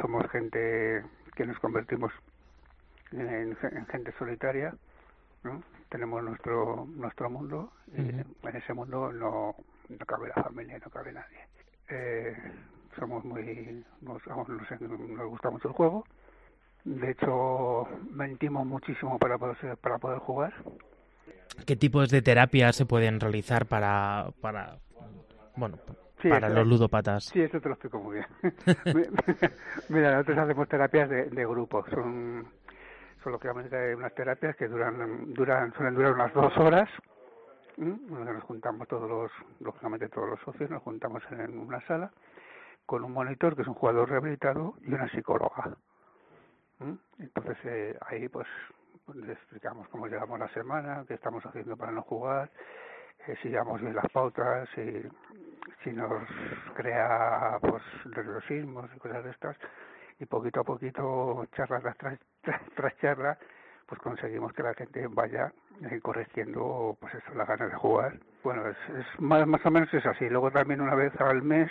somos 0.00 0.28
gente 0.30 1.02
que 1.34 1.46
nos 1.46 1.58
convertimos 1.58 2.12
en, 3.12 3.56
en 3.60 3.86
gente 3.86 4.12
solitaria, 4.18 4.74
¿no? 5.42 5.62
Tenemos 5.88 6.22
nuestro 6.22 6.86
nuestro 6.86 7.28
mundo 7.28 7.72
y 7.96 8.00
en 8.10 8.56
ese 8.56 8.72
mundo 8.74 9.12
no, 9.12 9.56
no 9.88 10.06
cabe 10.06 10.28
la 10.28 10.42
familia, 10.44 10.78
no 10.78 10.90
cabe 10.90 11.12
nadie. 11.12 11.38
Eh, 11.88 12.36
somos 12.96 13.24
muy 13.24 13.84
nos, 14.00 14.24
nos, 14.26 14.80
nos 14.80 15.28
gusta 15.28 15.50
mucho 15.50 15.68
el 15.68 15.74
juego 15.74 16.04
de 16.84 17.10
hecho 17.10 17.86
mentimos 18.10 18.66
muchísimo 18.66 19.18
para 19.18 19.36
poder 19.38 19.76
para 19.78 19.98
poder 19.98 20.18
jugar 20.20 20.52
¿Qué 21.66 21.76
tipos 21.76 22.10
de 22.10 22.22
terapias 22.22 22.76
se 22.76 22.86
pueden 22.86 23.20
realizar 23.20 23.66
para, 23.66 24.30
para 24.40 24.78
bueno, 25.56 25.78
Sí, 26.22 26.28
para 26.28 26.48
los 26.50 26.66
ludópatas? 26.66 27.24
sí 27.24 27.40
eso 27.40 27.60
te 27.60 27.68
lo 27.68 27.74
explico 27.74 27.98
muy 27.98 28.16
bien. 28.16 28.26
Mira 29.88 30.12
nosotros 30.12 30.38
hacemos 30.38 30.68
terapias 30.68 31.08
de, 31.08 31.24
de 31.30 31.46
grupo. 31.46 31.84
Son 31.90 32.46
son 33.22 33.32
lógicamente 33.32 33.94
unas 33.94 34.14
terapias 34.14 34.56
que 34.56 34.68
duran 34.68 35.32
duran 35.34 35.72
suelen 35.74 35.94
durar 35.94 36.12
unas 36.12 36.32
dos 36.32 36.56
horas 36.56 36.88
nos 37.76 38.42
juntamos 38.44 38.88
todos 38.88 39.08
los 39.08 39.30
lógicamente 39.60 40.08
todos 40.08 40.30
los 40.30 40.40
socios 40.40 40.70
nos 40.70 40.82
juntamos 40.82 41.22
en 41.30 41.58
una 41.58 41.80
sala 41.86 42.10
con 42.86 43.04
un 43.04 43.12
monitor 43.12 43.56
que 43.56 43.62
es 43.62 43.68
un 43.68 43.74
jugador 43.74 44.08
rehabilitado 44.10 44.74
y 44.82 44.92
una 44.92 45.08
psicóloga 45.10 45.76
entonces 47.18 47.56
eh, 47.64 47.98
ahí 48.06 48.28
pues 48.28 48.46
les 49.14 49.30
explicamos 49.36 49.88
cómo 49.88 50.06
llevamos 50.06 50.38
la 50.38 50.48
semana 50.48 51.04
qué 51.06 51.14
estamos 51.14 51.44
haciendo 51.46 51.76
para 51.76 51.92
no 51.92 52.02
jugar 52.02 52.50
eh, 53.26 53.36
si 53.42 53.48
llevamos 53.48 53.80
bien 53.80 53.94
las 53.94 54.10
pautas 54.12 54.68
si 55.84 55.92
nos 55.92 56.10
crea 56.74 57.58
pues 57.60 57.82
nerviosismos 58.14 58.90
y 58.94 58.98
cosas 58.98 59.24
de 59.24 59.30
estas 59.30 59.56
y 60.18 60.26
poquito 60.26 60.60
a 60.60 60.64
poquito 60.64 61.46
charla 61.56 61.80
tras, 61.80 61.96
tras- 62.42 62.60
tras 62.74 62.96
charla 62.98 63.38
pues 63.86 64.00
conseguimos 64.02 64.52
que 64.52 64.62
la 64.62 64.74
gente 64.74 65.06
vaya 65.08 65.52
eh, 65.90 66.00
corrigiendo 66.00 66.96
pues 67.00 67.14
eso 67.14 67.34
las 67.34 67.48
ganas 67.48 67.70
de 67.70 67.76
jugar. 67.76 68.18
Bueno 68.44 68.68
es, 68.68 68.76
es 68.96 69.20
más, 69.20 69.44
más 69.48 69.64
o 69.66 69.70
menos 69.72 69.92
es 69.92 70.06
así. 70.06 70.28
Luego 70.28 70.50
también 70.52 70.80
una 70.80 70.94
vez 70.94 71.12
al 71.20 71.42
mes 71.42 71.68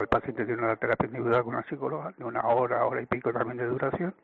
el 0.00 0.08
paciente 0.08 0.44
tiene 0.44 0.62
una 0.62 0.76
terapia 0.76 1.06
individual 1.06 1.44
con 1.44 1.54
una 1.54 1.64
psicóloga 1.64 2.12
de 2.16 2.24
una 2.24 2.40
hora 2.46 2.84
hora 2.84 3.00
y 3.00 3.06
pico 3.06 3.32
también 3.32 3.58
de 3.58 3.66
duración 3.66 4.14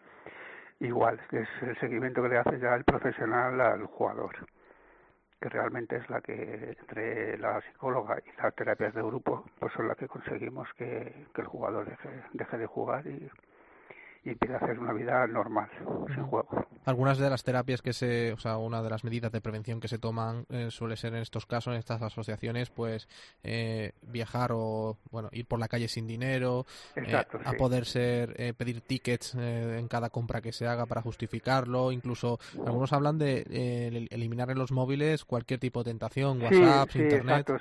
igual 0.83 1.21
es 1.31 1.49
el 1.63 1.79
seguimiento 1.79 2.23
que 2.23 2.29
le 2.29 2.39
hace 2.39 2.59
ya 2.59 2.75
el 2.75 2.85
profesional 2.85 3.61
al 3.61 3.87
jugador 3.87 4.35
que 5.41 5.49
realmente 5.49 5.97
es 5.97 6.09
la 6.09 6.21
que 6.21 6.77
entre 6.79 7.37
la 7.39 7.61
psicóloga 7.63 8.19
y 8.25 8.41
las 8.41 8.55
terapias 8.55 8.95
de 8.95 9.03
grupo 9.03 9.45
pues 9.59 9.73
son 9.73 9.89
las 9.89 9.97
que 9.97 10.07
conseguimos 10.07 10.69
que, 10.75 11.27
que 11.35 11.41
el 11.41 11.47
jugador 11.47 11.85
deje, 11.87 12.09
deje 12.33 12.59
de 12.59 12.67
jugar 12.67 13.07
y, 13.07 13.29
y 14.25 14.31
empiece 14.31 14.55
a 14.55 14.59
hacer 14.59 14.79
una 14.79 14.93
vida 14.93 15.27
normal 15.27 15.69
sin 16.15 16.25
juego 16.25 16.67
Algunas 16.85 17.17
de 17.19 17.31
las 17.31 17.45
terapias 17.45 17.81
que 17.81 17.93
se, 17.93 18.33
o 18.33 18.39
sea, 18.39 18.59
una 18.59 18.83
de 18.83 18.91
las 18.91 19.05
medidas 19.05 19.31
de 19.31 19.41
prevención 19.41 19.79
que 19.79 19.87
se 19.87 19.99
toman 20.01 20.47
eh, 20.51 20.69
suele 20.73 20.97
ser 20.97 21.15
en 21.15 21.23
estos 21.23 21.47
casos, 21.47 21.73
en 21.73 21.79
estas 21.79 22.03
asociaciones, 22.03 22.71
pues 22.71 23.09
eh, 23.45 23.93
viajar 24.03 24.51
o, 24.53 24.99
bueno, 25.13 25.29
ir 25.31 25.47
por 25.47 25.61
la 25.61 25.69
calle 25.69 25.87
sin 25.87 26.09
dinero, 26.09 26.67
eh, 27.05 27.25
a 27.45 27.55
poder 27.55 27.85
ser, 27.87 28.35
eh, 28.37 28.53
pedir 28.53 28.81
tickets 28.81 29.37
eh, 29.37 29.79
en 29.79 29.87
cada 29.87 30.11
compra 30.11 30.41
que 30.41 30.53
se 30.53 30.67
haga 30.67 30.87
para 30.87 31.03
justificarlo, 31.03 31.93
incluso 31.93 32.41
algunos 32.65 32.93
hablan 32.93 33.17
de 33.17 33.43
el- 33.89 34.09
eliminar 34.11 34.51
en 34.51 34.59
los 34.59 34.73
móviles 34.73 35.25
cualquier 35.25 35.61
tipo 35.61 35.85
de 35.85 35.91
tentación, 35.93 36.43
WhatsApp, 36.43 36.91
sí, 36.97 36.99
Internet. 36.99 37.47
exacto. 37.47 37.59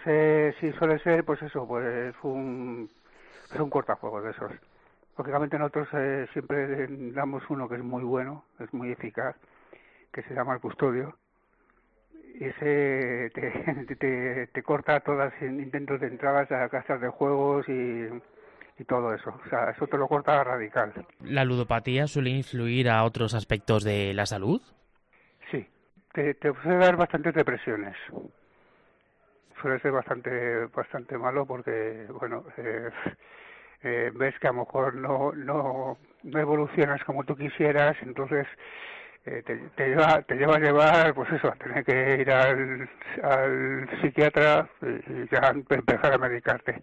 Sí, 0.59 0.71
suele 0.79 0.97
ser, 1.03 1.23
pues 1.25 1.41
eso, 1.43 1.67
pues 1.67 2.15
un, 2.23 2.89
es 3.53 3.59
un 3.59 3.69
cortafuegos 3.69 4.23
de 4.23 4.31
esos. 4.31 4.51
Lógicamente 5.17 5.57
nosotros 5.57 5.87
eh, 5.93 6.27
siempre 6.33 6.87
damos 7.11 7.43
uno 7.49 7.67
que 7.67 7.75
es 7.75 7.83
muy 7.83 8.03
bueno, 8.03 8.45
es 8.59 8.73
muy 8.73 8.91
eficaz, 8.91 9.35
que 10.11 10.23
se 10.23 10.33
llama 10.33 10.55
el 10.55 10.61
custodio. 10.61 11.17
Y 12.39 12.45
ese 12.45 13.31
te, 13.33 13.95
te, 13.95 14.47
te 14.47 14.63
corta 14.63 14.99
todos 15.01 15.31
los 15.31 15.41
intentos 15.41 15.99
de 15.99 16.07
entradas 16.07 16.51
a 16.51 16.69
casas 16.69 17.01
de 17.01 17.09
juegos 17.09 17.67
y, 17.67 18.07
y 18.81 18.85
todo 18.85 19.13
eso. 19.13 19.39
O 19.45 19.49
sea, 19.49 19.69
eso 19.69 19.87
te 19.87 19.97
lo 19.97 20.07
corta 20.07 20.43
radical. 20.43 20.93
¿La 21.19 21.45
ludopatía 21.45 22.07
suele 22.07 22.31
influir 22.31 22.89
a 22.89 23.03
otros 23.03 23.33
aspectos 23.33 23.83
de 23.83 24.13
la 24.13 24.25
salud? 24.25 24.61
Sí, 25.51 25.67
te, 26.13 26.33
te 26.35 26.53
puede 26.53 26.77
dar 26.77 26.95
bastantes 26.95 27.33
depresiones. 27.35 27.95
Suele 29.61 29.79
ser 29.79 29.91
bastante 29.91 30.65
bastante 30.65 31.17
malo 31.17 31.45
porque, 31.45 32.07
bueno, 32.19 32.43
eh, 32.57 32.89
eh, 33.83 34.11
ves 34.15 34.35
que 34.39 34.47
a 34.47 34.51
lo 34.51 34.59
mejor 34.59 34.95
no, 34.95 35.31
no, 35.33 35.97
no 36.23 36.39
evolucionas 36.39 37.03
como 37.03 37.23
tú 37.23 37.35
quisieras, 37.35 37.95
entonces 38.01 38.47
eh, 39.25 39.43
te, 39.45 39.55
te 39.75 39.87
lleva 39.89 40.21
te 40.23 40.35
lleva 40.35 40.55
a 40.55 40.59
llevar, 40.59 41.13
pues 41.13 41.31
eso, 41.31 41.47
a 41.47 41.55
tener 41.55 41.83
que 41.85 42.21
ir 42.21 42.31
al, 42.31 42.89
al 43.23 43.89
psiquiatra 44.01 44.69
y, 44.81 45.11
y 45.23 45.27
ya 45.31 45.49
empezar 45.49 46.13
a 46.13 46.17
medicarte. 46.17 46.81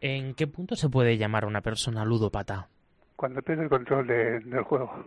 ¿En 0.00 0.34
qué 0.34 0.46
punto 0.46 0.76
se 0.76 0.88
puede 0.88 1.16
llamar 1.16 1.44
a 1.44 1.46
una 1.48 1.62
persona 1.62 2.04
ludópata? 2.04 2.68
Cuando 3.16 3.40
pierde 3.42 3.64
el 3.64 3.70
control 3.70 4.06
de- 4.06 4.40
del 4.40 4.62
juego, 4.62 5.04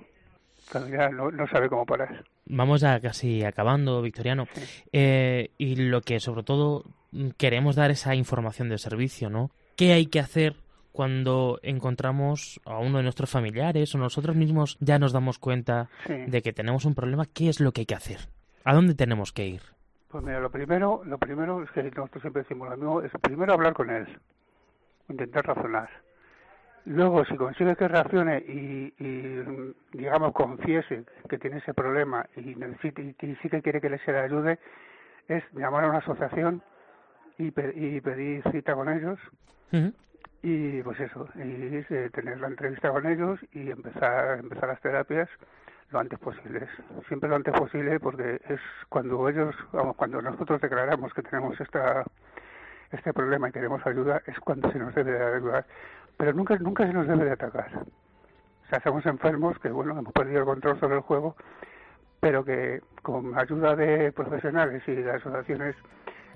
cuando 0.72 0.90
ya 0.90 1.10
no, 1.10 1.30
no 1.32 1.48
sabe 1.48 1.70
cómo 1.70 1.86
parar. 1.86 2.24
Vamos 2.46 2.82
ya 2.82 3.00
casi 3.00 3.44
acabando, 3.44 4.02
Victoriano. 4.02 4.48
Eh, 4.92 5.52
y 5.60 5.76
lo 5.76 6.02
que 6.02 6.20
sobre 6.20 6.42
todo 6.44 6.84
mm, 7.12 7.30
queremos 7.38 7.76
dar 7.76 7.92
esa 7.92 8.16
información 8.16 8.70
de 8.70 8.80
servicio, 8.80 9.30
¿no? 9.30 9.52
¿Qué 9.76 9.94
hay 9.94 10.08
que 10.08 10.20
hacer 10.20 10.56
cuando 10.92 11.60
encontramos 11.62 12.60
a 12.66 12.80
uno 12.80 12.98
de 12.98 13.04
nuestros 13.04 13.30
familiares 13.30 13.94
o 13.96 13.98
nosotros 13.98 14.36
mismos 14.36 14.78
ya 14.80 15.00
nos 15.00 15.14
damos 15.14 15.40
cuenta 15.40 15.90
Sí. 16.08 16.14
de 16.28 16.42
que 16.42 16.54
tenemos 16.54 16.86
un 16.86 16.96
problema? 16.96 17.26
¿Qué 17.26 17.50
es 17.50 17.60
lo 17.60 17.72
que 17.72 17.82
hay 17.82 17.86
que 17.86 17.96
hacer? 17.96 18.20
¿A 18.64 18.74
dónde 18.74 18.96
tenemos 18.96 19.32
que 19.32 19.48
ir? 19.48 19.62
Pues 20.10 20.24
mira, 20.24 20.40
lo 20.40 20.50
primero, 20.50 21.02
lo 21.06 21.18
primero 21.20 21.62
es 21.64 21.70
que 21.72 21.84
nosotros 21.84 22.22
siempre 22.22 22.42
decimos 22.42 22.68
lo 22.70 22.76
mismo, 22.78 23.02
es 23.02 23.12
primero 23.22 23.54
hablar 23.54 23.74
con 23.74 23.90
él, 23.92 24.08
intentar 25.08 25.46
razonar. 25.46 25.90
Luego, 26.86 27.24
si 27.26 27.36
consigue 27.36 27.76
que 27.76 27.88
reaccione 27.88 28.40
y, 28.40 28.94
y, 28.98 29.44
digamos, 29.94 30.34
confiese 30.34 31.04
que 31.30 31.38
tiene 31.38 31.58
ese 31.58 31.74
problema 31.74 32.26
y, 32.36 32.56
necesite, 32.56 33.04
y 33.22 33.36
sí 33.42 33.50
que 33.50 33.62
quiere 33.62 33.80
que 33.82 33.90
le 33.90 34.00
se 34.00 34.12
le 34.12 34.20
ayude, 34.20 34.58
es 35.28 35.44
llamar 35.54 35.84
a 35.84 35.90
una 35.90 36.00
asociación 36.00 36.64
y, 37.38 37.52
pe- 37.52 37.74
y 37.76 38.02
pedir 38.02 38.42
cita 38.52 38.74
con 38.74 38.90
ellos 38.90 39.20
y 40.42 40.82
pues 40.84 41.00
eso, 41.00 41.28
y 41.36 41.86
eh, 41.90 42.10
tener 42.14 42.40
la 42.40 42.48
entrevista 42.48 42.92
con 42.92 43.06
ellos 43.06 43.40
y 43.52 43.72
empezar, 43.72 44.40
empezar 44.40 44.70
las 44.70 44.82
terapias 44.82 45.30
lo 45.92 46.00
antes 46.00 46.20
posible. 46.20 46.68
Siempre 47.08 47.30
lo 47.30 47.36
antes 47.36 47.54
posible 47.54 48.00
porque 48.00 48.40
es 48.48 48.60
cuando 48.90 49.28
ellos, 49.28 49.56
vamos, 49.72 49.96
cuando 49.96 50.22
nosotros 50.22 50.62
declaramos 50.62 51.14
que 51.14 51.24
tenemos 51.24 51.60
esta 51.60 52.06
este 52.92 53.14
problema 53.14 53.50
y 53.50 53.52
queremos 53.52 53.86
ayuda, 53.86 54.22
es 54.26 54.40
cuando 54.40 54.72
se 54.72 54.80
nos 54.80 54.94
debe 54.96 55.12
de 55.12 55.36
ayudar. 55.36 55.66
Pero 56.18 56.34
nunca, 56.34 56.58
nunca 56.58 56.88
se 56.88 56.94
nos 56.94 57.08
debe 57.08 57.26
de 57.26 57.32
atacar. 57.32 57.70
O 57.76 58.70
sea, 58.70 58.82
somos 58.82 59.06
enfermos 59.06 59.58
que, 59.60 59.70
bueno, 59.70 59.98
hemos 59.98 60.14
perdido 60.14 60.40
el 60.40 60.46
control 60.46 60.80
sobre 60.80 60.96
el 60.96 61.02
juego, 61.02 61.36
pero 62.20 62.44
que 62.44 62.82
con 63.02 63.38
ayuda 63.38 63.76
de 63.76 64.12
profesionales 64.12 64.84
y 64.88 64.96
de 64.96 65.12
asociaciones 65.12 65.76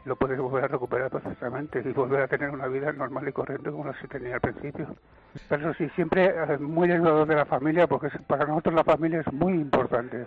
lo 0.05 0.15
puedes 0.15 0.37
volver 0.39 0.65
a 0.65 0.67
recuperar 0.67 1.09
perfectamente 1.09 1.81
y 1.83 1.93
volver 1.93 2.23
a 2.23 2.27
tener 2.27 2.49
una 2.49 2.67
vida 2.67 2.91
normal 2.91 3.27
y 3.27 3.31
corriente 3.31 3.71
como 3.71 3.85
la 3.85 3.93
que 3.93 4.07
tenía 4.07 4.35
al 4.35 4.41
principio. 4.41 4.95
Pero 5.47 5.69
eso 5.69 5.77
sí, 5.77 5.89
siempre 5.95 6.25
eh, 6.25 6.57
muy 6.59 6.87
dentro 6.87 7.25
de 7.25 7.35
la 7.35 7.45
familia, 7.45 7.87
porque 7.87 8.09
para 8.27 8.45
nosotros 8.45 8.75
la 8.75 8.83
familia 8.83 9.21
es 9.21 9.33
muy 9.33 9.53
importante. 9.53 10.25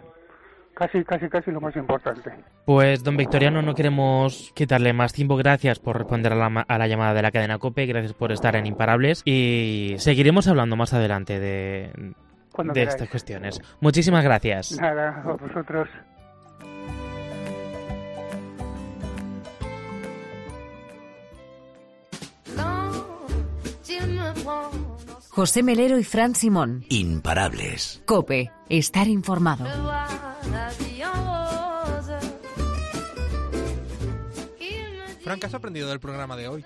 Casi, 0.75 1.03
casi, 1.05 1.29
casi 1.31 1.51
lo 1.51 1.61
más 1.61 1.75
importante. 1.75 2.31
Pues, 2.67 3.03
don 3.03 3.17
Victoriano, 3.17 3.63
no 3.63 3.75
queremos 3.75 4.53
quitarle 4.55 4.93
más 4.93 5.15
tiempo. 5.15 5.35
Gracias 5.37 5.79
por 5.79 5.97
responder 5.97 6.35
a 6.35 6.37
la, 6.37 6.67
a 6.69 6.79
la 6.79 6.87
llamada 6.87 7.15
de 7.15 7.23
la 7.23 7.31
cadena 7.31 7.59
COPE. 7.59 7.87
Gracias 7.87 8.13
por 8.13 8.31
estar 8.31 8.57
en 8.57 8.67
Imparables. 8.67 9.23
Y 9.25 9.95
seguiremos 9.97 10.49
hablando 10.49 10.77
más 10.77 10.93
adelante 10.93 11.41
de, 11.41 12.15
de 12.75 12.83
estas 12.83 13.09
cuestiones. 13.09 13.59
Muchísimas 13.81 14.23
gracias. 14.23 14.79
Nada, 14.79 15.23
a 15.25 15.33
vosotros. 15.33 15.89
José 25.37 25.63
Melero 25.63 25.99
y 25.99 26.03
Fran 26.03 26.35
Simón. 26.35 26.87
Imparables. 26.89 28.01
Cope, 28.07 28.51
estar 28.71 29.07
informado. 29.07 29.67
Fran, 35.23 35.39
¿qué 35.39 35.45
has 35.45 35.53
aprendido 35.53 35.91
del 35.91 36.01
programa 36.01 36.39
de 36.39 36.49
hoy? 36.49 36.65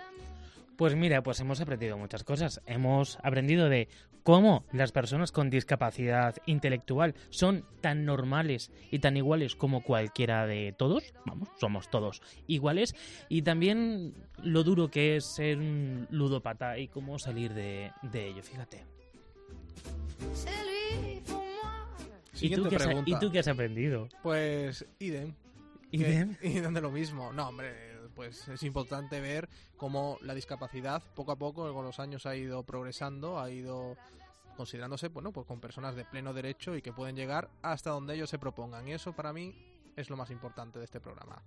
Pues 0.80 0.96
mira, 0.96 1.22
pues 1.22 1.38
hemos 1.40 1.60
aprendido 1.60 1.98
muchas 1.98 2.24
cosas. 2.24 2.62
Hemos 2.64 3.18
aprendido 3.22 3.68
de 3.68 3.86
cómo 4.22 4.64
las 4.72 4.92
personas 4.92 5.30
con 5.30 5.50
discapacidad 5.50 6.36
intelectual 6.46 7.14
son 7.28 7.66
tan 7.82 8.06
normales 8.06 8.72
y 8.90 9.00
tan 9.00 9.14
iguales 9.18 9.56
como 9.56 9.82
cualquiera 9.82 10.46
de 10.46 10.74
todos. 10.74 11.12
Vamos, 11.26 11.50
somos 11.60 11.90
todos 11.90 12.22
iguales. 12.46 12.94
Y 13.28 13.42
también 13.42 14.14
lo 14.42 14.64
duro 14.64 14.90
que 14.90 15.16
es 15.16 15.26
ser 15.26 15.58
un 15.58 16.06
ludópata 16.08 16.78
y 16.78 16.88
cómo 16.88 17.18
salir 17.18 17.52
de, 17.52 17.92
de 18.00 18.28
ello, 18.28 18.42
fíjate. 18.42 18.86
¿Y 22.40 22.54
tú, 22.54 22.70
qué 22.70 22.76
has, 22.76 22.88
¿Y 23.04 23.18
tú, 23.18 23.30
qué 23.30 23.40
has, 23.40 23.48
aprendido? 23.48 24.08
Pues 24.22 24.86
idem. 24.98 25.34
¿Idem? 25.90 26.36
Idem 26.42 26.72
de 26.72 26.80
lo 26.80 26.90
mismo. 26.90 27.34
No, 27.34 27.48
hombre, 27.48 27.89
pues 28.20 28.46
es 28.48 28.62
importante 28.64 29.18
ver 29.18 29.48
cómo 29.78 30.18
la 30.20 30.34
discapacidad 30.34 31.02
poco 31.14 31.32
a 31.32 31.36
poco 31.36 31.72
con 31.72 31.86
los 31.86 31.98
años 32.00 32.26
ha 32.26 32.36
ido 32.36 32.62
progresando, 32.64 33.40
ha 33.40 33.50
ido 33.50 33.96
considerándose 34.58 35.08
bueno, 35.08 35.32
pues 35.32 35.46
con 35.46 35.58
personas 35.58 35.96
de 35.96 36.04
pleno 36.04 36.34
derecho 36.34 36.76
y 36.76 36.82
que 36.82 36.92
pueden 36.92 37.16
llegar 37.16 37.48
hasta 37.62 37.88
donde 37.88 38.14
ellos 38.16 38.28
se 38.28 38.38
propongan. 38.38 38.86
Y 38.86 38.92
eso 38.92 39.14
para 39.14 39.32
mí 39.32 39.54
es 39.96 40.10
lo 40.10 40.18
más 40.18 40.30
importante 40.30 40.78
de 40.78 40.84
este 40.84 41.00
programa. 41.00 41.42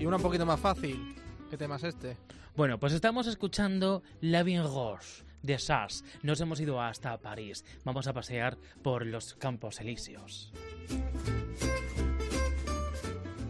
Y 0.00 0.04
una 0.04 0.16
un 0.16 0.22
poquito 0.22 0.44
más 0.44 0.58
fácil. 0.58 1.14
¿Qué 1.48 1.56
tema 1.56 1.76
es 1.76 1.84
este? 1.84 2.16
Bueno, 2.56 2.80
pues 2.80 2.92
estamos 2.92 3.28
escuchando 3.28 4.02
La 4.20 4.42
Bien 4.42 4.64
Roche 4.64 5.24
de 5.42 5.60
Sass. 5.60 6.02
Nos 6.24 6.40
hemos 6.40 6.58
ido 6.58 6.80
hasta 6.80 7.16
París. 7.18 7.64
Vamos 7.84 8.08
a 8.08 8.12
pasear 8.12 8.58
por 8.82 9.06
los 9.06 9.34
Campos 9.34 9.80
Elíseos. 9.80 10.52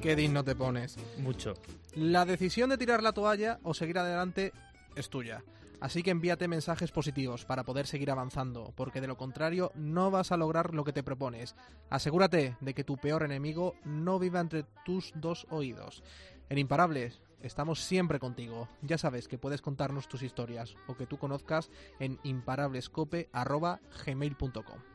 Qué 0.04 0.14
digno 0.14 0.44
te 0.44 0.54
pones. 0.54 0.96
Mucho. 1.16 1.54
La 1.94 2.26
decisión 2.26 2.68
de 2.68 2.76
tirar 2.76 3.02
la 3.02 3.14
toalla 3.14 3.58
o 3.62 3.72
seguir 3.72 3.96
adelante 3.96 4.52
es 4.96 5.08
tuya. 5.08 5.42
Así 5.80 6.02
que 6.02 6.10
envíate 6.10 6.46
mensajes 6.46 6.92
positivos 6.92 7.46
para 7.46 7.64
poder 7.64 7.86
seguir 7.86 8.10
avanzando, 8.10 8.74
porque 8.76 9.00
de 9.00 9.06
lo 9.06 9.16
contrario 9.16 9.72
no 9.74 10.10
vas 10.10 10.30
a 10.30 10.36
lograr 10.36 10.74
lo 10.74 10.84
que 10.84 10.92
te 10.92 11.02
propones. 11.02 11.56
Asegúrate 11.88 12.54
de 12.60 12.74
que 12.74 12.84
tu 12.84 12.98
peor 12.98 13.22
enemigo 13.22 13.76
no 13.86 14.18
viva 14.18 14.40
entre 14.40 14.66
tus 14.84 15.10
dos 15.14 15.46
oídos. 15.48 16.02
En 16.50 16.58
Imparables 16.58 17.22
estamos 17.40 17.80
siempre 17.80 18.18
contigo. 18.18 18.68
Ya 18.82 18.98
sabes 18.98 19.26
que 19.26 19.38
puedes 19.38 19.62
contarnos 19.62 20.06
tus 20.06 20.22
historias 20.22 20.76
o 20.86 20.98
que 20.98 21.06
tú 21.06 21.16
conozcas 21.16 21.70
en 21.98 22.20
imparablescope.gmail.com. 22.24 24.93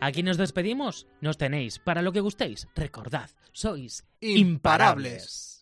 Aquí 0.00 0.22
nos 0.22 0.36
despedimos. 0.36 1.06
Nos 1.20 1.38
tenéis 1.38 1.78
para 1.78 2.02
lo 2.02 2.12
que 2.12 2.20
gustéis. 2.20 2.68
Recordad, 2.74 3.30
sois 3.52 4.04
imparables. 4.20 5.57